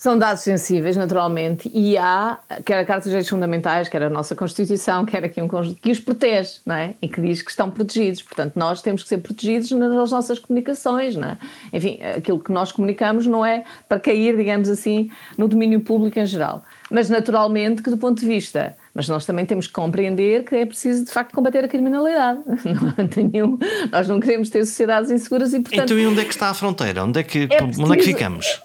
São 0.04 0.18
dados 0.18 0.42
sensíveis, 0.42 0.98
naturalmente, 0.98 1.70
e 1.72 1.96
há, 1.96 2.38
quer 2.62 2.78
a 2.78 2.84
Carta 2.84 3.04
dos 3.04 3.08
Direitos 3.08 3.30
Fundamentais, 3.30 3.88
quer 3.88 4.02
a 4.02 4.10
nossa 4.10 4.36
Constituição, 4.36 5.06
quer 5.06 5.24
aqui 5.24 5.40
um 5.40 5.48
conjunto 5.48 5.80
que 5.80 5.90
os 5.90 5.98
protege, 5.98 6.58
não 6.66 6.74
é? 6.74 6.94
E 7.00 7.08
que 7.08 7.22
diz 7.22 7.40
que 7.40 7.50
estão 7.50 7.70
protegidos. 7.70 8.20
Portanto, 8.20 8.52
nós 8.54 8.82
temos 8.82 9.02
que 9.02 9.08
ser 9.08 9.16
protegidos 9.16 9.70
nas 9.70 10.10
nossas 10.10 10.38
comunicações, 10.38 11.16
não 11.16 11.28
é? 11.28 11.38
Enfim, 11.72 11.98
aquilo 12.18 12.38
que 12.38 12.52
nós 12.52 12.70
comunicamos 12.70 13.26
não 13.26 13.46
é 13.46 13.64
para 13.88 13.98
cair, 13.98 14.36
digamos 14.36 14.68
assim, 14.68 15.10
no 15.38 15.48
domínio 15.48 15.80
público 15.80 16.18
em 16.18 16.26
geral. 16.26 16.62
Mas, 16.90 17.08
naturalmente, 17.08 17.82
que 17.82 17.88
do 17.88 17.96
ponto 17.96 18.20
de 18.20 18.26
vista 18.26 18.76
mas 18.94 19.08
nós 19.08 19.26
também 19.26 19.44
temos 19.44 19.66
que 19.66 19.72
compreender 19.72 20.44
que 20.44 20.54
é 20.54 20.64
preciso 20.66 21.06
de 21.06 21.10
facto 21.10 21.32
combater 21.32 21.64
a 21.64 21.68
criminalidade. 21.68 22.40
Não 22.64 23.30
nenhum, 23.32 23.58
nós 23.90 24.06
não 24.06 24.20
queremos 24.20 24.50
ter 24.50 24.64
sociedades 24.64 25.10
inseguras 25.10 25.52
e 25.52 25.60
portanto. 25.60 25.84
Então 25.84 25.98
e 25.98 26.06
onde 26.06 26.20
é 26.20 26.24
que 26.24 26.30
está 26.30 26.50
a 26.50 26.54
fronteira? 26.54 27.02
Onde 27.02 27.18
é 27.18 27.22
que, 27.24 27.48
é 27.50 27.56
preciso, 27.56 27.82
onde 27.82 27.94
é 27.94 27.96
que 27.96 28.04
ficamos? 28.04 28.62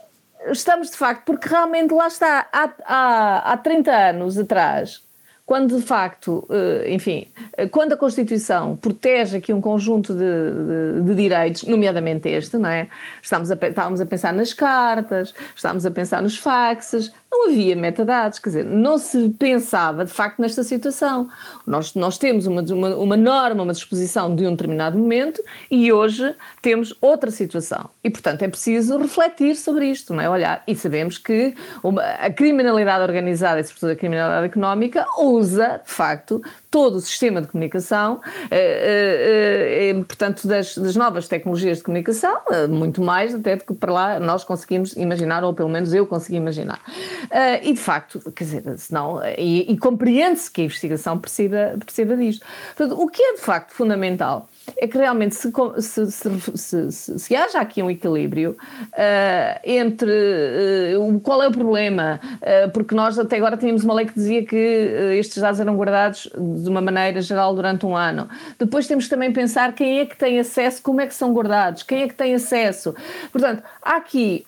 Estamos 0.47 0.89
de 0.89 0.97
facto, 0.97 1.25
porque 1.25 1.47
realmente 1.47 1.93
lá 1.93 2.07
está, 2.07 2.47
há, 2.51 2.69
há, 2.85 3.53
há 3.53 3.57
30 3.57 3.91
anos 3.91 4.37
atrás, 4.37 5.01
quando 5.49 5.77
de 5.77 5.81
facto, 5.81 6.47
eh, 6.47 6.93
enfim, 6.93 7.27
eh, 7.57 7.67
quando 7.67 7.93
a 7.93 7.97
Constituição 7.97 8.75
protege 8.75 9.37
aqui 9.37 9.51
um 9.51 9.59
conjunto 9.59 10.13
de, 10.13 10.19
de, 10.19 11.01
de 11.01 11.15
direitos, 11.15 11.63
nomeadamente 11.63 12.29
este, 12.29 12.55
não 12.55 12.69
é? 12.69 12.87
Estamos 13.19 13.49
a, 13.49 13.55
estávamos 13.55 13.99
a 13.99 14.05
pensar 14.05 14.31
nas 14.31 14.53
cartas, 14.53 15.33
estávamos 15.55 15.87
a 15.87 15.91
pensar 15.91 16.21
nos 16.21 16.37
faxes, 16.37 17.11
não 17.31 17.49
havia 17.49 17.75
metadados, 17.75 18.39
quer 18.39 18.49
dizer, 18.49 18.65
não 18.65 18.97
se 18.97 19.29
pensava 19.29 20.03
de 20.03 20.11
facto 20.11 20.39
nesta 20.39 20.63
situação. 20.63 21.29
Nós, 21.65 21.93
nós 21.93 22.17
temos 22.17 22.47
uma, 22.47 22.61
uma, 22.61 22.95
uma 22.95 23.17
norma, 23.17 23.63
uma 23.63 23.73
disposição 23.73 24.35
de 24.35 24.47
um 24.47 24.51
determinado 24.51 24.97
momento 24.97 25.41
e 25.69 25.91
hoje 25.91 26.35
temos 26.61 26.95
outra 26.99 27.29
situação. 27.29 27.89
E, 28.03 28.09
portanto, 28.09 28.41
é 28.41 28.47
preciso 28.47 28.97
refletir 28.97 29.55
sobre 29.55 29.85
isto, 29.85 30.13
não 30.13 30.21
é? 30.21 30.29
Olhar, 30.29 30.63
e 30.67 30.75
sabemos 30.75 31.17
que 31.17 31.53
uma, 31.83 32.01
a 32.01 32.31
criminalidade 32.31 33.03
organizada 33.03 33.59
e, 33.59 33.63
sobretudo, 33.63 33.91
a 33.91 33.95
criminalidade 33.95 34.47
económica 34.47 35.05
usa, 35.19 35.81
de 35.85 35.91
facto, 35.91 36.41
todo 36.71 36.95
o 36.95 37.01
sistema 37.01 37.41
de 37.41 37.47
comunicação, 37.47 38.21
eh, 38.51 39.89
eh, 39.89 39.89
eh, 39.89 39.93
portanto, 40.03 40.47
das, 40.47 40.77
das, 40.77 40.95
novas 40.95 41.27
tecnologias 41.27 41.79
de 41.79 41.83
comunicação, 41.83 42.39
muito 42.69 43.01
mais 43.01 43.33
até 43.33 43.55
do 43.55 43.65
que 43.65 43.73
para 43.73 43.91
lá 43.91 44.19
nós 44.19 44.43
conseguimos 44.43 44.93
imaginar, 44.93 45.43
ou 45.43 45.53
pelo 45.53 45.69
menos 45.69 45.93
eu 45.93 46.05
consegui 46.05 46.37
imaginar. 46.37 46.79
e, 47.63 47.73
de 47.73 47.79
facto, 47.79 48.19
quer 48.31 48.43
dizer, 48.43 48.77
senão, 48.77 49.19
e, 49.37 49.71
e 49.71 49.77
compreende-se 49.77 50.51
que 50.51 50.61
a 50.61 50.63
investigação 50.65 51.17
precisa, 51.17 51.75
precisa 51.83 52.15
disto. 52.15 52.45
Portanto, 52.75 53.01
o 53.01 53.07
que 53.07 53.21
é, 53.21 53.33
de 53.33 53.41
facto, 53.41 53.73
fundamental 53.73 54.47
é 54.77 54.87
que 54.87 54.97
realmente 54.97 55.35
se, 55.35 55.51
se, 55.79 56.91
se, 56.91 57.19
se 57.19 57.35
haja 57.35 57.59
aqui 57.59 57.81
um 57.81 57.89
equilíbrio 57.89 58.51
uh, 58.51 59.59
entre 59.63 60.11
uh, 60.97 61.19
qual 61.21 61.43
é 61.43 61.47
o 61.47 61.51
problema, 61.51 62.19
uh, 62.23 62.69
porque 62.71 62.95
nós 62.95 63.17
até 63.17 63.37
agora 63.37 63.57
tínhamos 63.57 63.83
uma 63.83 63.93
lei 63.93 64.05
que 64.05 64.13
dizia 64.13 64.45
que 64.45 64.55
estes 65.17 65.41
dados 65.41 65.59
eram 65.59 65.75
guardados 65.75 66.29
de 66.35 66.69
uma 66.69 66.81
maneira 66.81 67.21
geral 67.21 67.53
durante 67.55 67.85
um 67.85 67.95
ano. 67.95 68.27
Depois 68.57 68.87
temos 68.87 69.05
que 69.05 69.09
também 69.09 69.31
pensar 69.31 69.73
quem 69.73 69.99
é 69.99 70.05
que 70.05 70.17
tem 70.17 70.39
acesso, 70.39 70.81
como 70.81 71.01
é 71.01 71.07
que 71.07 71.13
são 71.13 71.33
guardados, 71.33 71.83
quem 71.83 72.03
é 72.03 72.07
que 72.07 72.15
tem 72.15 72.35
acesso. 72.35 72.95
Portanto, 73.31 73.63
há 73.81 73.97
aqui 73.97 74.45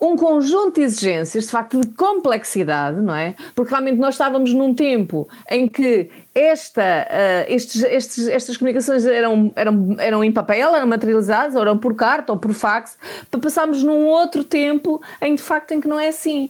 um 0.00 0.16
conjunto 0.16 0.76
de 0.76 0.82
exigências, 0.82 1.44
de 1.44 1.50
facto, 1.50 1.80
de 1.80 1.88
complexidade, 1.88 3.00
não 3.00 3.14
é? 3.14 3.34
Porque 3.54 3.70
realmente 3.70 3.98
nós 3.98 4.14
estávamos 4.14 4.52
num 4.54 4.72
tempo 4.72 5.28
em 5.50 5.66
que 5.66 6.08
esta, 6.34 6.82
uh, 6.82 7.52
estes, 7.52 7.82
estes, 7.82 8.28
estas 8.28 8.56
comunicações 8.56 9.04
eram, 9.04 9.52
eram, 9.56 9.96
eram 9.98 10.22
em 10.22 10.30
papel, 10.30 10.74
eram 10.74 10.86
materializadas, 10.86 11.56
ou 11.56 11.62
eram 11.62 11.76
por 11.76 11.94
carta 11.96 12.32
ou 12.32 12.38
por 12.38 12.52
fax, 12.54 12.96
para 13.28 13.40
passarmos 13.40 13.82
num 13.82 14.06
outro 14.06 14.44
tempo 14.44 15.02
em 15.20 15.34
de 15.34 15.42
facto 15.42 15.72
em 15.72 15.80
que 15.80 15.88
não 15.88 15.98
é 15.98 16.08
assim. 16.08 16.48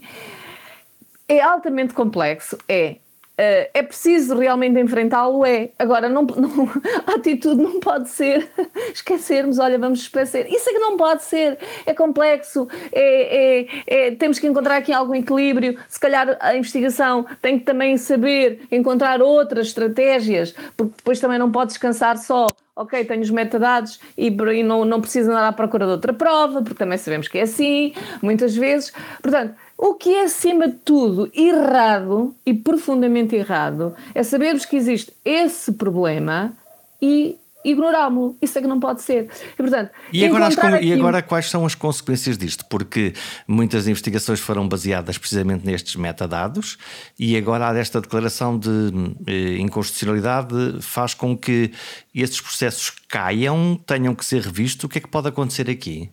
É 1.27 1.41
altamente 1.41 1.95
complexo, 1.95 2.59
é. 2.69 2.97
Uh, 3.39 3.71
é 3.73 3.83
preciso 3.85 4.37
realmente 4.37 4.81
enfrentá-lo? 4.81 5.47
É. 5.47 5.71
Agora, 5.79 6.09
não, 6.09 6.23
não, 6.35 6.69
a 7.07 7.13
atitude 7.13 7.63
não 7.63 7.79
pode 7.79 8.09
ser 8.09 8.51
esquecermos, 8.93 9.61
olha, 9.61 9.79
vamos 9.79 10.01
esquecer. 10.01 10.53
Isso 10.53 10.69
é 10.69 10.73
que 10.73 10.79
não 10.81 10.97
pode 10.97 11.23
ser. 11.23 11.57
É 11.87 11.95
complexo, 11.95 12.67
é, 12.91 13.61
é, 13.61 13.67
é, 13.87 14.11
temos 14.17 14.41
que 14.41 14.47
encontrar 14.49 14.79
aqui 14.79 14.93
algum 14.93 15.15
equilíbrio. 15.15 15.79
Se 15.89 16.01
calhar 16.01 16.37
a 16.41 16.57
investigação 16.57 17.25
tem 17.41 17.61
que 17.61 17.65
também 17.65 17.97
saber 17.97 18.63
encontrar 18.73 19.23
outras 19.23 19.69
estratégias, 19.69 20.53
porque 20.77 20.95
depois 20.97 21.21
também 21.21 21.39
não 21.39 21.53
pode 21.53 21.69
descansar 21.69 22.19
só 22.19 22.49
ok, 22.79 23.05
tenho 23.05 23.23
os 23.23 23.31
metadados 23.31 23.99
e, 24.17 24.29
e 24.29 24.63
não, 24.63 24.85
não 24.85 25.01
preciso 25.01 25.31
andar 25.31 25.49
à 25.49 25.53
procura 25.53 25.85
de 25.85 25.91
outra 25.91 26.13
prova, 26.13 26.63
porque 26.63 26.79
também 26.79 26.97
sabemos 26.97 27.27
que 27.27 27.39
é 27.39 27.43
assim, 27.43 27.93
muitas 28.23 28.55
vezes. 28.55 28.93
Portanto, 29.21 29.55
o 29.79 29.95
que 29.95 30.13
é, 30.13 30.25
acima 30.25 30.67
de 30.67 30.75
tudo, 30.75 31.31
errado 31.33 32.35
e 32.45 32.53
profundamente 32.53 33.37
errado 33.37 33.95
é 34.13 34.25
sabermos 34.25 34.65
que 34.65 34.75
existe 34.75 35.13
esse 35.25 35.71
problema 35.73 36.53
e 37.01 37.39
ignorámo-lo. 37.65 38.37
Isso 38.43 38.59
é 38.59 38.61
que 38.61 38.67
não 38.67 38.81
pode 38.81 39.03
ser. 39.03 39.29
E, 39.53 39.57
portanto, 39.57 39.93
e 40.13 40.25
agora, 40.25 40.47
aqui... 40.47 40.85
e 40.85 40.93
agora 40.93 41.23
quais 41.23 41.49
são 41.49 41.65
as 41.65 41.77
consequências 41.77 42.37
disto? 42.37 42.65
Porque 42.67 43.15
muitas 43.47 43.87
investigações 43.87 44.41
foram 44.41 44.67
baseadas 44.69 45.17
precisamente 45.17 45.65
nestes 45.65 45.95
metadados 45.95 46.77
e 47.17 47.37
agora 47.37 47.71
há 47.71 47.79
esta 47.79 48.01
declaração 48.01 48.59
de 48.59 48.69
eh, 49.29 49.59
inconstitucionalidade 49.59 50.79
faz 50.81 51.15
com 51.15 51.37
que 51.37 51.71
esses 52.13 52.41
processos 52.41 52.91
caiam, 53.09 53.81
tenham 53.87 54.13
que 54.13 54.25
ser 54.25 54.43
revistos. 54.43 54.85
O 54.85 54.89
que 54.89 54.99
é 54.99 55.01
que 55.01 55.09
pode 55.09 55.29
acontecer 55.29 55.71
aqui? 55.71 56.11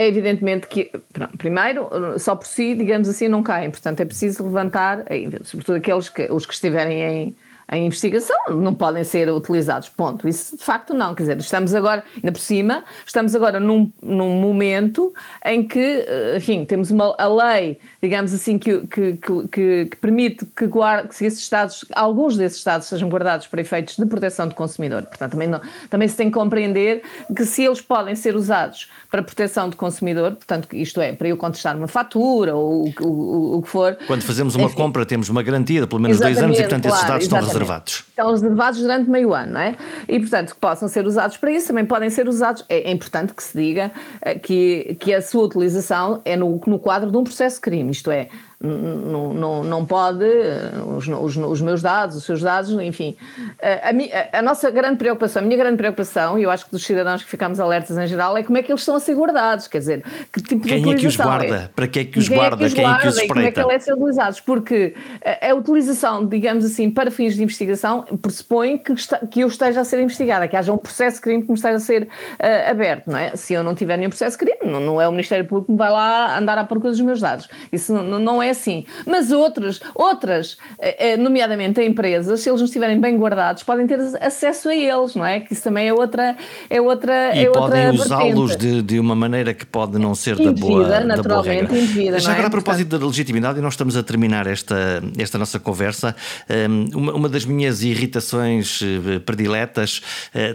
É 0.00 0.08
evidentemente 0.08 0.66
que, 0.66 0.90
primeiro, 1.36 1.90
só 2.18 2.34
por 2.34 2.46
si, 2.46 2.74
digamos 2.74 3.06
assim, 3.06 3.28
não 3.28 3.42
caem. 3.42 3.70
Portanto, 3.70 4.00
é 4.00 4.06
preciso 4.06 4.42
levantar, 4.44 5.04
sobretudo 5.44 5.76
aqueles 5.76 6.08
que, 6.08 6.26
os 6.32 6.46
que 6.46 6.54
estiverem 6.54 7.02
em 7.02 7.36
em 7.70 7.86
investigação 7.86 8.36
não 8.50 8.74
podem 8.74 9.04
ser 9.04 9.30
utilizados. 9.30 9.88
Ponto. 9.88 10.26
Isso 10.28 10.56
de 10.56 10.64
facto 10.64 10.92
não. 10.92 11.14
Quer 11.14 11.22
dizer, 11.22 11.38
estamos 11.38 11.74
agora, 11.74 12.02
ainda 12.16 12.32
por 12.32 12.40
cima, 12.40 12.84
estamos 13.06 13.34
agora 13.34 13.60
num, 13.60 13.90
num 14.02 14.40
momento 14.40 15.12
em 15.44 15.66
que, 15.66 15.78
eh, 15.78 16.34
enfim, 16.36 16.64
temos 16.64 16.90
uma 16.90 17.14
a 17.16 17.28
lei, 17.28 17.78
digamos 18.02 18.34
assim, 18.34 18.58
que, 18.58 18.80
que, 18.86 19.12
que, 19.14 19.86
que 19.86 19.96
permite 20.00 20.44
que, 20.56 20.66
guarde, 20.66 21.08
que 21.08 21.24
esses 21.24 21.40
Estados, 21.40 21.84
alguns 21.94 22.36
desses 22.36 22.58
Estados 22.58 22.88
sejam 22.88 23.08
guardados 23.08 23.46
para 23.46 23.60
efeitos 23.60 23.96
de 23.96 24.06
proteção 24.06 24.48
do 24.48 24.54
consumidor. 24.54 25.02
Portanto, 25.02 25.32
também, 25.32 25.48
não, 25.48 25.60
também 25.88 26.08
se 26.08 26.16
tem 26.16 26.26
que 26.28 26.34
compreender 26.34 27.02
que 27.34 27.44
se 27.44 27.64
eles 27.64 27.80
podem 27.80 28.16
ser 28.16 28.34
usados 28.34 28.88
para 29.10 29.22
proteção 29.22 29.68
do 29.68 29.76
consumidor, 29.76 30.32
portanto, 30.32 30.68
isto 30.72 31.00
é, 31.00 31.12
para 31.12 31.28
eu 31.28 31.36
contestar 31.36 31.76
uma 31.76 31.88
fatura 31.88 32.54
ou 32.54 32.86
o, 32.86 33.06
o, 33.06 33.58
o 33.58 33.62
que 33.62 33.68
for. 33.68 33.96
Quando 34.06 34.22
fazemos 34.22 34.54
uma 34.54 34.66
enfim, 34.66 34.76
compra, 34.76 35.06
temos 35.06 35.28
uma 35.28 35.42
garantia 35.42 35.80
de 35.80 35.86
pelo 35.86 36.00
menos 36.00 36.18
dois 36.18 36.38
anos 36.38 36.58
e, 36.58 36.62
portanto, 36.62 36.82
claro, 36.82 36.96
esses 36.96 37.08
dados 37.08 37.24
estão 37.24 37.38
reservados 37.40 37.59
reservados. 37.60 38.04
Estão 38.08 38.30
reservados 38.30 38.80
durante 38.80 39.10
meio 39.10 39.34
ano, 39.34 39.52
não 39.54 39.60
é? 39.60 39.76
E, 40.08 40.18
portanto, 40.18 40.54
que 40.54 40.60
possam 40.60 40.88
ser 40.88 41.06
usados 41.06 41.36
para 41.36 41.50
isso, 41.50 41.68
também 41.68 41.86
podem 41.86 42.10
ser 42.10 42.28
usados. 42.28 42.64
É, 42.68 42.88
é 42.88 42.90
importante 42.90 43.32
que 43.32 43.42
se 43.42 43.56
diga 43.56 43.90
eh, 44.22 44.38
que, 44.38 44.96
que 45.00 45.14
a 45.14 45.22
sua 45.22 45.44
utilização 45.44 46.20
é 46.24 46.36
no, 46.36 46.60
no 46.66 46.78
quadro 46.78 47.10
de 47.10 47.16
um 47.16 47.24
processo 47.24 47.56
de 47.56 47.62
crime, 47.62 47.90
isto 47.90 48.10
é, 48.10 48.28
não, 48.62 49.32
não, 49.32 49.64
não 49.64 49.86
pode, 49.86 50.24
eh, 50.24 50.70
os, 50.84 51.08
os, 51.08 51.36
os, 51.36 51.60
meus 51.62 51.80
dados, 51.80 52.14
os 52.14 52.24
seus 52.24 52.42
dados, 52.42 52.70
enfim. 52.70 53.16
Eh, 53.58 53.80
a, 53.82 54.36
a, 54.36 54.38
a, 54.40 54.42
nossa 54.42 54.70
grande 54.70 54.98
preocupação, 54.98 55.40
a 55.40 55.44
minha 55.44 55.56
grande 55.56 55.78
preocupação, 55.78 56.38
e 56.38 56.42
eu 56.42 56.50
acho 56.50 56.66
que 56.66 56.70
dos 56.70 56.84
cidadãos 56.84 57.22
que 57.22 57.30
ficamos 57.30 57.58
alertas 57.58 57.96
em 57.96 58.06
geral, 58.06 58.36
é 58.36 58.42
como 58.42 58.58
é 58.58 58.62
que 58.62 58.70
eles 58.70 58.82
estão 58.82 58.96
a 58.96 59.00
ser 59.00 59.14
guardados, 59.14 59.66
quer 59.66 59.78
dizer, 59.78 60.04
que 60.30 60.42
tipo 60.42 60.66
quem 60.66 60.82
de 60.82 60.90
é 60.90 60.94
que 60.94 61.06
os 61.06 61.16
guarda? 61.16 61.56
É, 61.56 61.68
para 61.74 61.88
que 61.88 62.00
é 62.00 62.04
que 62.04 62.18
os 62.18 62.28
quem 62.28 62.36
guarda? 62.36 62.56
É 62.56 62.58
que 62.58 62.66
os 62.66 62.74
quem 62.74 62.84
guarda, 62.84 62.98
é 62.98 63.02
que 63.02 63.08
os 63.08 63.16
espreita? 63.16 63.32
como 63.32 63.46
é 63.46 63.50
que 63.50 63.74
eles 63.74 63.84
são 63.84 63.96
utilizados? 63.96 64.40
Porque 64.40 64.94
a, 65.24 65.50
a, 65.50 65.54
utilização, 65.54 66.26
digamos 66.26 66.62
assim, 66.62 66.90
para 66.90 67.10
fins 67.10 67.36
de 67.36 67.42
investigação 67.42 68.04
pressupõe 68.20 68.76
que, 68.76 68.92
está, 68.92 69.18
que 69.26 69.40
eu 69.40 69.48
esteja 69.48 69.80
a 69.80 69.84
ser 69.84 70.02
investigada, 70.02 70.46
que 70.46 70.56
haja 70.56 70.70
um 70.70 70.76
processo 70.76 71.16
de 71.16 71.22
crime 71.22 71.42
que 71.42 71.48
me 71.48 71.54
esteja 71.54 71.76
a 71.76 71.80
ser 71.80 72.02
uh, 72.02 72.70
aberto, 72.70 73.06
não 73.06 73.16
é? 73.16 73.34
Se 73.36 73.54
eu 73.54 73.62
não 73.62 73.74
tiver 73.74 73.96
nenhum 73.96 74.10
processo 74.10 74.38
de 74.38 74.44
crime, 74.44 74.70
não, 74.70 74.80
não 74.80 75.00
é 75.00 75.08
o 75.08 75.10
Ministério 75.10 75.46
Público 75.46 75.66
que 75.66 75.72
me 75.72 75.78
vai 75.78 75.90
lá 75.90 76.38
andar 76.38 76.58
à 76.58 76.64
procura 76.64 76.90
dos 76.90 77.00
meus 77.00 77.20
dados. 77.20 77.48
Isso 77.72 77.94
não, 77.94 78.18
não 78.18 78.42
é 78.42 78.49
assim. 78.50 78.84
Mas 79.06 79.30
outras, 79.30 79.80
outras, 79.94 80.56
eh, 80.78 81.12
eh, 81.12 81.16
nomeadamente 81.16 81.80
empresas, 81.82 82.40
se 82.40 82.50
eles 82.50 82.60
não 82.60 82.66
estiverem 82.66 83.00
bem 83.00 83.16
guardados, 83.16 83.62
podem 83.62 83.86
ter 83.86 83.98
acesso 84.20 84.68
a 84.68 84.74
eles, 84.74 85.14
não 85.14 85.24
é? 85.24 85.40
Que 85.40 85.52
isso 85.52 85.62
também 85.62 85.88
é 85.88 85.92
outra. 85.92 86.36
É 86.68 86.80
outra 86.80 87.34
e 87.34 87.46
é 87.46 87.50
podem 87.50 87.90
usá-los 87.90 88.56
de, 88.56 88.82
de 88.82 89.00
uma 89.00 89.14
maneira 89.14 89.54
que 89.54 89.64
pode 89.64 89.98
não 89.98 90.14
ser 90.14 90.36
da 90.36 90.52
boa, 90.52 91.00
naturalmente, 91.00 91.62
da 91.62 91.74
boa 91.74 91.86
regra. 91.86 92.18
Já 92.18 92.32
agora, 92.32 92.44
é? 92.44 92.48
a 92.48 92.50
propósito 92.50 92.98
da 92.98 93.06
legitimidade, 93.06 93.58
e 93.58 93.62
nós 93.62 93.74
estamos 93.74 93.96
a 93.96 94.02
terminar 94.02 94.46
esta, 94.46 95.02
esta 95.18 95.38
nossa 95.38 95.58
conversa, 95.58 96.14
ehm, 96.48 96.88
uma, 96.94 97.14
uma 97.14 97.28
das 97.28 97.44
minhas 97.44 97.82
irritações 97.82 98.80
eh, 98.82 99.18
prediletas 99.20 100.02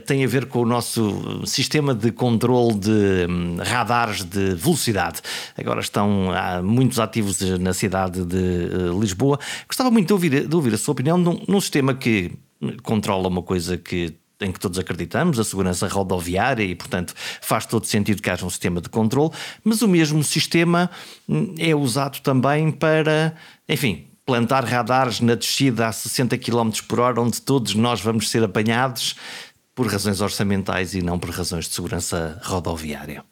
tem 0.05 0.23
a 0.23 0.27
ver 0.27 0.45
com 0.45 0.59
o 0.59 0.65
nosso 0.65 1.41
sistema 1.45 1.93
de 1.93 2.11
controle 2.11 2.75
de 2.75 3.27
hum, 3.29 3.57
radares 3.59 4.23
de 4.23 4.53
velocidade. 4.55 5.21
Agora 5.57 5.79
estão 5.79 6.31
há 6.31 6.61
muitos 6.61 6.99
ativos 6.99 7.39
na 7.59 7.73
cidade 7.73 7.84
de 8.25 8.35
uh, 8.35 8.99
Lisboa. 8.99 9.39
Gostava 9.67 9.91
muito 9.91 10.07
de 10.07 10.13
ouvir, 10.13 10.47
de 10.47 10.55
ouvir 10.55 10.73
a 10.73 10.77
sua 10.77 10.93
opinião 10.93 11.17
num, 11.17 11.41
num 11.47 11.61
sistema 11.61 11.93
que 11.93 12.31
controla 12.83 13.27
uma 13.27 13.41
coisa 13.43 13.77
que 13.77 14.13
em 14.41 14.51
que 14.51 14.59
todos 14.59 14.77
acreditamos, 14.77 15.39
a 15.39 15.43
segurança 15.43 15.87
rodoviária, 15.87 16.63
e, 16.63 16.75
portanto, 16.75 17.13
faz 17.41 17.65
todo 17.65 17.85
sentido 17.85 18.21
que 18.21 18.29
haja 18.29 18.45
um 18.45 18.49
sistema 18.49 18.81
de 18.81 18.89
controle, 18.89 19.31
mas 19.63 19.81
o 19.81 19.87
mesmo 19.87 20.21
sistema 20.23 20.89
hum, 21.27 21.55
é 21.57 21.73
usado 21.73 22.19
também 22.19 22.69
para, 22.71 23.33
enfim, 23.67 24.07
plantar 24.25 24.65
radares 24.65 25.21
na 25.21 25.35
descida 25.35 25.87
a 25.87 25.91
60 25.91 26.37
km 26.37 26.71
por 26.87 26.99
hora, 26.99 27.21
onde 27.21 27.41
todos 27.41 27.75
nós 27.75 28.01
vamos 28.01 28.29
ser 28.29 28.43
apanhados 28.43 29.15
por 29.73 29.87
razões 29.87 30.21
orçamentais 30.21 30.93
e 30.93 31.01
não 31.01 31.19
por 31.19 31.29
razões 31.29 31.65
de 31.65 31.75
segurança 31.75 32.39
rodoviária. 32.43 33.23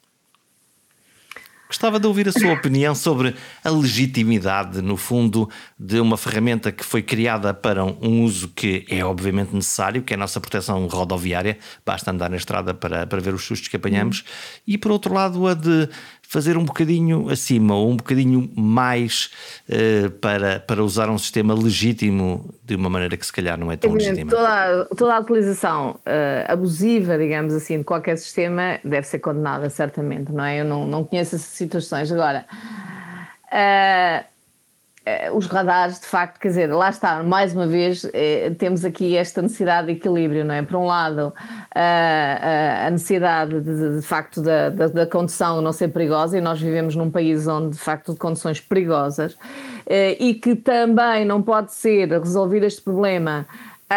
Gostava 1.73 1.99
de 1.99 2.05
ouvir 2.05 2.29
a 2.29 2.31
sua 2.31 2.53
opinião 2.53 2.93
sobre 2.93 3.33
a 3.63 3.69
legitimidade, 3.71 4.79
no 4.79 4.95
fundo, 4.95 5.49
de 5.77 5.99
uma 5.99 6.17
ferramenta 6.17 6.71
que 6.71 6.85
foi 6.85 7.01
criada 7.01 7.51
para 7.51 7.83
um 7.83 8.23
uso 8.23 8.49
que 8.49 8.85
é 8.87 9.03
obviamente 9.03 9.55
necessário, 9.55 10.03
que 10.03 10.13
é 10.13 10.15
a 10.15 10.19
nossa 10.19 10.39
proteção 10.39 10.85
rodoviária, 10.85 11.57
basta 11.83 12.11
andar 12.11 12.29
na 12.29 12.37
estrada 12.37 12.75
para, 12.75 13.07
para 13.07 13.19
ver 13.19 13.33
os 13.33 13.43
sustos 13.43 13.69
que 13.69 13.75
apanhamos, 13.75 14.23
e 14.67 14.77
por 14.77 14.91
outro 14.91 15.15
lado, 15.15 15.47
a 15.47 15.55
de 15.55 15.89
fazer 16.33 16.57
um 16.57 16.65
bocadinho 16.65 17.29
acima 17.29 17.75
ou 17.75 17.91
um 17.91 17.95
bocadinho 17.95 18.49
mais 18.55 19.29
uh, 19.69 20.09
para, 20.09 20.59
para 20.59 20.83
usar 20.83 21.07
um 21.07 21.17
sistema 21.19 21.53
legítimo 21.53 22.51
de 22.65 22.75
uma 22.75 22.89
maneira 22.89 23.15
que 23.15 23.23
se 23.23 23.31
calhar 23.31 23.55
não 23.55 23.71
é 23.71 23.77
tão 23.77 23.93
legítima. 23.93 24.31
Toda, 24.31 24.85
toda 24.97 25.15
a 25.15 25.19
utilização 25.19 25.91
uh, 25.91 26.51
abusiva, 26.51 27.19
digamos 27.19 27.53
assim, 27.53 27.77
de 27.77 27.83
qualquer 27.83 28.17
sistema 28.17 28.79
deve 28.83 29.05
ser 29.05 29.19
condenada, 29.19 29.69
certamente, 29.69 30.31
não 30.31 30.43
é? 30.43 30.61
Eu 30.61 30.65
não, 30.65 30.87
não 30.87 31.03
conheço 31.03 31.35
essas 31.35 31.49
situações. 31.49 32.11
Agora, 32.11 32.45
uh, 33.51 34.32
os 35.33 35.47
radares, 35.47 35.99
de 35.99 36.05
facto, 36.05 36.39
quer 36.39 36.47
dizer, 36.47 36.67
lá 36.67 36.89
está, 36.89 37.21
mais 37.23 37.53
uma 37.53 37.67
vez, 37.67 38.09
eh, 38.13 38.51
temos 38.57 38.85
aqui 38.85 39.17
esta 39.17 39.41
necessidade 39.41 39.87
de 39.87 39.93
equilíbrio, 39.93 40.45
não 40.45 40.55
é? 40.55 40.61
Por 40.61 40.77
um 40.77 40.85
lado, 40.85 41.33
a, 41.75 42.87
a 42.87 42.89
necessidade, 42.89 43.59
de, 43.59 43.97
de 43.97 44.01
facto, 44.01 44.41
da, 44.41 44.69
da, 44.69 44.87
da, 44.87 45.05
condução 45.05 45.61
não 45.61 45.73
ser 45.73 45.89
perigosa, 45.89 46.37
e 46.37 46.41
nós 46.41 46.61
vivemos 46.61 46.95
num 46.95 47.11
país 47.11 47.47
onde, 47.47 47.71
de 47.71 47.79
facto, 47.79 48.13
de 48.13 48.17
condições 48.19 48.61
perigosas, 48.61 49.37
eh, 49.85 50.15
e 50.19 50.35
que 50.35 50.55
também 50.55 51.25
não 51.25 51.41
pode 51.41 51.73
ser 51.73 52.07
resolvido 52.09 52.65
este 52.65 52.81
problema 52.81 53.45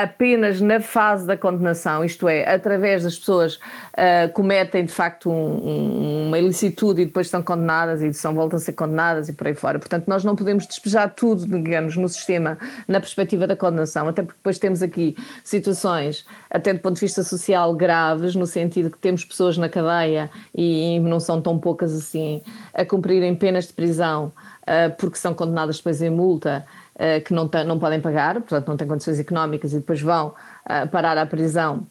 apenas 0.02 0.60
na 0.60 0.80
fase 0.80 1.26
da 1.26 1.36
condenação, 1.36 2.04
isto 2.04 2.28
é, 2.28 2.48
através 2.52 3.04
das 3.04 3.18
pessoas 3.18 3.54
uh, 3.56 4.32
cometem 4.32 4.84
de 4.84 4.92
facto 4.92 5.30
um, 5.30 5.34
um, 5.34 6.26
uma 6.28 6.38
ilicitude 6.38 7.02
e 7.02 7.04
depois 7.06 7.28
são 7.28 7.42
condenadas 7.42 8.02
e 8.02 8.12
são, 8.12 8.34
voltam 8.34 8.58
a 8.58 8.60
ser 8.60 8.72
condenadas 8.72 9.28
e 9.28 9.32
por 9.32 9.46
aí 9.46 9.54
fora. 9.54 9.78
Portanto, 9.78 10.06
nós 10.06 10.24
não 10.24 10.36
podemos 10.36 10.66
despejar 10.66 11.14
tudo, 11.14 11.46
digamos, 11.46 11.96
no 11.96 12.08
sistema 12.08 12.58
na 12.86 13.00
perspectiva 13.00 13.46
da 13.46 13.56
condenação, 13.56 14.08
até 14.08 14.22
porque 14.22 14.38
depois 14.38 14.58
temos 14.58 14.82
aqui 14.82 15.16
situações, 15.42 16.26
até 16.50 16.72
do 16.72 16.80
ponto 16.80 16.94
de 16.94 17.00
vista 17.00 17.22
social, 17.22 17.74
graves, 17.74 18.34
no 18.34 18.46
sentido 18.46 18.90
que 18.90 18.98
temos 18.98 19.24
pessoas 19.24 19.56
na 19.56 19.68
cadeia 19.68 20.30
e, 20.54 20.96
e 20.96 21.00
não 21.00 21.20
são 21.20 21.40
tão 21.40 21.58
poucas 21.58 21.94
assim, 21.94 22.42
a 22.74 22.84
cumprirem 22.84 23.34
penas 23.34 23.66
de 23.66 23.72
prisão 23.72 24.32
uh, 24.62 24.94
porque 24.98 25.16
são 25.16 25.32
condenadas 25.32 25.78
depois 25.78 26.02
em 26.02 26.10
multa 26.10 26.66
uh, 26.96 27.22
que 27.24 27.32
não, 27.32 27.48
não 27.66 27.78
podem 27.78 28.00
pagar, 28.00 28.34
portanto 28.34 28.68
não 28.68 28.76
têm 28.76 28.88
condições 28.88 29.18
económicas 29.18 29.72
e 29.72 29.76
depois 29.76 30.00
vão 30.00 30.28
uh, 30.28 30.88
parar 30.88 31.16
à 31.16 31.26
prisão 31.26 31.86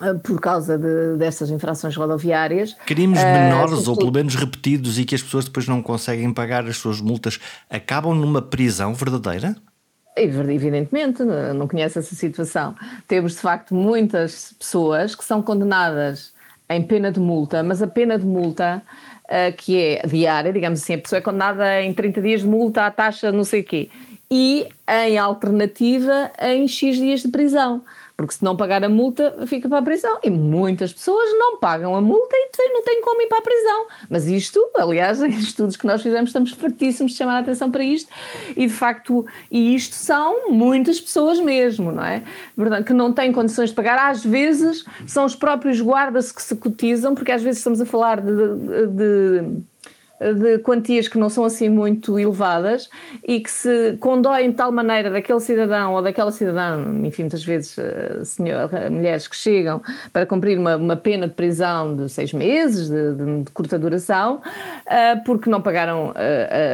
eh, 0.00 0.12
por 0.14 0.38
causa 0.40 0.76
de, 0.76 1.16
dessas 1.16 1.50
infrações 1.50 1.96
rodoviárias. 1.96 2.74
Crimes 2.84 3.22
menores 3.22 3.86
uh, 3.86 3.90
ou 3.90 3.96
pelo 3.96 4.12
menos 4.12 4.34
repetidos 4.34 4.98
e 4.98 5.04
que 5.06 5.14
as 5.14 5.22
pessoas 5.22 5.46
depois 5.46 5.66
não 5.66 5.82
conseguem 5.82 6.32
pagar 6.34 6.66
as 6.66 6.76
suas 6.76 7.00
multas 7.00 7.40
acabam 7.70 8.14
numa 8.14 8.42
prisão 8.42 8.92
verdadeira? 8.92 9.56
Evidentemente, 10.18 11.22
não 11.22 11.68
conhece 11.68 11.98
essa 11.98 12.14
situação. 12.14 12.74
Temos 13.06 13.32
de 13.32 13.38
facto 13.38 13.74
muitas 13.74 14.54
pessoas 14.58 15.14
que 15.14 15.22
são 15.22 15.42
condenadas 15.42 16.32
em 16.70 16.82
pena 16.82 17.12
de 17.12 17.20
multa, 17.20 17.62
mas 17.62 17.82
a 17.82 17.86
pena 17.86 18.18
de 18.18 18.24
multa 18.24 18.82
uh, 19.24 19.56
que 19.56 19.78
é 19.78 20.06
diária, 20.06 20.52
digamos 20.52 20.82
assim, 20.82 20.94
a 20.94 20.98
pessoa 20.98 21.18
é 21.18 21.22
condenada 21.22 21.82
em 21.82 21.94
30 21.94 22.20
dias 22.20 22.40
de 22.42 22.46
multa 22.46 22.86
à 22.86 22.90
taxa 22.90 23.32
não 23.32 23.44
sei 23.44 23.60
o 23.60 23.64
quê 23.64 23.90
e, 24.30 24.68
em 24.88 25.18
alternativa, 25.18 26.30
em 26.40 26.66
X 26.66 26.96
dias 26.96 27.20
de 27.20 27.28
prisão. 27.28 27.82
Porque 28.16 28.32
se 28.32 28.42
não 28.42 28.56
pagar 28.56 28.82
a 28.82 28.88
multa, 28.88 29.46
fica 29.46 29.68
para 29.68 29.78
a 29.78 29.82
prisão. 29.82 30.18
E 30.24 30.30
muitas 30.30 30.90
pessoas 30.90 31.30
não 31.38 31.58
pagam 31.58 31.94
a 31.94 32.00
multa 32.00 32.34
e 32.34 32.72
não 32.72 32.82
têm 32.82 33.02
como 33.02 33.20
ir 33.20 33.26
para 33.26 33.38
a 33.38 33.42
prisão. 33.42 33.86
Mas 34.08 34.26
isto, 34.26 34.58
aliás, 34.74 35.20
em 35.22 35.28
estudos 35.28 35.76
que 35.76 35.86
nós 35.86 36.02
fizemos, 36.02 36.30
estamos 36.30 36.52
fartíssimos 36.52 37.12
de 37.12 37.18
chamar 37.18 37.36
a 37.36 37.38
atenção 37.40 37.70
para 37.70 37.84
isto. 37.84 38.10
E 38.56 38.66
de 38.66 38.72
facto, 38.72 39.26
e 39.50 39.74
isto 39.74 39.94
são 39.94 40.50
muitas 40.50 40.98
pessoas 40.98 41.38
mesmo, 41.38 41.92
não 41.92 42.02
é? 42.02 42.22
Que 42.86 42.94
não 42.94 43.12
têm 43.12 43.30
condições 43.32 43.68
de 43.68 43.76
pagar. 43.76 44.10
Às 44.10 44.24
vezes 44.24 44.84
são 45.06 45.26
os 45.26 45.36
próprios 45.36 45.78
guardas 45.80 46.32
que 46.32 46.42
se 46.42 46.56
cotizam, 46.56 47.14
porque 47.14 47.32
às 47.32 47.42
vezes 47.42 47.58
estamos 47.58 47.82
a 47.82 47.86
falar 47.86 48.22
de, 48.22 48.32
de, 48.32 48.86
de 48.86 49.62
de 50.20 50.58
quantias 50.58 51.08
que 51.08 51.18
não 51.18 51.28
são 51.28 51.44
assim 51.44 51.68
muito 51.68 52.18
elevadas 52.18 52.88
e 53.22 53.40
que 53.40 53.50
se 53.50 53.96
condoem 54.00 54.50
de 54.50 54.56
tal 54.56 54.72
maneira 54.72 55.10
daquele 55.10 55.40
cidadão 55.40 55.94
ou 55.94 56.02
daquela 56.02 56.32
cidadã, 56.32 56.82
enfim, 57.04 57.22
muitas 57.22 57.44
vezes 57.44 57.76
uh, 57.78 58.24
senhor, 58.24 58.70
mulheres 58.90 59.28
que 59.28 59.36
chegam 59.36 59.82
para 60.12 60.26
cumprir 60.26 60.58
uma, 60.58 60.76
uma 60.76 60.96
pena 60.96 61.28
de 61.28 61.34
prisão 61.34 61.94
de 61.96 62.08
seis 62.08 62.32
meses, 62.32 62.88
de, 62.88 63.14
de, 63.14 63.42
de 63.44 63.50
curta 63.50 63.78
duração, 63.78 64.36
uh, 64.36 65.24
porque 65.24 65.50
não 65.50 65.60
pagaram 65.60 66.12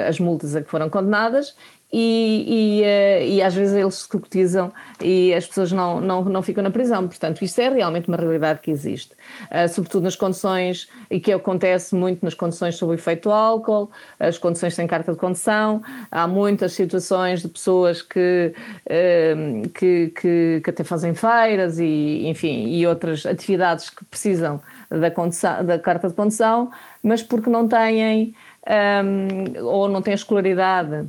as 0.09 0.19
multas 0.21 0.55
a 0.55 0.63
que 0.63 0.69
foram 0.69 0.89
condenadas 0.89 1.55
e, 1.93 2.45
e, 2.49 2.83
uh, 2.83 3.35
e, 3.35 3.43
às 3.43 3.55
vezes 3.55 3.75
eles 3.75 3.97
se 3.97 4.09
cotizam 4.09 4.73
e 5.01 5.35
as 5.35 5.47
pessoas 5.47 5.71
não, 5.73 6.01
não, 6.01 6.25
não 6.25 6.43
ficam 6.43 6.65
na 6.65 6.71
prisão. 6.71 7.07
Portanto, 7.07 7.43
isto 7.43 7.61
é 7.61 7.69
realmente 7.69 8.09
uma 8.09 8.17
realidade 8.17 8.61
que 8.61 8.71
existe. 8.71 9.13
Uh, 9.51 9.69
sobretudo 9.69 10.05
nas 10.05 10.17
condições, 10.17 10.89
e 11.11 11.21
que 11.21 11.31
acontece 11.31 11.95
muito 11.95 12.25
nas 12.25 12.33
condições 12.33 12.77
sob 12.77 12.93
o 12.93 12.95
efeito 12.95 13.29
do 13.29 13.33
álcool, 13.33 13.91
as 14.19 14.39
condições 14.39 14.75
sem 14.75 14.87
carta 14.87 15.13
de 15.13 15.19
condução. 15.19 15.83
Há 16.11 16.27
muitas 16.27 16.73
situações 16.73 17.43
de 17.43 17.49
pessoas 17.49 18.01
que, 18.01 18.55
uh, 18.87 19.69
que, 19.69 20.13
que, 20.19 20.61
que, 20.65 20.71
até 20.71 20.83
fazem 20.85 21.15
feiras 21.15 21.79
e, 21.79 22.27
enfim, 22.27 22.69
e 22.69 22.87
outras 22.87 23.27
atividades 23.27 23.91
que 23.91 24.03
precisam 24.07 24.63
da, 24.89 25.11
condução, 25.11 25.63
da 25.63 25.79
carta 25.79 26.09
de 26.09 26.15
condução, 26.15 26.71
mas 27.03 27.23
porque 27.23 27.51
não 27.51 27.69
têm 27.69 28.35
um, 28.67 29.65
ou 29.67 29.89
não 29.89 30.01
têm 30.01 30.15
escolaridade 30.15 31.07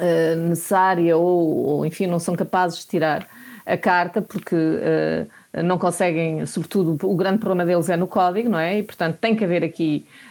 uh, 0.00 0.36
necessária 0.48 1.16
ou, 1.16 1.66
ou, 1.66 1.86
enfim, 1.86 2.06
não 2.06 2.18
são 2.18 2.34
capazes 2.34 2.80
de 2.80 2.86
tirar 2.86 3.26
a 3.66 3.76
carta 3.76 4.22
porque 4.22 4.56
uh, 4.56 5.62
não 5.62 5.78
conseguem, 5.78 6.46
sobretudo, 6.46 6.96
o 7.06 7.16
grande 7.16 7.38
problema 7.38 7.66
deles 7.66 7.88
é 7.88 7.96
no 7.96 8.06
código, 8.06 8.48
não 8.48 8.58
é? 8.58 8.78
E, 8.78 8.82
portanto, 8.82 9.18
tem 9.20 9.34
que 9.34 9.44
haver 9.44 9.64
aqui 9.64 10.06
eh, 10.06 10.29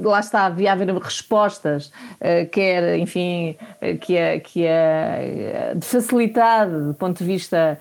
lá 0.00 0.20
está, 0.20 0.48
devia 0.48 0.72
haver 0.72 0.88
respostas, 0.96 1.86
uh, 1.86 2.48
quer, 2.50 2.98
enfim, 2.98 3.56
uh, 3.82 3.98
que, 3.98 4.16
é, 4.16 4.40
que 4.40 4.64
é 4.64 5.72
de 5.76 5.84
facilidade 5.84 6.72
do 6.72 6.94
ponto 6.94 7.18
de 7.18 7.24
vista 7.24 7.78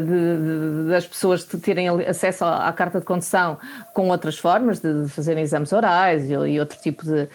de, 0.00 0.84
de, 0.84 0.88
das 0.88 1.06
pessoas 1.06 1.44
terem 1.44 1.88
acesso 1.88 2.44
à, 2.44 2.68
à, 2.68 2.72
carta 2.72 3.00
de 3.00 3.06
condução 3.06 3.58
com 3.92 4.08
outras 4.08 4.38
formas, 4.38 4.80
de, 4.80 5.04
de 5.04 5.08
fazerem 5.08 5.42
exames 5.42 5.72
orais 5.72 6.30
e, 6.30 6.32
e, 6.32 6.60
outro 6.60 6.78
tipo 6.78 7.04
de. 7.04 7.28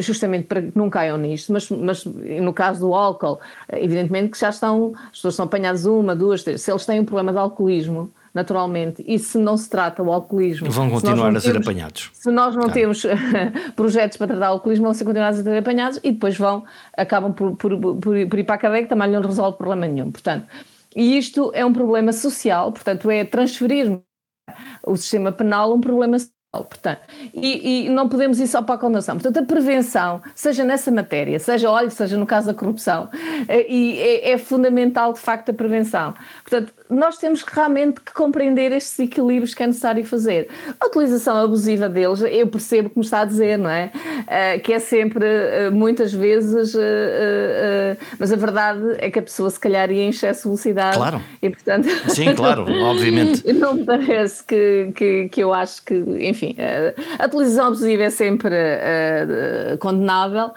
justamente 0.00 0.46
para 0.46 0.62
que 0.62 0.72
não 0.74 0.88
caiam 0.88 1.16
nisto, 1.16 1.52
mas, 1.52 1.68
mas 1.70 2.04
no 2.04 2.52
caso 2.52 2.80
do 2.80 2.94
álcool, 2.94 3.40
evidentemente 3.72 4.30
que 4.30 4.38
já 4.38 4.50
estão, 4.50 4.94
as 5.04 5.12
pessoas 5.12 5.34
são 5.34 5.44
apanhadas 5.44 5.84
uma, 5.84 6.14
duas, 6.14 6.42
três, 6.42 6.62
se 6.62 6.70
eles 6.70 6.86
têm 6.86 7.00
um 7.00 7.04
problema 7.04 7.32
de 7.32 7.38
alcoolismo 7.38 8.12
naturalmente. 8.32 9.04
E 9.06 9.18
se 9.18 9.38
não 9.38 9.56
se 9.56 9.68
trata 9.68 10.02
o 10.02 10.12
alcoolismo. 10.12 10.70
Vão 10.70 10.90
continuar 10.90 11.34
a 11.34 11.40
ser 11.40 11.56
apanhados. 11.56 12.10
Se 12.12 12.30
nós 12.30 12.54
não 12.54 12.62
claro. 12.62 12.74
temos 12.74 13.04
projetos 13.76 14.16
para 14.16 14.28
tratar 14.28 14.50
o 14.50 14.54
alcoolismo, 14.54 14.84
vão 14.84 14.94
ser 14.94 15.04
continuados 15.04 15.40
a 15.40 15.42
ser 15.42 15.58
apanhados 15.58 16.00
e 16.02 16.12
depois 16.12 16.36
vão, 16.36 16.64
acabam 16.96 17.32
por, 17.32 17.56
por, 17.56 17.76
por, 17.78 17.96
por 17.96 18.38
ir 18.38 18.44
para 18.44 18.54
a 18.54 18.58
cadeia 18.58 18.82
que 18.82 18.88
também 18.88 19.10
não 19.10 19.20
resolve 19.20 19.56
problema 19.58 19.86
nenhum. 19.86 20.10
Portanto, 20.10 20.46
e 20.94 21.16
isto 21.16 21.50
é 21.54 21.64
um 21.64 21.72
problema 21.72 22.12
social, 22.12 22.72
portanto, 22.72 23.10
é 23.10 23.24
transferir 23.24 24.00
o 24.84 24.96
sistema 24.96 25.30
penal 25.30 25.72
um 25.72 25.80
problema 25.80 26.18
social 26.18 26.40
Portanto, 26.52 27.02
e, 27.32 27.86
e, 27.86 27.88
não 27.88 28.08
podemos 28.08 28.40
ir 28.40 28.48
só 28.48 28.60
para 28.60 28.74
a 28.74 28.78
condenação. 28.78 29.16
Portanto, 29.16 29.38
a 29.38 29.46
prevenção, 29.46 30.20
seja 30.34 30.64
nessa 30.64 30.90
matéria, 30.90 31.38
seja, 31.38 31.70
olha, 31.70 31.88
seja 31.90 32.16
no 32.16 32.26
caso 32.26 32.48
da 32.48 32.54
corrupção, 32.54 33.08
é, 33.46 33.70
e 33.70 33.96
é, 34.00 34.32
é, 34.32 34.38
fundamental, 34.38 35.12
de 35.12 35.20
facto, 35.20 35.50
a 35.50 35.54
prevenção. 35.54 36.12
Portanto, 36.42 36.74
nós 36.90 37.16
temos 37.18 37.42
realmente 37.42 38.00
que 38.00 38.12
compreender 38.12 38.72
estes 38.72 38.98
equilíbrios 38.98 39.54
que 39.54 39.62
é 39.62 39.66
necessário 39.66 40.04
fazer. 40.04 40.48
A 40.78 40.86
utilização 40.86 41.36
abusiva 41.36 41.88
deles, 41.88 42.20
eu 42.20 42.46
percebo 42.48 42.90
como 42.90 43.04
está 43.04 43.20
a 43.20 43.24
dizer, 43.24 43.56
não 43.56 43.70
é? 43.70 43.92
Uh, 43.94 44.60
que 44.60 44.72
é 44.72 44.78
sempre, 44.80 45.24
uh, 45.24 45.72
muitas 45.72 46.12
vezes, 46.12 46.74
uh, 46.74 47.96
mas 48.18 48.32
a 48.32 48.36
verdade 48.36 48.82
é 48.98 49.10
que 49.10 49.20
a 49.20 49.22
pessoa, 49.22 49.48
se 49.48 49.60
calhar, 49.60 49.90
ia 49.90 50.02
em 50.02 50.08
excesso 50.08 50.40
de 50.40 50.48
velocidade. 50.48 50.96
Claro. 50.96 51.22
E, 51.40 51.50
portanto... 51.50 51.88
Sim, 52.08 52.34
claro, 52.34 52.62
obviamente. 52.82 53.50
não 53.52 53.74
me 53.74 53.84
parece 53.84 54.42
que, 54.44 54.92
que, 54.94 55.28
que 55.28 55.40
eu 55.40 55.54
acho 55.54 55.84
que, 55.84 55.94
enfim, 55.94 56.56
a 57.18 57.28
televisão 57.28 57.68
abusiva 57.68 58.02
é 58.02 58.10
sempre 58.10 58.56
condenável, 59.78 60.50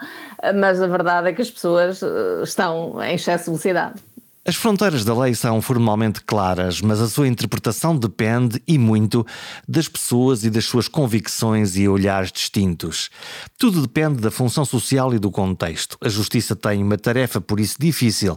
mas 0.56 0.82
a 0.82 0.86
verdade 0.86 1.28
é 1.28 1.32
que 1.32 1.42
as 1.42 1.50
pessoas 1.50 2.00
estão 2.42 3.02
em 3.02 3.14
excesso 3.14 3.44
de 3.44 3.50
velocidade. 3.50 4.13
As 4.46 4.56
fronteiras 4.56 5.06
da 5.06 5.18
lei 5.18 5.34
são 5.34 5.62
formalmente 5.62 6.20
claras, 6.20 6.82
mas 6.82 7.00
a 7.00 7.08
sua 7.08 7.26
interpretação 7.26 7.96
depende 7.96 8.62
e 8.68 8.76
muito 8.76 9.24
das 9.66 9.88
pessoas 9.88 10.44
e 10.44 10.50
das 10.50 10.66
suas 10.66 10.86
convicções 10.86 11.78
e 11.78 11.88
olhares 11.88 12.30
distintos. 12.30 13.08
Tudo 13.56 13.80
depende 13.80 14.20
da 14.20 14.30
função 14.30 14.66
social 14.66 15.14
e 15.14 15.18
do 15.18 15.30
contexto. 15.30 15.96
A 15.98 16.10
justiça 16.10 16.54
tem 16.54 16.82
uma 16.82 16.98
tarefa 16.98 17.40
por 17.40 17.58
isso 17.58 17.76
difícil. 17.80 18.36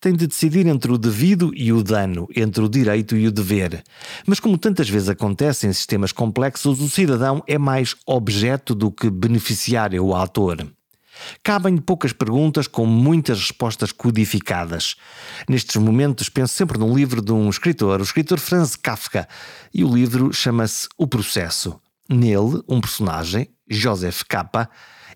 Tem 0.00 0.14
de 0.14 0.28
decidir 0.28 0.64
entre 0.64 0.92
o 0.92 0.96
devido 0.96 1.50
e 1.52 1.72
o 1.72 1.82
dano, 1.82 2.28
entre 2.36 2.62
o 2.62 2.68
direito 2.68 3.16
e 3.16 3.26
o 3.26 3.32
dever. 3.32 3.82
Mas 4.28 4.38
como 4.38 4.56
tantas 4.56 4.88
vezes 4.88 5.08
acontece 5.08 5.66
em 5.66 5.72
sistemas 5.72 6.12
complexos, 6.12 6.80
o 6.80 6.88
cidadão 6.88 7.42
é 7.48 7.58
mais 7.58 7.96
objeto 8.06 8.76
do 8.76 8.92
que 8.92 9.10
beneficiário 9.10 10.04
ou 10.04 10.14
ator. 10.14 10.77
Cabem 11.42 11.76
poucas 11.76 12.12
perguntas 12.12 12.66
com 12.66 12.86
muitas 12.86 13.38
respostas 13.38 13.92
codificadas. 13.92 14.96
Nestes 15.48 15.76
momentos 15.76 16.28
penso 16.28 16.54
sempre 16.54 16.78
num 16.78 16.94
livro 16.94 17.20
de 17.22 17.32
um 17.32 17.48
escritor, 17.48 18.00
o 18.00 18.04
escritor 18.04 18.38
Franz 18.38 18.76
Kafka, 18.76 19.28
e 19.72 19.84
o 19.84 19.94
livro 19.94 20.32
chama-se 20.32 20.88
O 20.96 21.06
Processo. 21.06 21.80
Nele, 22.08 22.62
um 22.68 22.80
personagem, 22.80 23.48
Joseph 23.68 24.22
K., 24.22 24.68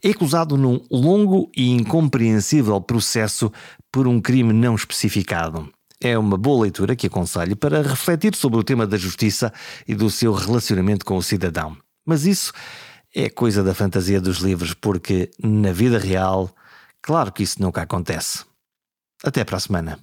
é 0.02 0.10
acusado 0.10 0.56
num 0.56 0.80
longo 0.90 1.50
e 1.56 1.70
incompreensível 1.70 2.80
processo 2.80 3.52
por 3.90 4.08
um 4.08 4.20
crime 4.20 4.52
não 4.52 4.74
especificado. 4.74 5.70
É 6.00 6.18
uma 6.18 6.36
boa 6.36 6.64
leitura 6.64 6.96
que 6.96 7.06
aconselho 7.06 7.54
para 7.56 7.80
refletir 7.80 8.34
sobre 8.34 8.58
o 8.58 8.64
tema 8.64 8.84
da 8.84 8.96
justiça 8.96 9.52
e 9.86 9.94
do 9.94 10.10
seu 10.10 10.32
relacionamento 10.32 11.04
com 11.04 11.16
o 11.16 11.22
cidadão. 11.22 11.76
Mas 12.04 12.26
isso 12.26 12.52
é 13.14 13.28
coisa 13.28 13.62
da 13.62 13.74
fantasia 13.74 14.20
dos 14.20 14.38
livros, 14.38 14.74
porque 14.74 15.30
na 15.42 15.72
vida 15.72 15.98
real, 15.98 16.54
claro 17.00 17.32
que 17.32 17.42
isso 17.42 17.60
nunca 17.60 17.82
acontece. 17.82 18.44
Até 19.24 19.44
para 19.44 19.56
a 19.56 19.60
semana. 19.60 19.98